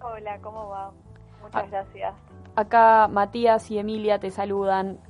[0.00, 0.92] Hola, ¿cómo va?
[1.42, 2.14] Muchas gracias.
[2.54, 5.00] Acá Matías y Emilia te saludan.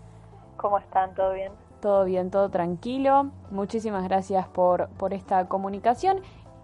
[0.56, 1.14] ¿Cómo están?
[1.14, 1.52] ¿Todo bien?
[1.82, 3.32] Todo bien, todo tranquilo.
[3.50, 6.22] Muchísimas gracias por, por esta comunicación.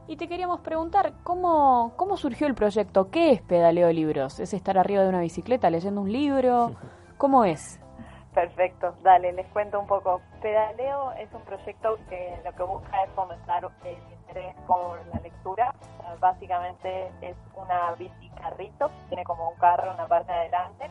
[0.08, 3.10] Y te queríamos preguntar, ¿cómo, ¿cómo surgió el proyecto?
[3.10, 4.40] ¿Qué es Pedaleo Libros?
[4.40, 6.72] ¿Es estar arriba de una bicicleta leyendo un libro?
[7.18, 7.81] ¿Cómo es?
[8.34, 10.22] Perfecto, dale, les cuento un poco.
[10.40, 15.74] Pedaleo es un proyecto que lo que busca es fomentar el interés por la lectura.
[16.00, 20.90] Sea, Básicamente es una bici carrito, tiene como un carro en la parte de adelante,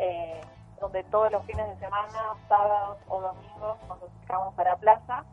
[0.00, 0.40] eh,
[0.80, 5.24] donde todos los fines de semana, sábados o domingos, cuando sacamos para plaza,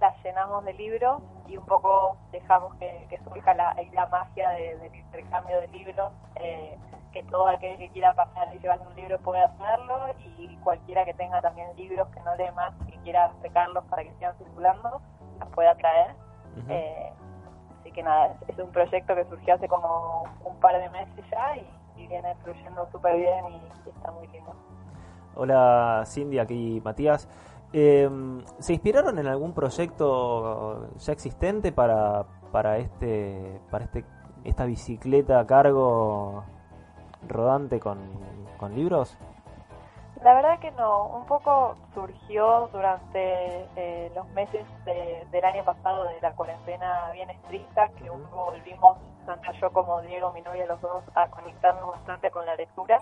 [0.00, 4.76] la llenamos de libros y un poco dejamos que, que surja la, la magia de-
[4.76, 6.76] del intercambio de libros, eh,
[7.12, 10.08] que todo aquel que quiera pasar y llevarse un libro puede hacerlo
[10.38, 14.12] y cualquiera que tenga también libros que no lee más y quiera sacarlos para que
[14.14, 15.00] sigan circulando,
[15.40, 16.14] los pueda traer.
[16.68, 17.12] Eh,
[17.80, 21.24] así que nada, es, es un proyecto que surgió hace como un par de meses
[21.30, 21.66] ya y,
[21.96, 23.56] y viene fluyendo súper bien y,
[23.86, 24.52] y está muy lindo.
[25.36, 27.28] Hola Cindy, aquí Matías.
[27.72, 28.08] Eh,
[28.58, 34.04] ¿Se inspiraron en algún proyecto ya existente para, para este para este
[34.44, 36.44] esta bicicleta a cargo
[37.28, 37.98] rodante con,
[38.58, 39.18] con libros?
[40.22, 46.04] La verdad que no, un poco surgió durante eh, los meses de- del año pasado
[46.04, 50.66] de la cuarentena bien estricta, que un poco volvimos, tanto yo como Diego, mi novia,
[50.66, 52.98] los dos, a conectarnos bastante con la lectura.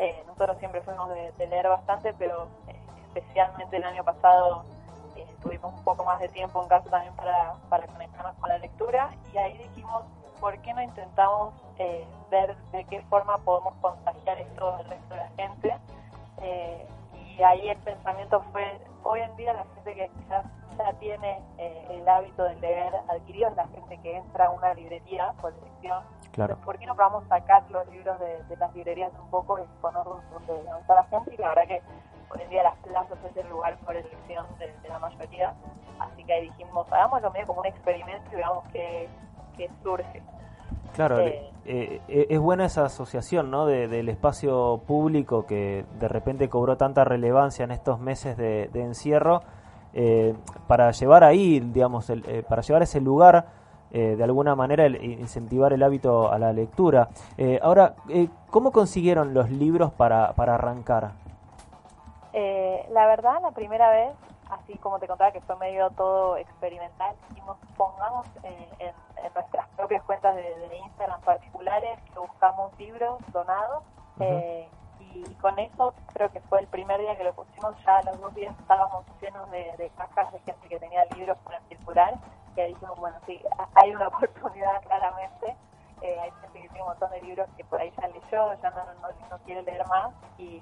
[0.00, 2.74] Eh, nosotros siempre fuimos de, de leer bastante, pero eh,
[3.14, 4.64] especialmente el año pasado
[5.16, 8.58] eh, tuvimos un poco más de tiempo en casa también para, para conectarnos con la
[8.58, 10.04] lectura y ahí dijimos,
[10.40, 15.20] ¿por qué no intentamos eh, ver de qué forma podemos contagiar esto al resto de
[15.20, 15.76] la gente?
[16.42, 16.86] Eh,
[17.36, 20.44] y ahí el pensamiento fue, hoy en día la gente que quizás
[20.76, 24.74] ya tiene eh, el hábito de leer adquirido es la gente que entra a una
[24.74, 26.02] librería por elección.
[26.32, 26.56] Claro.
[26.64, 30.22] ¿Por qué no probamos sacar los libros de, de las librerías un poco y ponerlos
[30.30, 31.34] donde donde está la gente?
[31.34, 31.82] Y la verdad que
[32.34, 35.54] hoy en día las plazas es el lugar por elección de, de la mayoría.
[35.98, 39.08] Así que ahí dijimos, hagámoslo medio como un experimento y veamos qué,
[39.56, 40.22] qué surge.
[40.94, 43.66] Claro, Eh, eh, eh, es buena esa asociación ¿no?
[43.66, 48.82] de- del espacio público que de repente cobró tanta relevancia en estos meses de, de
[48.82, 49.42] encierro
[49.94, 50.34] eh,
[50.66, 53.46] para llevar ahí, digamos, el- eh, para llevar ese lugar
[53.90, 57.08] eh, de alguna manera el- incentivar el hábito a la lectura.
[57.38, 61.12] Eh, ahora, eh, ¿cómo consiguieron los libros para, para arrancar?
[62.40, 64.12] Eh, la verdad, la primera vez,
[64.50, 68.94] así como te contaba que fue medio todo experimental, dijimos pongamos eh, en,
[69.24, 73.82] en nuestras propias cuentas de, de Instagram particulares que buscamos libros donados
[74.20, 74.68] eh,
[75.00, 78.32] y con eso creo que fue el primer día que lo pusimos, ya los dos
[78.34, 82.14] días estábamos llenos de, de cajas de gente que tenía libros para circular
[82.60, 85.56] ahí dijimos, bueno, sí, ha- hay una oportunidad claramente.
[86.02, 88.70] Eh, hay gente que tiene un montón de libros que por ahí ya leyó, ya
[88.70, 90.60] no, no, no quiere leer más y,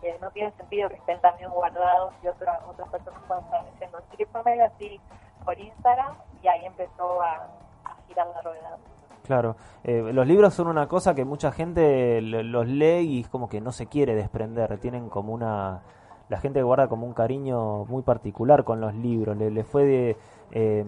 [0.00, 3.98] que no tiene sentido que estén también guardados y otra, otras personas puedan estar leyendo.
[3.98, 5.00] Así que fue así
[5.44, 7.48] por Instagram y ahí empezó a,
[8.06, 8.76] girar la rueda.
[9.24, 13.28] Claro, eh, los libros son una cosa que mucha gente lo- los lee y es
[13.28, 15.82] como que no se quiere desprender, tienen como una,
[16.28, 19.36] la gente guarda como un cariño muy particular con los libros.
[19.36, 20.16] Le, le fue de,
[20.52, 20.84] eh,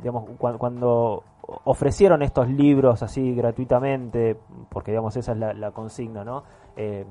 [0.00, 1.22] digamos, cua- cuando
[1.64, 4.36] ofrecieron estos libros así gratuitamente,
[4.70, 6.44] porque digamos esa es la, consigna, ¿no?
[6.76, 7.04] Eh,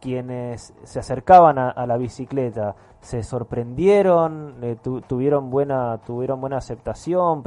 [0.00, 7.42] quienes se acercaban a, la bicicleta se sorprendieron, eh, tu- tuvieron buena tuvieron buena aceptación,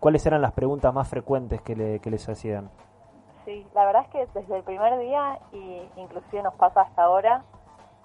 [0.00, 2.70] ¿cuáles eran las preguntas más frecuentes que, le- que les hacían?
[3.44, 7.42] Sí, la verdad es que desde el primer día y inclusive nos pasa hasta ahora,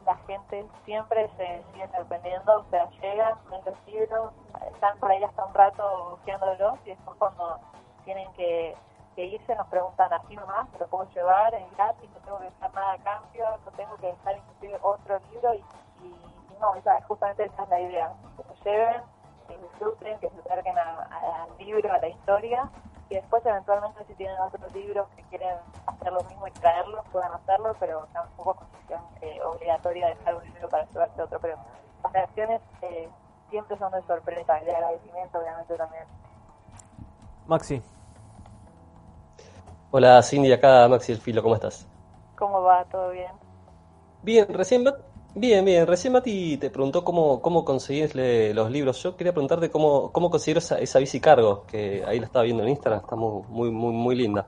[0.05, 4.31] la gente siempre se sigue sorprendiendo, o sea, llegan, ven los libros,
[4.73, 7.59] están por ahí hasta un rato hojeándolos y después cuando
[8.05, 8.75] tienen que,
[9.17, 11.53] irse nos preguntan así nomás, ¿me lo puedo llevar?
[11.53, 15.19] Es gratis, no tengo que dejar nada a cambio, no tengo que dejar inclusive otro
[15.31, 15.63] libro y,
[16.61, 19.01] no, esa, justamente esa es la idea, que lo lleven,
[19.47, 22.69] que disfruten, que se acerquen al libro, a la historia
[23.09, 25.57] y después eventualmente si tienen otros libros que quieren
[25.87, 30.43] hacer lo mismo y traerlos, puedan hacerlo, pero tampoco condición eh, obligatoria de dejar un
[30.43, 31.57] libro para llevarse otro, pero
[32.03, 33.09] las reacciones eh,
[33.49, 36.03] siempre son de sorpresa y de agradecimiento obviamente también.
[37.47, 37.81] Maxi.
[39.91, 41.87] Hola Cindy, acá Maxi el Filo, ¿cómo estás?
[42.37, 42.85] ¿Cómo va?
[42.85, 43.31] ¿Todo bien?
[44.21, 44.83] Bien, recién
[45.39, 49.01] bien, bien, recién Mati te preguntó cómo, cómo conseguirle los libros.
[49.01, 52.69] Yo quería preguntarte cómo, cómo consiguieron esa, bici cargo, que ahí la estaba viendo en
[52.69, 54.45] Instagram, está muy, muy, muy, muy linda.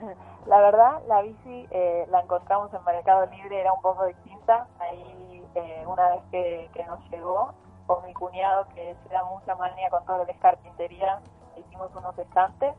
[0.46, 4.66] La verdad, la bici eh, la encontramos en Mercado Libre, era un poco distinta.
[4.80, 7.54] Ahí, eh, una vez que, que nos llegó,
[7.86, 11.20] con mi cuñado, que se da mucha manía con todo lo que es carpintería,
[11.56, 12.74] hicimos unos estantes.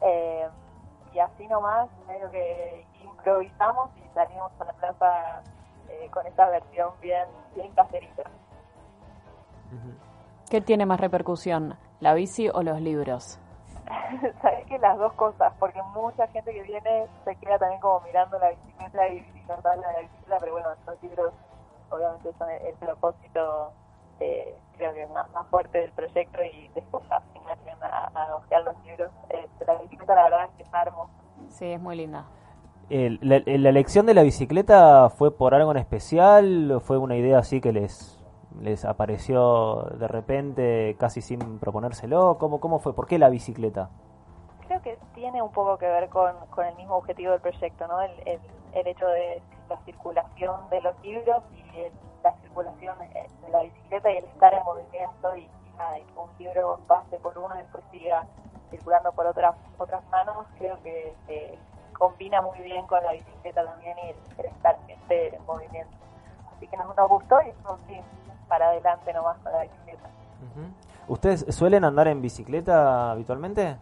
[0.00, 0.48] eh,
[1.12, 5.42] y así nomás, medio que improvisamos y salimos a la plaza
[5.88, 8.22] eh, con esa versión bien, bien caserita.
[10.50, 13.38] ¿Qué tiene más repercusión, la bici o los libros?
[14.42, 18.38] Sabes que las dos cosas, porque mucha gente que viene se queda también como mirando
[18.38, 21.32] la bicicleta y, de la bicicleta, pero bueno, los libros
[21.90, 23.72] obviamente son el, el propósito,
[24.20, 28.84] eh, creo que más, más fuerte del proyecto y después llegan a, a ojear los
[28.84, 29.10] libros.
[29.30, 31.12] Eh, la bicicleta la verdad es que está hermosa.
[31.48, 32.26] Sí, es muy linda.
[32.90, 33.36] El- la,
[33.70, 36.70] elección de la bicicleta fue por algo en especial?
[36.72, 38.22] ¿O ¿Fue una idea así que les,
[38.60, 42.36] les apareció de repente casi sin proponérselo?
[42.38, 42.94] ¿Cómo, ¿Cómo fue?
[42.94, 43.88] ¿Por qué la bicicleta?
[44.66, 48.00] Creo que tiene un poco que ver con, con el mismo objetivo del proyecto, ¿no?
[48.02, 48.10] El,
[48.74, 51.92] el, hecho de la circulación de los libros y el-
[52.22, 53.06] la circulación de,
[53.46, 57.54] de la bicicleta y el estar en movimiento y, nada, un libro pase por uno
[57.54, 58.26] y después siga
[58.70, 61.58] circulando por otras otras manos, creo que eh,
[62.02, 65.96] combina muy bien con la bicicleta también y el, estar siempre en movimiento.
[66.56, 67.52] Así que nos, nos gustó y
[67.86, 68.00] sí,
[68.48, 70.10] para adelante nomás con la bicicleta.
[71.06, 73.76] ¿Ustedes suelen andar en bicicleta habitualmente?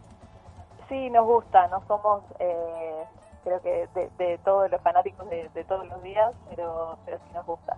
[0.87, 3.05] Sí, nos gusta, no somos, eh,
[3.43, 7.33] creo que de, de todos los fanáticos de, de todos los días, pero, pero sí
[7.33, 7.75] nos gusta.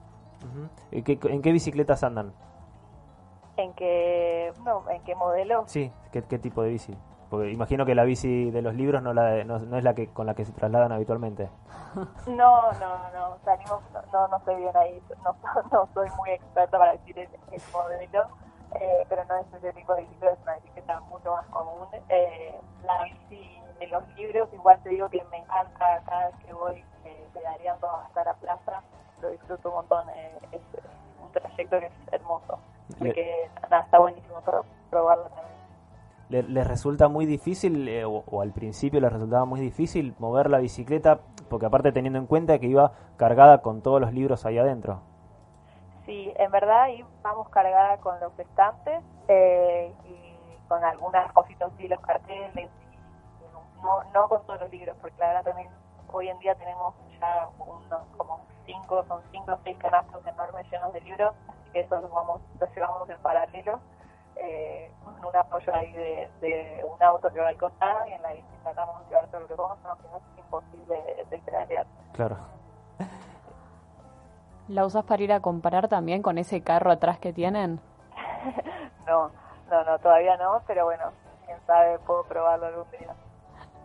[0.91, 2.33] ¿En qué, en qué bicicletas andan?
[3.55, 5.63] ¿En qué, no, en qué modelo?
[5.67, 6.97] Sí, ¿qué, qué tipo de bici?
[7.33, 10.07] Porque imagino que la bici de los libros no, la no, no es la que
[10.13, 11.49] con la que se trasladan habitualmente.
[12.27, 15.35] No, no, no, salimos, no, no, no estoy bien ahí, no,
[15.71, 18.27] no soy muy experta para decir el, el modelo,
[18.79, 21.87] eh, pero no es ese tipo de bicicleta, es una bicicleta mucho más común.
[22.07, 22.55] Eh,
[22.85, 26.85] la bici de los libros, igual te digo que me encanta cada vez que voy
[27.05, 28.83] eh, pedaleando hasta la plaza,
[29.23, 30.61] lo disfruto un montón, eh, es
[31.19, 32.59] un trayecto que es hermoso,
[32.95, 35.52] así que nada, está buenísimo pro- probarlo también.
[36.33, 40.57] ¿Le- ¿Les resulta muy difícil, eh, o, al principio les resultaba muy difícil mover la
[40.57, 41.19] bicicleta?
[41.47, 45.01] Porque aparte teniendo en cuenta que iba cargada con todos los libros ahí adentro.
[46.07, 51.87] Sí, en verdad ahí vamos cargada con los estantes eh, y con algunas cositas así,
[51.87, 55.69] los carteles, y no, no con todos los libros, porque la verdad también
[56.11, 60.91] hoy en día tenemos ya unos como cinco, son cinco o seis canastos enormes llenos
[60.93, 61.33] de libros,
[61.71, 63.79] que eso vamos, los llevamos en paralelo,
[64.35, 68.21] eh, con un apoyo ahí de, de un auto que va al costado y en
[68.21, 71.37] la bici tratamos de llevar todo lo que podemos, no, que no es imposible de,
[71.39, 71.85] pedalear.
[72.13, 72.37] Claro.
[74.67, 77.79] ¿La usas para ir a comparar también con ese carro atrás que tienen?
[79.05, 79.31] No,
[79.69, 81.11] no, no, todavía no, pero bueno,
[81.45, 83.13] quién sabe, puedo probarlo algún día.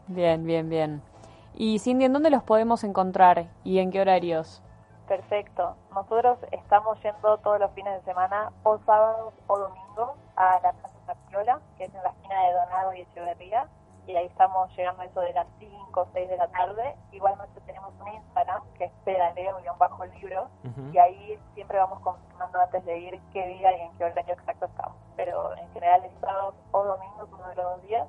[0.06, 1.02] Bien, bien, bien.
[1.54, 4.62] Y Cindy, ¿en dónde los podemos encontrar y en qué horarios?
[5.08, 5.74] Perfecto.
[5.92, 10.98] Nosotros estamos yendo todos los fines de semana, o sábados o domingos, a la Plaza
[11.06, 13.66] Zapiola, que es en la esquina de Donado y Echeverría,
[14.06, 16.94] y ahí estamos llegando a eso de las 5 o 6 de la tarde.
[17.12, 20.90] Igualmente tenemos un Instagram, que es pedaleo-libro, Ujú.
[20.92, 24.66] y ahí siempre vamos confirmando antes de ir qué día y en qué horario exacto
[24.66, 24.96] estamos.
[25.16, 28.06] Pero en general es sábados o domingos, uno de los dos días,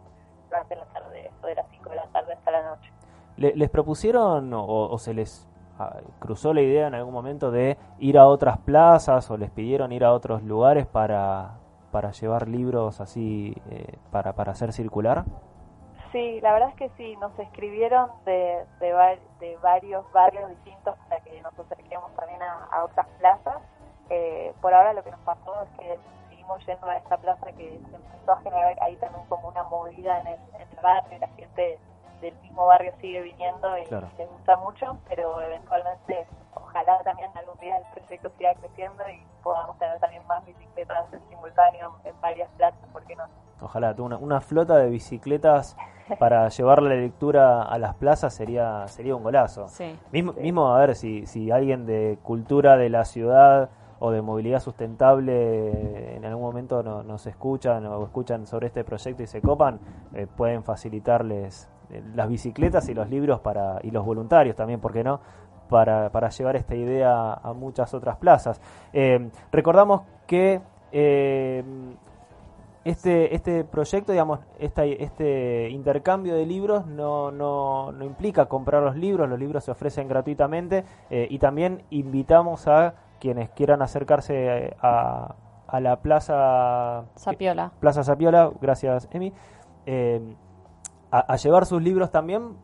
[0.49, 2.91] durante la tarde, eso de las 5 de la tarde hasta la noche.
[3.37, 5.47] Le- ¿Les propusieron o, o se les
[5.77, 9.91] a- cruzó la idea en algún momento de ir a otras plazas o les pidieron
[9.91, 11.58] ir a otros lugares para,
[11.91, 15.25] para llevar libros así eh, para, para hacer circular?
[16.11, 21.21] Sí, la verdad es que sí, nos escribieron de, de, de varios barrios distintos para
[21.21, 23.57] que nos acerquemos también a, a otras plazas.
[24.09, 25.99] Eh, por ahora lo que nos pasó es que
[26.29, 30.19] seguimos yendo a esta plaza que se empezó a generar ahí también como una movida
[30.21, 31.77] en el, en el barrio, la gente
[32.21, 34.07] del mismo barrio sigue viniendo y Claro.
[34.17, 36.25] les gusta mucho, pero eventualmente
[36.55, 41.19] ojalá también algún día el proyecto siga creciendo y podamos tener también más bicicletas en
[41.29, 43.23] simultáneo en varias plazas, ¿por qué no?
[43.61, 45.75] Ojalá, una, una flota de bicicletas
[46.17, 49.67] para llevar la lectura a las plazas sería sería un golazo.
[49.67, 49.97] Sí.
[50.11, 54.61] Mismo, mismo a ver si, si alguien de cultura de la ciudad o de movilidad
[54.61, 59.79] sustentable en algún momento no- nos escuchan o escuchan sobre este proyecto y se copan,
[60.13, 64.93] eh, pueden facilitarles eh, las bicicletas y los libros para y los voluntarios también, ¿por
[64.93, 65.19] qué no?
[65.69, 68.59] Para, para llevar esta idea a muchas otras plazas.
[68.91, 71.63] Eh, recordamos que eh,
[72.83, 78.95] este, este proyecto, digamos, esta, este intercambio de libros no, no, no implica comprar los
[78.95, 85.35] libros, los libros se ofrecen gratuitamente eh, y también invitamos a quienes quieran acercarse a,
[85.67, 87.73] a la plaza Sapiola.
[87.79, 89.33] Plaza Sapiola, gracias Emi,
[89.85, 90.35] eh,
[91.11, 92.55] a, a llevar sus libros también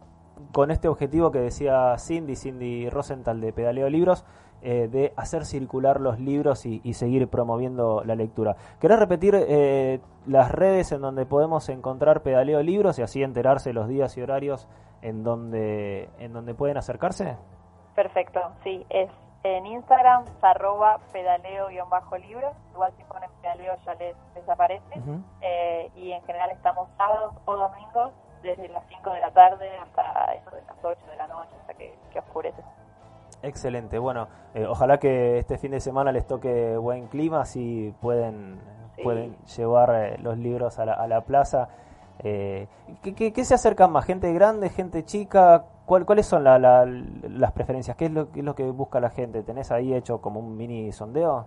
[0.52, 4.26] con este objetivo que decía Cindy, Cindy Rosenthal de Pedaleo Libros,
[4.62, 8.56] eh, de hacer circular los libros y, y seguir promoviendo la lectura.
[8.80, 13.88] ¿Querés repetir eh, las redes en donde podemos encontrar Pedaleo Libros y así enterarse los
[13.88, 14.68] días y horarios
[15.02, 17.38] en donde, en donde pueden acercarse?
[17.94, 19.10] Perfecto, sí, es
[19.44, 25.22] en Instagram, arroba pedaleo-libros, igual si ponen pedaleo ya les, les aparece, Ujú.
[25.41, 28.12] Eh, y en general estamos sábados o domingos
[28.45, 31.73] desde las 5 de la tarde hasta eso de las 8 de la noche, hasta
[31.73, 32.61] que, que oscurece.
[33.43, 38.59] Excelente, bueno, eh, ojalá que este fin de semana les toque buen clima, así pueden,
[38.95, 39.03] Sí.
[39.03, 41.67] pueden llevar eh, los libros a la, a la plaza.
[42.19, 42.67] Eh,
[43.03, 44.05] ¿qué, qué, qué se acercan más?
[44.05, 45.65] ¿Gente grande, gente chica?
[45.85, 47.97] ¿Cuál, ¿Cuáles son la- la- las preferencias?
[47.97, 49.43] ¿Qué es, lo, ¿Qué es lo que busca la gente?
[49.43, 51.45] ¿Tenés ahí hecho como un mini sondeo?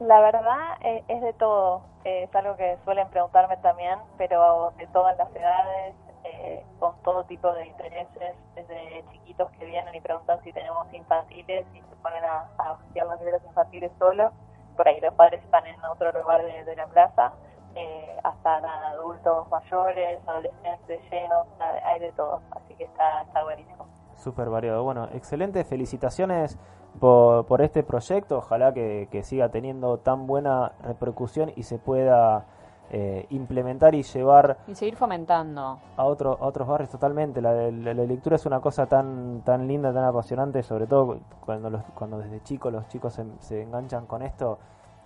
[0.00, 4.86] La verdad eh, es de todo, Eh, es algo que suelen preguntarme también, pero de
[4.88, 5.94] todas las edades,
[6.26, 11.66] eh, con todo tipo de intereses, desde chiquitos que vienen y preguntan si tenemos infantiles
[11.74, 14.32] y se ponen a, a hojear los libros infantiles solo,
[14.76, 17.32] por ahí los padres están en otro lugar de, la plaza,
[17.74, 18.56] eh, hasta
[18.90, 21.46] adultos mayores, adolescentes llenos,
[21.84, 23.86] hay de todo, así que está, está buenísimo.
[24.14, 24.82] Súper variado.
[24.82, 25.64] Bueno, excelente.
[25.64, 26.58] Felicitaciones
[27.00, 28.38] por, por este proyecto.
[28.38, 32.46] Ojalá que, que siga teniendo tan buena repercusión y se pueda
[32.90, 35.78] eh, implementar y llevar Y seguir fomentando.
[35.96, 37.40] a, otro, a otros barrios totalmente.
[37.42, 41.68] La, la- la lectura es una cosa tan tan linda, tan apasionante, sobre todo cuando
[41.70, 44.58] los, cuando desde chicos los chicos se, se enganchan con esto.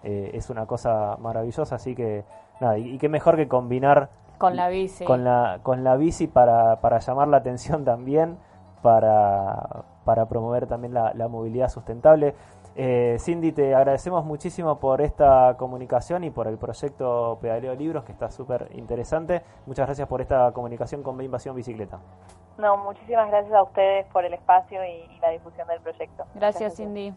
[0.03, 2.25] eh, es una cosa maravillosa, así que
[2.61, 4.09] nada, y, y qué mejor que combinar
[4.39, 5.05] Con la bici.
[5.05, 8.39] con la, con la bici para, para llamar la atención también,
[8.95, 12.35] para, para promover también la, la movilidad sustentable.
[12.77, 18.13] Eh, Cindy, te agradecemos muchísimo por esta comunicación y por el proyecto Pedaleo Libros, que
[18.13, 19.43] está súper interesante.
[19.67, 22.01] Muchas gracias por esta comunicación con B Invasión Bicicleta.
[22.59, 26.25] No, muchísimas gracias a ustedes por el espacio y, y la difusión del proyecto.
[26.35, 27.13] Gracias, Cindy.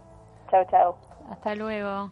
[0.49, 0.97] Chao, chao.
[1.29, 2.11] Hasta luego.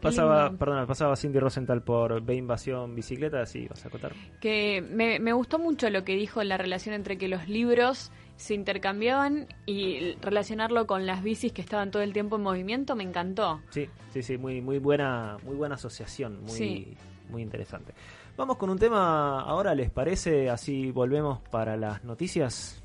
[0.00, 4.10] Pasaba, perdona, pasaba Cindy Rosenthal por B Invasión Bicicleta, sí, vas a acotar.
[4.40, 8.54] Que me, me gustó mucho lo que dijo la relación entre que los libros se
[8.54, 13.60] intercambiaban y relacionarlo con las bicis que estaban todo el tiempo en movimiento, me encantó.
[13.70, 16.96] Sí, sí, sí, muy, muy buena, muy buena asociación, muy, Sí.
[17.30, 17.92] muy interesante.
[18.36, 20.48] Vamos con un tema ahora, ¿les parece?
[20.50, 22.82] Así volvemos para las noticias.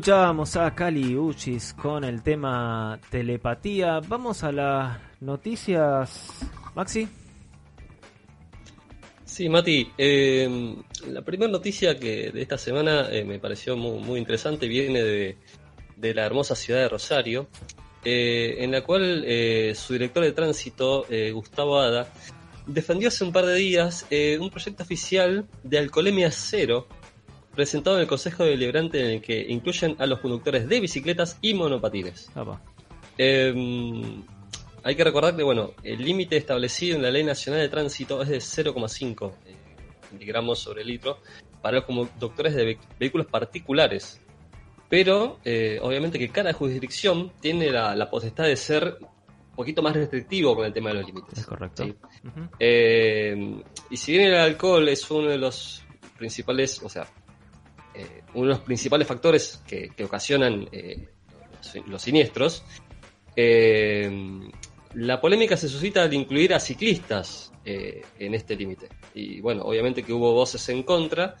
[0.00, 4.00] Escuchábamos a Cali Uchis con el tema telepatía.
[4.00, 6.38] Vamos a las noticias,
[6.74, 7.06] Maxi.
[9.26, 10.74] Sí, Mati, eh,
[11.06, 15.36] la primera noticia que de esta semana eh, me pareció muy, muy interesante viene de,
[16.14, 17.48] la hermosa ciudad de Rosario,
[18.02, 21.04] eh, en la cual eh, su director de tránsito,
[21.34, 22.10] Gustavo Ada,
[22.66, 24.06] defendió hace un par de días
[24.40, 26.88] un proyecto oficial de alcoholemia cero
[27.60, 31.52] presentado en el Consejo Deliberante en el que incluyen a los conductores de bicicletas y
[31.52, 32.30] monopatines.
[33.18, 33.52] Eh,
[34.82, 38.28] hay que recordar que bueno, el límite establecido en la Ley Nacional de Tránsito es
[38.30, 39.54] de 0,5 eh,
[40.12, 41.18] miligramos sobre litro
[41.60, 44.22] para los conductores de ve- vehículos particulares.
[44.88, 48.96] Pero eh, obviamente que cada jurisdicción tiene la, la potestad de ser
[49.50, 51.38] un poquito más restrictivo con el tema de los límites.
[51.40, 51.84] Es correcto.
[51.84, 51.94] ¿sí?
[52.58, 55.84] Eh, y si bien el alcohol es uno de los
[56.16, 57.06] principales, o sea,
[58.00, 61.08] eh, uno de los principales factores que, ocasionan eh,
[61.86, 62.64] los, siniestros,
[63.36, 64.10] eh,
[64.94, 68.88] la polémica se suscita al incluir a ciclistas eh, en este límite.
[69.14, 71.36] Y bueno, obviamente que hubo voces en contra,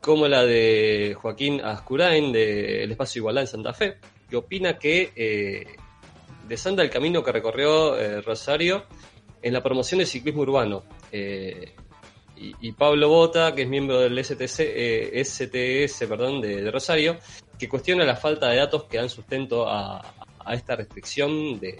[0.00, 3.98] como la de Joaquín Ascurain del Espacio Igualdad en Santa Fe,
[4.28, 5.76] que opina que
[6.48, 8.86] desanda el camino que recorrió Rosario
[9.42, 10.84] en la promoción del ciclismo urbano.
[12.40, 17.16] Y, y Pablo Bota, que es miembro del STC, eh, STS perdón, de, de Rosario,
[17.58, 20.00] que cuestiona la falta de datos que dan sustento a,
[20.44, 21.78] a esta restricción de,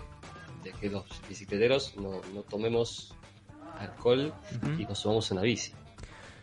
[0.62, 3.14] de que los bicicleteros no, no tomemos
[3.78, 4.32] alcohol
[4.78, 5.72] y nos subamos en la bici.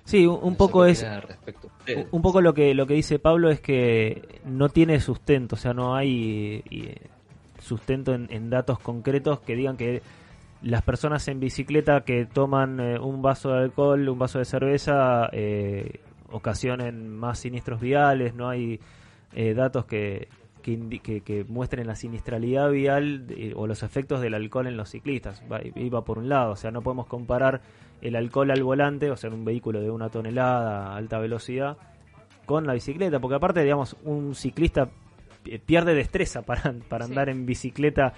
[0.04, 3.60] Sí, un, poco es respecto un- un poco lo que lo que dice Pablo es
[3.60, 6.94] que no tiene sustento, o sea, no hay y,
[7.62, 10.02] sustento en, en datos concretos que digan que
[10.62, 15.30] las personas en bicicleta que toman eh, un vaso de alcohol, un vaso de cerveza,
[15.32, 16.00] eh,
[16.32, 18.80] ocasionen más siniestros viales, no hay
[19.34, 20.28] eh, datos que,
[20.62, 24.90] que, que- que muestren la siniestralidad vial de- o los efectos del alcohol en los
[24.90, 25.42] ciclistas.
[25.52, 27.62] Va, iba por un lado, o sea, no podemos comparar
[28.02, 31.78] el alcohol al volante, o sea, en un vehículo de una tonelada a alta velocidad,
[32.46, 34.90] con la bicicleta, porque aparte, digamos, un ciclista
[35.44, 37.12] pi- pierde destreza para, para Sí.
[37.12, 38.14] andar en bicicleta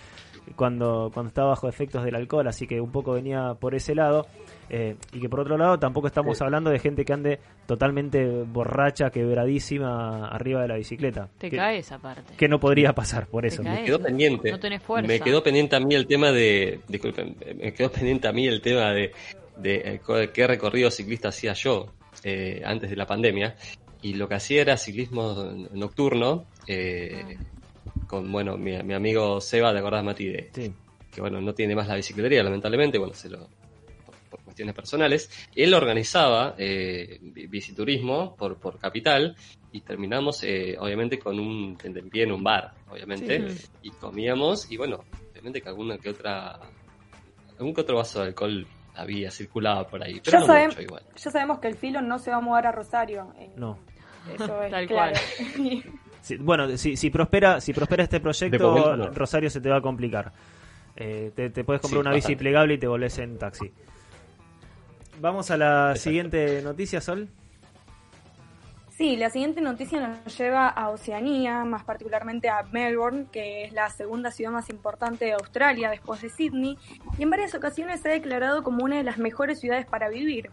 [0.56, 4.28] cuando, cuando está bajo efectos del alcohol, así que un poco venía por ese lado.
[4.70, 9.10] eh, y que por otro lado tampoco estamos hablando de gente que ande totalmente borracha,
[9.10, 11.28] quebradísima arriba de la bicicleta.
[11.38, 12.34] Te que, caes aparte.
[12.38, 13.64] que no podría pasar por eso.
[13.64, 14.52] Me quedó pendiente.
[14.52, 15.08] No tenés fuerza.
[15.08, 16.82] Me quedó pendiente a mí el tema de.
[16.88, 19.12] Disculpen, me quedó pendiente a mí el tema de,
[19.58, 21.88] de, eh, qué recorrido ciclista hacía yo
[22.24, 23.56] eh, antes de la pandemia.
[24.02, 25.36] Y lo que hacía era ciclismo
[25.74, 26.46] nocturno.
[26.68, 27.38] eh,
[28.10, 30.28] con, bueno, mi, mi amigo Seba, ¿te acordás, Mati?
[30.28, 30.50] De,
[31.12, 32.98] Que, bueno, no tiene más la bicicletería, lamentablemente.
[32.98, 33.38] Bueno, se lo.
[34.06, 35.30] por- por cuestiones personales.
[35.56, 39.36] Él organizaba eh, bi- biciturismo por, por capital
[39.72, 43.68] y terminamos, eh, obviamente, con un tentempié en un bar, obviamente, Sí.
[43.84, 46.60] y comíamos, y bueno, obviamente que alguna que otra,
[47.58, 48.66] algún que otro vaso de alcohol
[48.96, 51.04] había circulado por ahí, pero Ya, no mucho igual.
[51.16, 53.32] ya sabemos que el filo no se va a mudar a Rosario.
[53.40, 53.78] eh, No.
[54.34, 55.16] Eso es Tal claro.
[56.22, 58.96] Sí, bueno, si, si prospera si prospera este proyecto.
[59.14, 60.32] Rosario se te va a complicar.
[60.96, 63.72] Eh, te, te puedes comprar Sí, una bici plegable y te volvés en taxi.
[65.22, 67.30] Vamos a la siguiente noticia, Sol.
[69.00, 73.90] Sí, la siguiente noticia nos lleva a Oceanía, más particularmente a Melbourne, que es la
[73.90, 76.78] segunda ciudad más importante de Australia después de Sydney,
[77.18, 80.50] y en varias ocasiones se ha declarado como una de las mejores ciudades para vivir.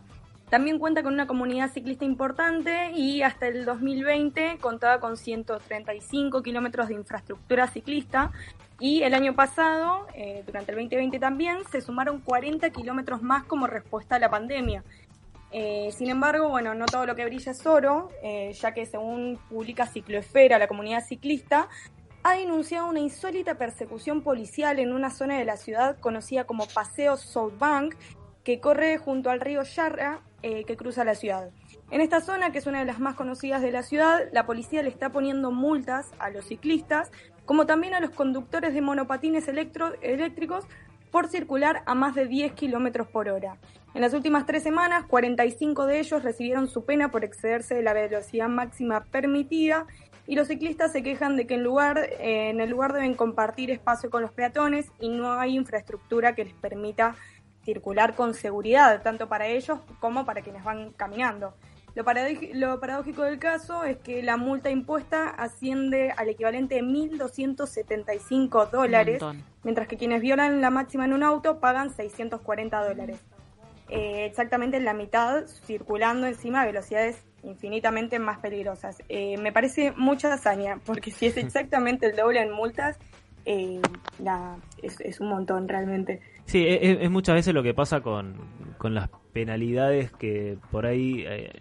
[0.51, 6.89] También cuenta con una comunidad ciclista importante y hasta el 2020 contaba con 135 kilómetros
[6.89, 8.31] de infraestructura ciclista
[8.78, 13.66] y el año pasado, eh, durante el 2020 también, se sumaron 40 kilómetros más como
[13.66, 14.85] respuesta a la pandemia.
[15.51, 19.39] Eh, sin embargo, bueno, no todo lo que brilla es oro, eh, ya que según
[19.48, 21.68] publica Cicloesfera, la comunidad ciclista,
[22.23, 27.16] ha denunciado una insólita persecución policial en una zona de la ciudad conocida como Paseo
[27.16, 27.94] South Bank,
[28.44, 31.51] que corre junto al río Yarra, eh, que cruza la ciudad.
[31.90, 34.81] En esta zona, que es una de las más conocidas de la ciudad, la policía
[34.81, 37.10] le está poniendo multas a los ciclistas,
[37.44, 40.64] como también a los conductores de monopatines eléctricos
[41.10, 43.56] por circular a más de 10 kilómetros por hora.
[43.93, 47.93] En las últimas tres semanas, 45 de ellos recibieron su pena por excederse de la
[47.93, 49.86] velocidad máxima permitida
[50.28, 53.73] y los ciclistas se quejan de que en, lugar, eh, en el lugar deben compartir
[53.73, 57.16] espacio con los peatones y no hay infraestructura que les permita
[57.67, 61.53] circular con seguridad, tanto para ellos como para quienes van caminando.
[61.97, 62.05] Lo,
[62.55, 69.23] lo paradójico del caso es que la multa impuesta asciende al equivalente de 1.275 dólares,
[69.65, 73.19] mientras que quienes violan la máxima en un auto pagan 640 dólares.
[73.89, 78.99] Eh, exactamente la mitad circulando encima a velocidades infinitamente más peligrosas.
[79.09, 82.99] Eh, me parece mucha hazaña, porque si es exactamente el doble en multas,
[83.45, 83.81] eh,
[84.19, 86.21] nada, es, es un montón realmente.
[86.47, 88.36] Sí, e, es, es muchas veces lo que pasa con,
[88.78, 91.52] con las penalidades que por ahí eh,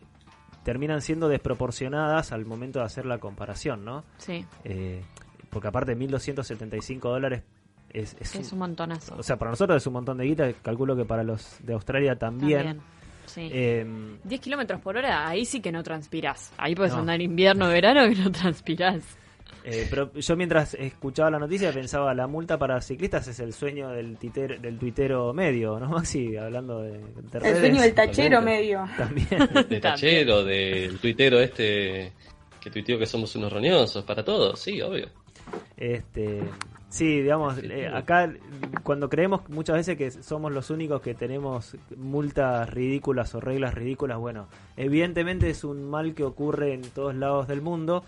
[0.63, 4.03] terminan siendo desproporcionadas al momento de hacer la comparación, ¿no?
[4.17, 4.45] Sí.
[4.63, 5.01] Eh,
[5.49, 7.43] porque aparte 1.275 dólares
[7.89, 9.15] es, es, Es un montonazo.
[9.17, 12.15] O sea, para nosotros es un montón de guita, calculo que para los de Australia
[12.17, 12.57] también.
[12.63, 12.81] También,
[13.25, 13.49] sí.
[13.51, 16.51] Eh, 10 kilómetros por hora, ahí sí que no transpirás.
[16.57, 16.99] Ahí puedes No.
[16.99, 19.17] andar invierno, verano que no transpirás.
[19.67, 23.89] Eh, pero yo mientras escuchaba la noticia pensaba la multa para ciclistas es el sueño
[23.89, 26.37] del titer- del tuitero medio, ¿no Maxi?
[26.37, 27.59] Hablando de, de redes.
[27.59, 28.61] sueño del tachero Totalmente.
[28.61, 28.85] medio.
[28.97, 29.67] También.
[29.69, 32.13] De tachero, del tuitero este
[32.61, 35.07] que tuiteó que somos unos roñosos, para todos, sí, obvio.
[35.77, 36.41] Este,
[36.89, 38.31] sí, digamos, eh, acá
[38.83, 44.17] cuando creemos muchas veces que somos los únicos que tenemos multas ridículas o reglas ridículas,
[44.17, 44.47] bueno,
[44.77, 48.03] evidentemente es un mal que ocurre en todos lados del mundo.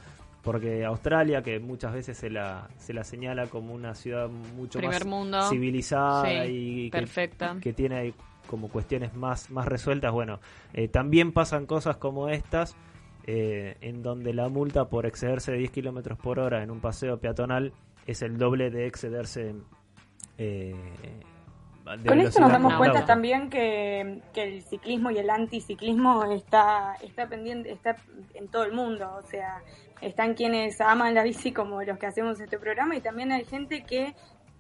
[0.48, 5.03] Porque Australia, que muchas veces se la, se la señala como una ciudad mucho Primer
[5.03, 5.49] más mundo.
[5.49, 7.57] civilizada Sí, y que- perfecta.
[7.61, 8.14] Que, tiene ahí
[8.48, 10.40] como cuestiones más, más resueltas, bueno,
[10.74, 12.78] eh, también pasan cosas como estas,
[13.26, 17.19] eh, en donde la multa por excederse de 10 kilómetros por hora en un paseo
[17.19, 17.74] peatonal
[18.06, 19.53] es el doble de excederse
[20.38, 20.74] eh,
[22.02, 23.07] de Con esto nos damos en cuenta auto.
[23.07, 27.95] también que, que el ciclismo y el anticiclismo está, está pendiente, está
[28.34, 29.10] en todo el mundo.
[29.24, 29.61] O sea,
[30.02, 33.84] están quienes aman la bici como los que hacemos este programa y también hay gente
[33.84, 34.14] que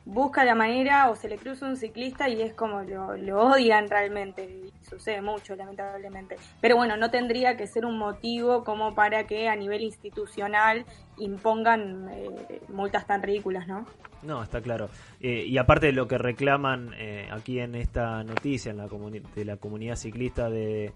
[0.07, 3.89] busca la manera o se le cruza un ciclista y es como lo, lo odian
[3.89, 4.43] realmente.
[4.43, 6.37] Y sucede mucho, lamentablemente.
[6.61, 10.85] Pero bueno, no tendría que ser un motivo como para que a nivel institucional
[11.17, 13.85] impongan eh, multas tan ridículas, ¿no?
[14.23, 14.89] No, está claro.
[15.19, 19.45] Eh, y aparte de lo que reclaman eh, aquí en esta noticia en la de
[19.45, 20.93] la comunidad ciclista de,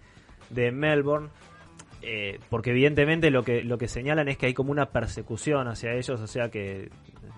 [0.50, 1.30] de Melbourne,
[2.02, 5.94] eh, porque evidentemente lo que lo que señalan es que hay como una persecución hacia
[5.94, 6.90] ellos, o sea que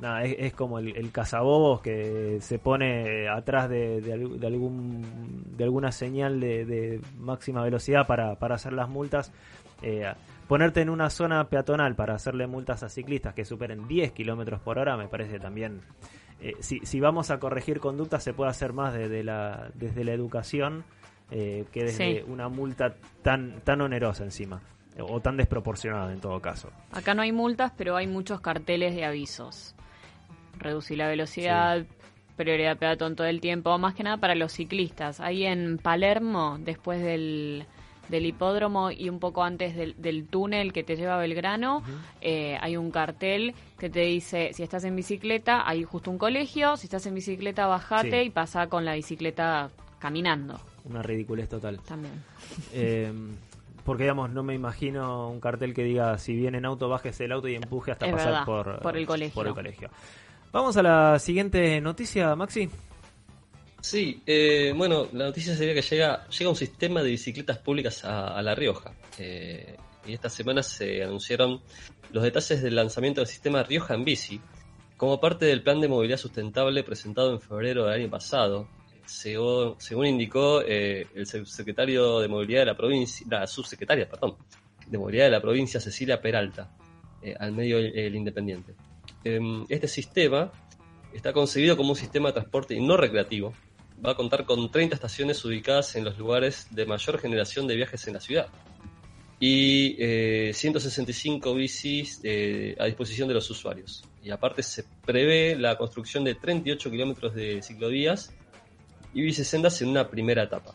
[0.02, 5.44] nada, es, como el, el cazabobos que se pone atrás de, de al- de algún
[5.57, 9.31] de alguna señal de, de máxima velocidad para, para hacer las multas.
[9.81, 10.06] Eh,
[10.48, 14.77] ponerte en una zona peatonal para hacerle multas a ciclistas que superen 10 kilómetros por
[14.80, 15.81] hora me parece también
[16.41, 20.14] eh, si, si vamos a corregir conductas se puede hacer más desde la desde la
[20.14, 20.84] educación
[21.35, 22.23] eh, que desde Sí.
[22.27, 22.93] una multa
[23.23, 24.61] tan tan onerosa encima
[24.99, 29.03] o tan desproporcionada en todo caso Acá no hay multas, pero hay muchos carteles de
[29.05, 29.73] avisos.
[30.60, 31.84] Reducir la velocidad,
[32.35, 35.19] prioridad peatón todo el tiempo, más que nada para los ciclistas.
[35.19, 37.65] Ahí en Palermo, después del,
[38.10, 41.81] del hipódromo y un poco antes del, del túnel que te lleva a Belgrano,
[42.22, 46.77] eh, hay un cartel que te dice, si estás en bicicleta, hay justo un colegio,
[46.77, 48.27] si estás en bicicleta, bajate Sí.
[48.27, 49.72] y pasa con la bicicleta
[50.04, 50.60] caminando.
[50.84, 52.22] una ridiculez total También.
[52.74, 53.10] Eh,
[53.86, 57.32] porque digamos no me imagino un cartel que diga si viene en auto bájese el
[57.32, 59.34] auto y empuje hasta Es pasar verdad, por, por el colegio.
[59.34, 59.90] por el colegio
[60.52, 62.70] vamos a la siguiente noticia Maxi
[63.80, 68.28] Sí, eh, bueno, la noticia sería que llega, llega un sistema de bicicletas públicas a,
[68.30, 68.94] a La Rioja.
[69.20, 69.76] Eh,
[70.06, 71.60] y esta semana se anunciaron
[72.14, 74.40] los detalles del lanzamiento del sistema Rioja en Bici,
[74.96, 78.70] como parte del plan de movilidad sustentable presentado en febrero del año pasado.
[79.06, 84.38] Según, según indicó eh, el subsecretario de movilidad de la provincia, la subsecretaria, perdón,
[84.88, 86.72] de movilidad de la provincia, Cecilia Peralta,
[87.22, 88.74] eh, al medio el, Independiente.
[89.24, 90.52] Em, este sistema
[91.14, 93.54] está concebido como un sistema de transporte no recreativo.
[94.06, 98.06] Va a contar con 30 estaciones ubicadas en los lugares de mayor generación de viajes
[98.08, 98.48] en la ciudad.
[99.40, 104.04] Y eh, 165 bicis eh, a disposición de los usuarios.
[104.24, 108.34] Y aparte se prevé la construcción de 38 kilómetros de ciclovías
[109.14, 110.72] y bicisendas en una primera etapa.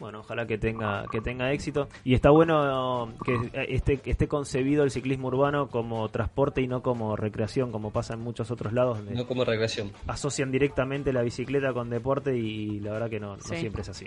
[0.00, 3.36] Bueno, ojalá que tenga que tenga éxito y está bueno que
[3.68, 8.20] esté, esté concebido el ciclismo urbano como transporte y no como recreación, como pasa en
[8.20, 8.98] muchos otros lados.
[8.98, 9.92] donde No como recreación.
[10.08, 13.56] asocian directamente la bicicleta con deporte y la verdad que no, no Sí.
[13.56, 14.06] siempre es así.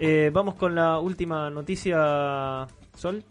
[0.00, 2.66] Eh, vamos con la última noticia,
[2.96, 3.24] Sol.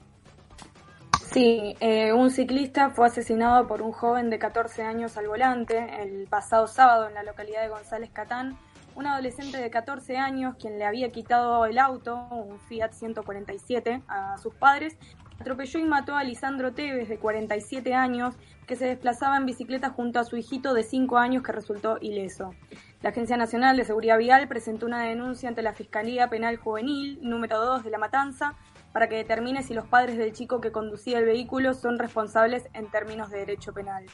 [1.31, 6.27] Sí, eh, un ciclista fue asesinado por un joven de 14 años al volante el
[6.27, 8.57] pasado sábado en la localidad de González Catán.
[8.95, 14.37] Un adolescente de 14 años quien le había quitado el auto, un Fiat 147, a
[14.37, 14.97] sus padres,
[15.39, 18.35] atropelló y mató a Lisandro Tevez de 47 años
[18.65, 22.53] que se desplazaba en bicicleta junto a su hijito de 5 años que resultó ileso.
[23.01, 27.59] La Agencia Nacional de Seguridad Vial presentó una denuncia ante la Fiscalía Penal Juvenil número
[27.63, 28.55] 2 de La Matanza
[28.93, 32.89] para que determine si los padres del chico que conducía el vehículo son responsables en
[32.89, 34.05] términos de derecho penal.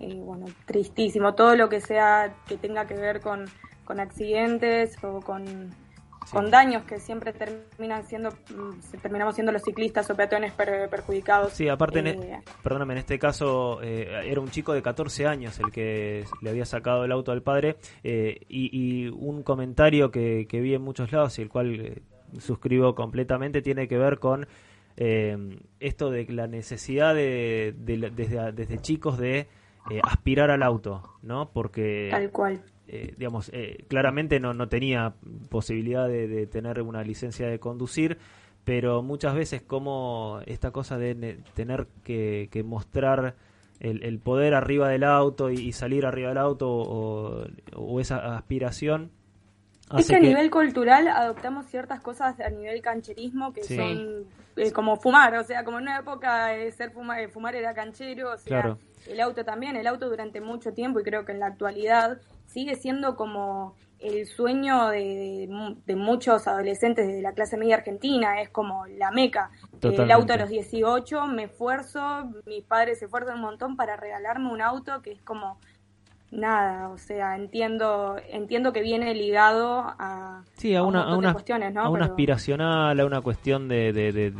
[0.00, 1.36] Eh, bueno, tristísimo.
[1.36, 3.46] Todo lo que sea que tenga que ver con,
[3.84, 5.44] con accidentes o con,
[6.32, 11.52] con daños que siempre terminan siendo, mm, terminamos siendo los ciclistas o peatones per- perjudicados.
[11.52, 15.58] Sí, aparte, en, Eh, perdóname, en este caso eh, era un chico de 14 años
[15.60, 20.46] el que le había sacado el auto al padre eh, y, y un comentario que,
[20.48, 22.02] que vi en muchos lados y el cual
[22.40, 24.46] suscribo completamente tiene que ver con
[24.96, 29.46] eh, esto de la necesidad de, de desde, desde chicos de
[29.90, 31.50] eh, aspirar al auto, ¿no?
[31.52, 32.62] Porque Tal cual.
[32.88, 35.14] Eh, digamos, eh, claramente no, no tenía
[35.48, 38.18] posibilidad de, de tener una licencia de conducir,
[38.64, 43.34] pero muchas veces como esta cosa de ne- tener que, que mostrar
[43.80, 48.36] el, el poder arriba del auto y, y salir arriba del auto o, o esa
[48.36, 49.10] aspiración
[49.98, 53.76] Es que a que- nivel cultural adoptamos ciertas cosas a nivel cancherismo que Sí.
[53.76, 54.24] son
[54.56, 57.74] eh, como fumar, o sea, como en una época eh, ser fuma- eh, fumar era
[57.74, 58.78] canchero, o sea, Claro.
[59.08, 62.18] el auto también, el auto durante mucho tiempo y creo que en la actualidad
[62.54, 65.00] sigue siendo como el sueño de,
[65.40, 69.50] de mu- de muchos adolescentes de la clase media argentina, es como la meca.
[69.82, 73.96] Eh, el auto a los 18, me esfuerzo, mis padres se esfuerzan un montón para
[73.96, 75.58] regalarme un auto que es como
[76.30, 81.32] nada, o sea, entiendo entiendo que viene ligado a, Sí, a un una, a una,
[81.32, 81.82] cuestiones, ¿no?
[81.82, 84.32] a una Pero- aspiracional, a una cuestión de, de-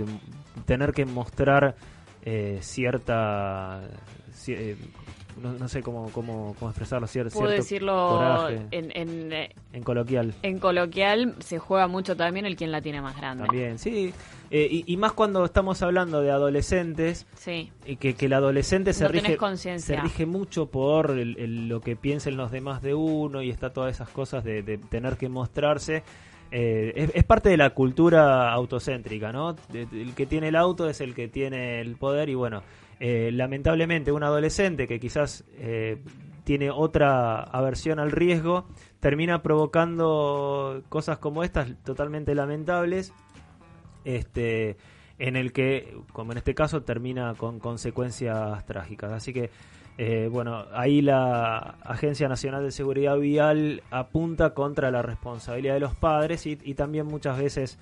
[0.66, 1.74] tener que mostrar
[2.22, 3.80] eh, cierta...
[4.32, 4.76] ci- eh,
[5.42, 9.50] no, no sé cómo, cómo, cómo expresarlo, cier- Puedo cierto decirlo coraje en, en, eh,
[9.72, 10.34] en coloquial.
[10.42, 13.44] en coloquial, se juega mucho también el quien la tiene más grande.
[13.46, 14.12] También, sí.
[14.50, 17.70] Eh, y, y más cuando estamos hablando de adolescentes, Sí.
[17.86, 19.36] y que, que el adolescente se No rige,
[19.78, 23.70] se rige mucho por el- el- lo que piensen los demás de uno y está
[23.72, 26.02] todas esas cosas de, de tener que mostrarse.
[26.50, 29.56] Eh, es, es parte de la cultura autocéntrica, ¿no?
[29.72, 32.62] El que tiene el auto es el que tiene el poder y bueno,
[33.00, 35.98] eh, lamentablemente un adolescente que quizás eh,
[36.44, 38.66] tiene otra aversión al riesgo
[39.00, 43.12] termina provocando cosas como estas totalmente lamentables
[44.04, 44.76] este
[45.18, 49.12] en el que, como en este caso, termina con consecuencias trágicas.
[49.12, 49.48] Así que,
[49.96, 55.94] eh, bueno, ahí la Agencia Nacional de Seguridad Vial apunta contra la responsabilidad de los
[55.94, 57.78] padres y, también muchas veces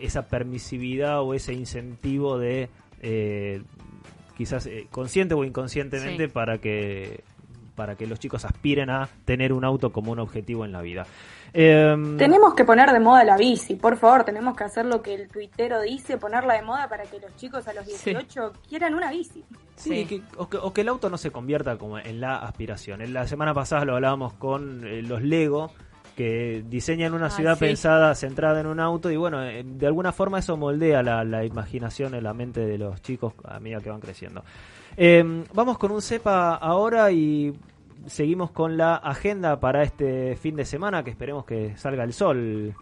[0.00, 2.68] esa permisividad o ese incentivo de
[3.04, 3.62] eh,
[4.36, 6.32] quizás eh, consciente o inconscientemente Sí.
[6.32, 7.22] para que
[7.76, 11.06] para que los chicos aspiren a tener un auto como un objetivo en la vida.
[11.52, 15.14] Em, Tenemos que poner de moda la bici, por favor, tenemos que hacer lo que
[15.14, 19.10] el tuitero dice, ponerla de moda para que los chicos a los 18 quieran una
[19.10, 19.42] bici.
[19.74, 23.02] Sí, que- o, que, o que el auto no se convierta como en la aspiración.
[23.02, 25.72] En la semana pasada lo hablábamos con eh, los Lego,
[26.16, 27.64] que diseñan una Ah, ciudad sí.
[27.66, 31.44] pensada, centrada en un auto, y bueno, eh, de alguna forma eso moldea la, la
[31.44, 34.44] imaginación en la mente de los chicos a medida que van creciendo.
[34.96, 37.52] Eh, vamos con un cepa ahora y
[38.06, 42.74] seguimos con la agenda para este fin de semana, que esperemos que salga el sol.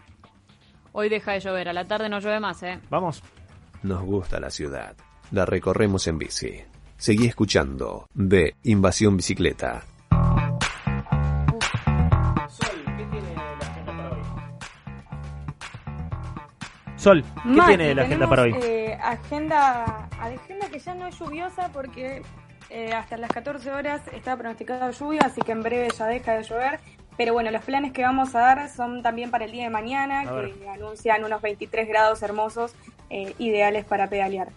[0.91, 2.79] Hoy deja de llover, a la tarde no llueve más, ¿eh?
[2.89, 3.23] Vamos.
[3.81, 4.95] Nos gusta la ciudad.
[5.31, 6.61] La recorremos en bici.
[6.97, 9.83] Seguí escuchando de Invasión Bicicleta.
[17.03, 18.55] Sol, ¿qué Mati, tiene la agenda para hoy?
[18.63, 22.21] eh, agenda, agenda que ya no es lluviosa porque
[22.69, 26.43] eh, hasta las 14 horas está pronosticada lluvia, así que en breve ya deja de
[26.43, 26.79] llover.
[27.17, 30.21] Pero bueno, los planes que vamos a dar son también para el día de mañana,
[30.21, 30.53] A ver.
[30.53, 32.73] que anuncian unos 23 grados hermosos,
[33.09, 34.47] eh, ideales para pedalear.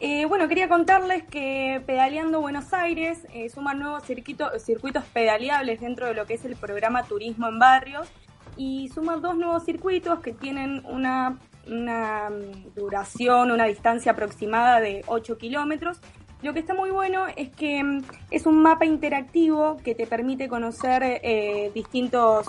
[0.00, 6.06] Eh, bueno, quería contarles que Pedaleando Buenos Aires eh, suma nuevos circuito- circuitos pedaleables dentro
[6.06, 8.08] de lo que es el programa Turismo en Barrios
[8.56, 11.36] y suma dos nuevos circuitos que tienen una,
[11.66, 15.98] una mm, duración, una distancia aproximada de 8 kilómetros.
[16.42, 20.48] Lo que está muy bueno es que mm, es un mapa interactivo que te permite
[20.48, 22.46] conocer eh, distintos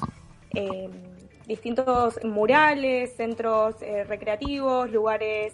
[0.51, 0.89] eh,
[1.47, 5.53] distintos murales, centros eh, recreativos, lugares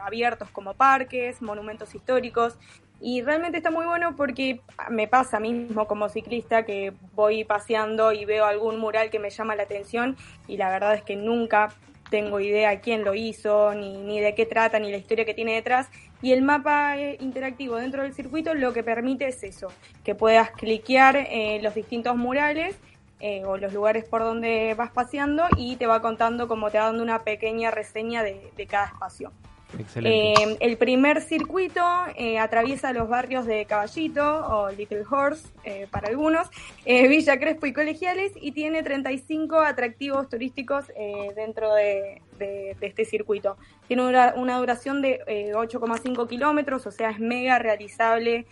[0.00, 2.56] abiertos como parques, monumentos históricos.
[3.00, 8.24] Y realmente está muy bueno porque me pasa mismo como ciclista que voy paseando y
[8.24, 10.16] veo algún mural que me llama la atención
[10.46, 11.74] y la verdad es que nunca
[12.14, 15.52] tengo idea quién lo hizo, ni, ni de qué trata, ni la historia que tiene
[15.52, 15.88] detrás.
[16.22, 19.66] Y el mapa eh, interactivo dentro del circuito lo que permite es eso,
[20.04, 22.76] que puedas cliquear eh, los distintos murales
[23.18, 26.84] eh, o los lugares por donde vas paseando y te va contando como te va
[26.84, 29.32] dando una pequeña reseña de, de cada espacio.
[29.96, 31.82] Eh, el primer circuito
[32.16, 36.48] eh, atraviesa los barrios de Caballito o Little Horse eh, para algunos,
[36.84, 40.86] Villa Crespo y Colegiales y tiene 35 atractivos turísticos
[41.36, 42.22] dentro de,
[42.80, 43.56] este circuito.
[43.86, 48.46] Tiene una, duración de eh, 8,5 kilómetros, o sea, es mega realizable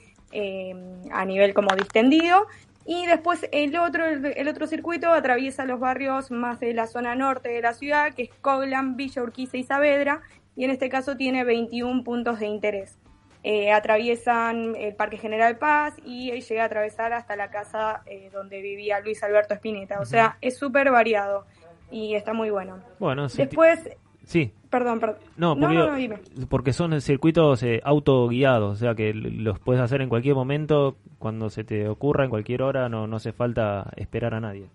[1.13, 2.47] a nivel como distendido.
[2.85, 7.49] Y después el otro, el otro circuito atraviesa los barrios más de la zona norte
[7.49, 10.23] de la ciudad, que es Coglan, Villa Urquiza y Saavedra,
[10.57, 12.99] y en este caso tiene 21 puntos de interés.
[13.45, 18.63] Eh, atraviesan el Parque General Paz y llega a atravesar hasta la casa eh, donde
[18.63, 19.99] vivía Luis Alberto Spinetta.
[20.01, 21.45] O sea, es súper variado
[21.91, 22.79] y está muy bueno.
[23.01, 23.81] Bueno, sí, Después,
[24.25, 24.53] Sí.
[24.71, 25.17] perdón, perdón.
[25.37, 26.19] No, no, porque, no, no, dime.
[26.49, 31.51] porque son circuitos eh, autoguiados, o sea que los puedes hacer en cualquier momento, cuando
[31.51, 34.67] se te ocurra, en cualquier hora, no, no hace falta esperar a nadie.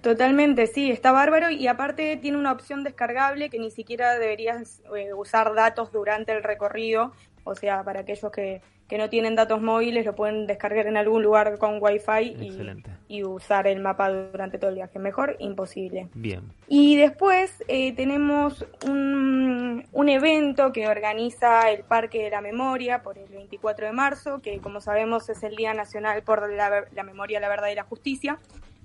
[0.00, 5.12] Totalmente, sí, está bárbaro y aparte tiene una opción descargable que ni siquiera deberías eh,
[5.12, 7.12] usar datos durante el recorrido,
[7.42, 11.22] o sea, para aquellos que, que no tienen datos móviles lo pueden descargar en algún
[11.22, 14.98] lugar con wifi y, y usar el mapa durante todo el viaje.
[14.98, 16.08] Mejor, imposible.
[16.14, 16.42] Bien.
[16.68, 23.18] Y después eh, tenemos un, un evento que organiza el Parque de la Memoria por
[23.18, 27.40] el 24 de marzo, que como sabemos es el Día Nacional por la, la Memoria,
[27.40, 28.38] la Verdad y la Justicia,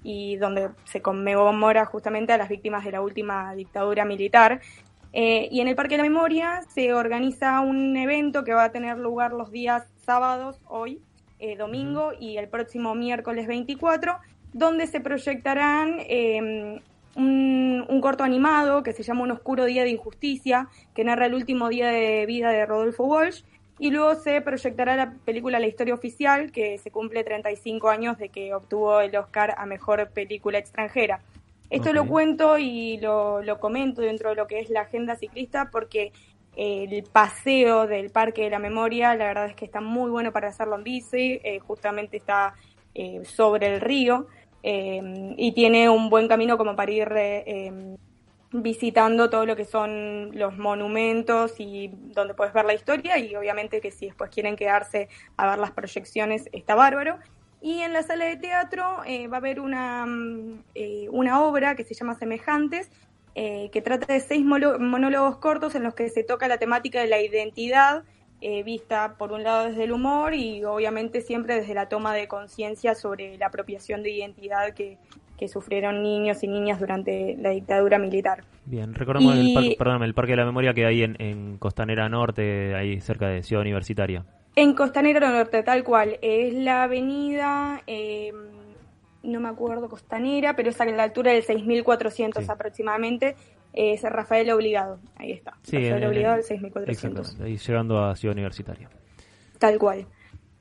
[0.03, 4.61] y donde se conmemora justamente a las víctimas de la última dictadura militar.
[5.13, 8.71] Eh, y en el Parque de la Memoria se organiza un evento que va a
[8.71, 11.01] tener lugar los días sábados, hoy,
[11.39, 14.17] eh, domingo y el próximo miércoles 24,
[14.53, 16.81] donde se proyectarán eh,
[17.15, 21.35] un, un corto animado que se llama Un oscuro día de injusticia, que narra el
[21.35, 23.43] último día de vida de Rodolfo Walsh,
[23.79, 28.29] y luego se proyectará la película La historia oficial, que se cumple 35 años de
[28.29, 31.21] que obtuvo el Oscar a Mejor Película Extranjera.
[31.69, 35.69] Esto lo cuento y lo, lo comento dentro de lo que es la agenda ciclista
[35.71, 36.11] porque
[36.55, 40.31] eh, el paseo del Parque de la Memoria, la verdad es que está muy bueno
[40.31, 42.53] para hacerlo en bici, eh, justamente está
[42.95, 44.27] eh, sobre el río
[44.61, 45.01] eh,
[45.35, 47.97] y tiene un buen camino como para ir eh,
[48.53, 53.81] visitando todo lo que son los monumentos y donde puedes ver la historia y obviamente
[53.81, 57.17] que si después quieren quedarse a ver las proyecciones está bárbaro.
[57.61, 61.75] Y en la sala de teatro eh, va a haber una, mm, eh, una obra
[61.75, 62.91] que se llama Semejantes,
[63.35, 67.07] eh, que trata de seis monólogos cortos en los que se toca la temática de
[67.07, 68.03] la identidad,
[68.45, 72.27] eh, vista por un lado desde el humor y obviamente siempre desde la toma de
[72.27, 74.97] conciencia sobre la apropiación de identidad que,
[75.43, 78.45] que sufrieron niños y niñas durante la dictadura militar.
[78.63, 82.73] Bien, recordamos el, parque, el Parque de la Memoria que hay en, en Costanera Norte,
[82.75, 84.23] ahí cerca de Ciudad Universitaria.
[84.55, 88.31] En Costanera Norte, tal cual, es la avenida, eh,
[89.23, 93.35] no me acuerdo, Costanera, pero es a la altura del 6400 aproximadamente,
[93.73, 97.19] es Rafael Obligado, ahí está, Sí, Rafael en- Obligado del 6400.
[97.19, 98.89] Exactamente, ahí llegando a Ciudad Universitaria.
[99.59, 100.05] Tal cual.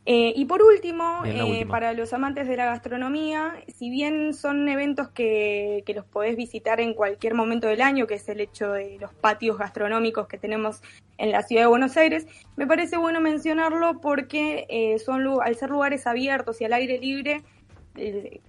[0.05, 5.11] Eh, y por último, eh, para los amantes de la gastronomía, si bien son eventos
[5.11, 8.99] que, que los podés visitar en cualquier momento del año, que es el hecho de
[8.99, 10.83] los patios gastronómicos que tenemos
[11.19, 12.27] en la ciudad de Buenos Aires,
[12.57, 17.45] me parece bueno mencionarlo porque eh, son al ser lugares abiertos y al aire libre,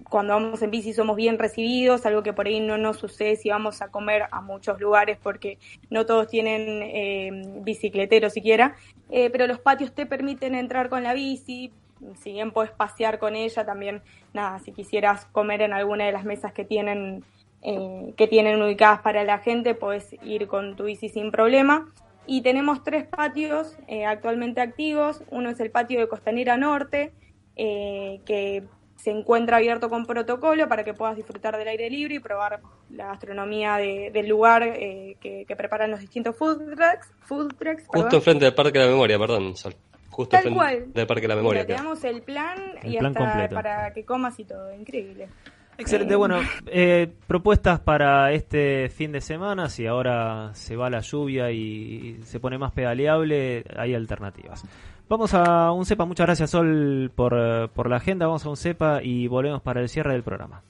[0.08, 3.50] cuando vamos en bici somos bien recibidos, algo que por ahí no nos sucede si
[3.50, 5.58] vamos a comer a muchos lugares porque
[5.90, 7.30] no todos tienen eh,
[7.62, 8.74] bicicleteros siquiera,
[9.10, 11.70] Eh, pero los patios te permiten entrar con la bici,
[12.16, 14.02] si bien puedes pasear con ella, también,
[14.32, 17.22] nada, si quisieras comer en alguna de las mesas que tienen,
[17.62, 21.92] eh, que tienen ubicadas para la gente, puedes ir con tu bici sin problema.
[22.26, 25.22] Y tenemos tres patios eh, actualmente activos.
[25.30, 27.12] Uno es el patio de Costanera Norte,
[27.54, 28.64] que
[29.04, 33.08] se encuentra abierto con protocolo para que puedas disfrutar del aire libre y probar la
[33.08, 37.12] gastronomía de- del lugar eh, que, que preparan los distintos food trucks.
[37.26, 38.14] Food trucks Justo perdón.
[38.14, 39.74] enfrente del Parque de la Memoria, perdón, Sol.
[40.08, 40.92] Justo Tal cual.
[40.94, 41.62] del Parque de la Memoria.
[41.62, 41.82] Mira, te queda.
[41.82, 43.54] damos el plan El y plan hasta completo.
[43.56, 44.72] para que comas y todo.
[44.74, 45.28] Increíble.
[45.76, 51.00] Excelente, Eh, bueno, eh, propuestas para este fin de semana, si ahora se va la
[51.00, 54.64] lluvia y se pone más pedaleable, hay alternativas.
[55.08, 59.02] Vamos a un cepa, muchas gracias Sol por, por la agenda, vamos a un cepa
[59.02, 60.62] y volvemos para el cierre del programa.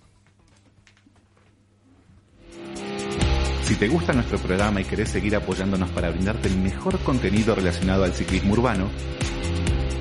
[3.63, 8.05] Si te gusta nuestro programa y querés seguir apoyándonos para brindarte el mejor contenido relacionado
[8.05, 8.91] al ciclismo urbano,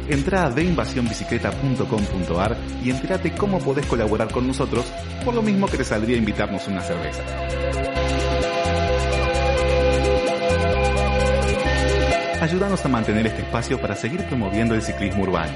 [0.10, 4.92] entra a deinvasionbicicleta.com.ar y entérate cómo podés colaborar con nosotros,
[5.24, 7.24] por lo mismo que te saldría invitarnos una cerveza.
[12.44, 15.54] Ayúdanos a mantener este espacio para seguir promoviendo el ciclismo urbano.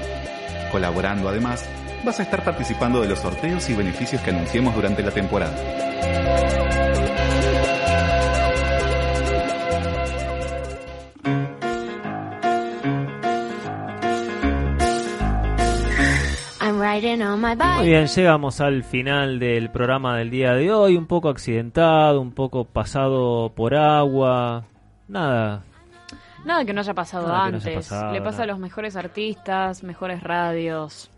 [0.72, 1.68] Colaborando además,
[2.02, 5.54] vas a estar participando de los sorteos y beneficios que anunciemos durante la temporada.
[17.76, 22.32] Muy bien, llegamos al final del programa del día de hoy, un poco accidentado, un
[22.32, 24.64] poco pasado por agua,
[25.06, 25.67] nada.
[26.44, 27.88] Nada que no haya pasado Nada que no haya antes.
[27.88, 31.10] pasado, Le pasa a los mejores artistas, mejores radios.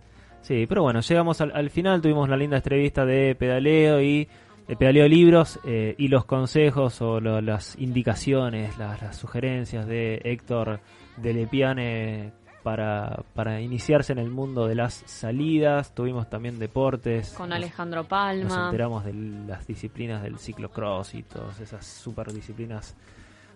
[0.43, 4.27] Sí, pero bueno, llegamos al, al final, tuvimos la linda entrevista de Pedaleo y
[4.67, 10.21] de Pedaleo Libros eh, y los consejos o lo- las indicaciones, las, las sugerencias de
[10.25, 10.81] Héctor
[11.19, 12.33] de Lepiane
[12.63, 15.95] para, para iniciarse en el mundo de las salidas.
[15.95, 17.35] Tuvimos también deportes.
[17.37, 18.65] Con Nos- Alejandro Nos Palma.
[18.67, 22.97] enteramos de las disciplinas del ciclocross y todas esas super disciplinas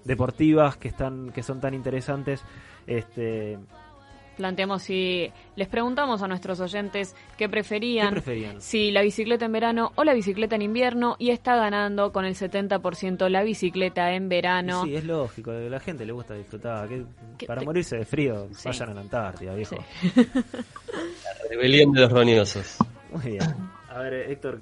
[0.04, 2.42] deportivas que están que son tan interesantes.
[2.86, 3.58] Este,
[4.36, 8.60] Planteamos si les preguntamos a nuestros oyentes qué preferían, ¿Qué preferían?
[8.60, 12.34] si la bicicleta en verano o la bicicleta en invierno y está ganando con el
[12.34, 14.82] 70% la bicicleta en verano.
[14.86, 16.88] Sí, es lógico, a la gente le gusta disfrutar.
[16.88, 17.04] que-
[17.38, 18.66] Que para te- morirse de frío, Sí.
[18.66, 19.76] vayan a la Antártida, viejo.
[21.50, 22.76] Rebelión de los roñosos.
[23.12, 23.54] Muy bien.
[23.88, 24.60] A ver, Héctor,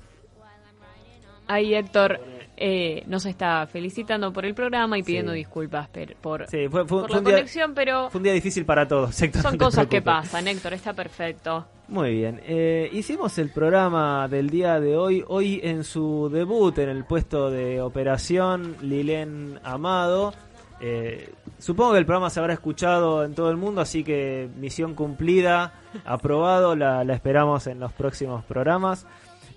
[1.49, 2.21] Ahí Héctor
[2.65, 5.39] eh, nos está felicitando por el programa y pidiendo Sí.
[5.39, 8.65] disculpas per- por, Sí, fue, fue- por la día, conexión, pero fue un día difícil
[8.65, 9.43] para todos, Héctor.
[9.43, 11.67] son no cosas que pasan, Héctor, está perfecto.
[11.89, 16.89] Muy bien, eh, hicimos el programa del día de hoy, hoy en su debut en
[16.89, 20.33] el puesto de operación Lilén Amado.
[20.81, 24.95] Eh, supongo que el programa se habrá escuchado en todo el mundo, así que misión
[24.95, 25.75] cumplida,
[26.05, 29.07] aprobado, la, la esperamos en los próximos programas.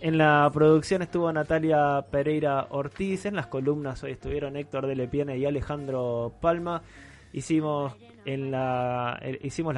[0.06, 5.40] En la producción estuvo Natalia Pereira Ortiz, en las columnas hoy estuvieron Héctor de Lepiene
[5.40, 6.84] y Alejandro Palma.
[7.34, 9.20] Hicimos en la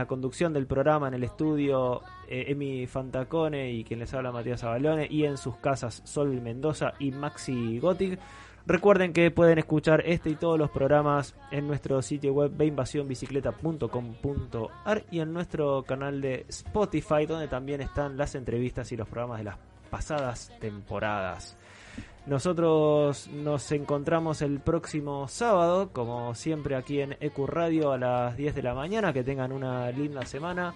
[0.05, 5.07] conducción del programa en el estudio eh, Emi Fantacone y quien les habla Matías Abalone
[5.09, 8.19] y en sus casas Sol Mendoza y Maxi Gothic.
[8.65, 15.21] Recuerden que pueden escuchar este y todos los programas en nuestro sitio web beinvasionbicicleta.com.ar y
[15.21, 19.57] en nuestro canal de Spotify donde también están las entrevistas y los programas de las
[19.87, 21.57] pasadas temporadas.
[22.25, 28.53] Nosotros nos encontramos el próximo sábado, como siempre aquí en EQ Radio a las 10
[28.53, 29.13] de la mañana.
[29.13, 30.73] Que tengan una linda semana.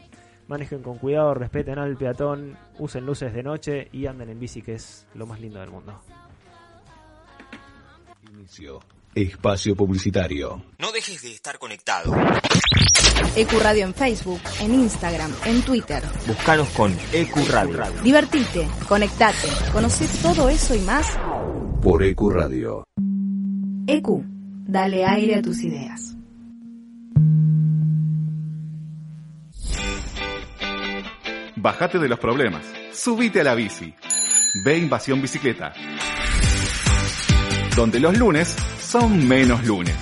[0.48, 4.76] Manejen con cuidado, respeten al peatón, usen luces de noche y anden en bici, que
[4.76, 6.02] es lo más lindo del mundo.
[8.34, 8.80] Inicio.
[9.14, 10.64] Espacio publicitario.
[10.80, 12.16] No dejes de estar conectado.
[13.36, 16.02] EQ Radio en Facebook, en Instagram, en Twitter.
[16.26, 17.84] Búscanos con EQ Radio.
[18.02, 21.20] Divertite, conectate, conoce todo eso y más.
[21.82, 22.86] Por EQ Radio.
[23.88, 24.24] EQ,
[24.66, 26.16] dale aire a tus ideas.
[31.58, 32.66] Bájate de los problemas.
[32.94, 33.94] Subite a la bici.
[34.64, 35.74] Ve Invasión Bicicleta.
[37.76, 38.56] Donde los lunes
[38.92, 39.96] son menos lunes.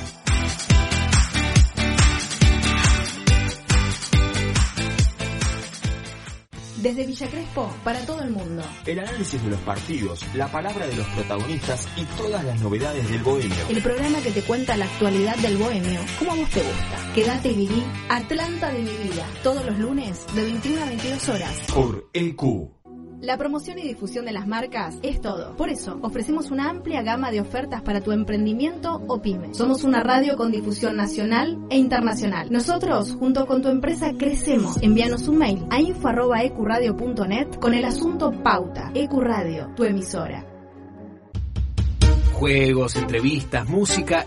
[6.77, 8.63] Desde Villa Crespo, para todo el mundo.
[8.87, 13.21] El análisis de los partidos, la palabra de los protagonistas y todas las novedades del
[13.21, 13.67] bohemio.
[13.69, 17.13] El programa que te cuenta la actualidad del bohemio, como a vos te gusta.
[17.13, 21.61] Quédate y viví Atlanta de mi vida, todos los lunes de 21 a 22 horas.
[21.71, 22.78] Por EQ.
[23.21, 25.53] La promoción y difusión de las marcas es todo.
[25.57, 29.53] Por eso, ofrecemos una amplia gama de ofertas para tu emprendimiento o pyme.
[29.53, 32.49] Somos una radio con difusión nacional e internacional.
[32.49, 34.81] Nosotros, junto con tu empresa, crecemos.
[34.81, 38.89] Envíanos un mail a info.ecuradio.net con el asunto Pauta.
[38.95, 40.45] Ecuradio, tu emisora.
[42.39, 44.17] Juegos, entrevistas, música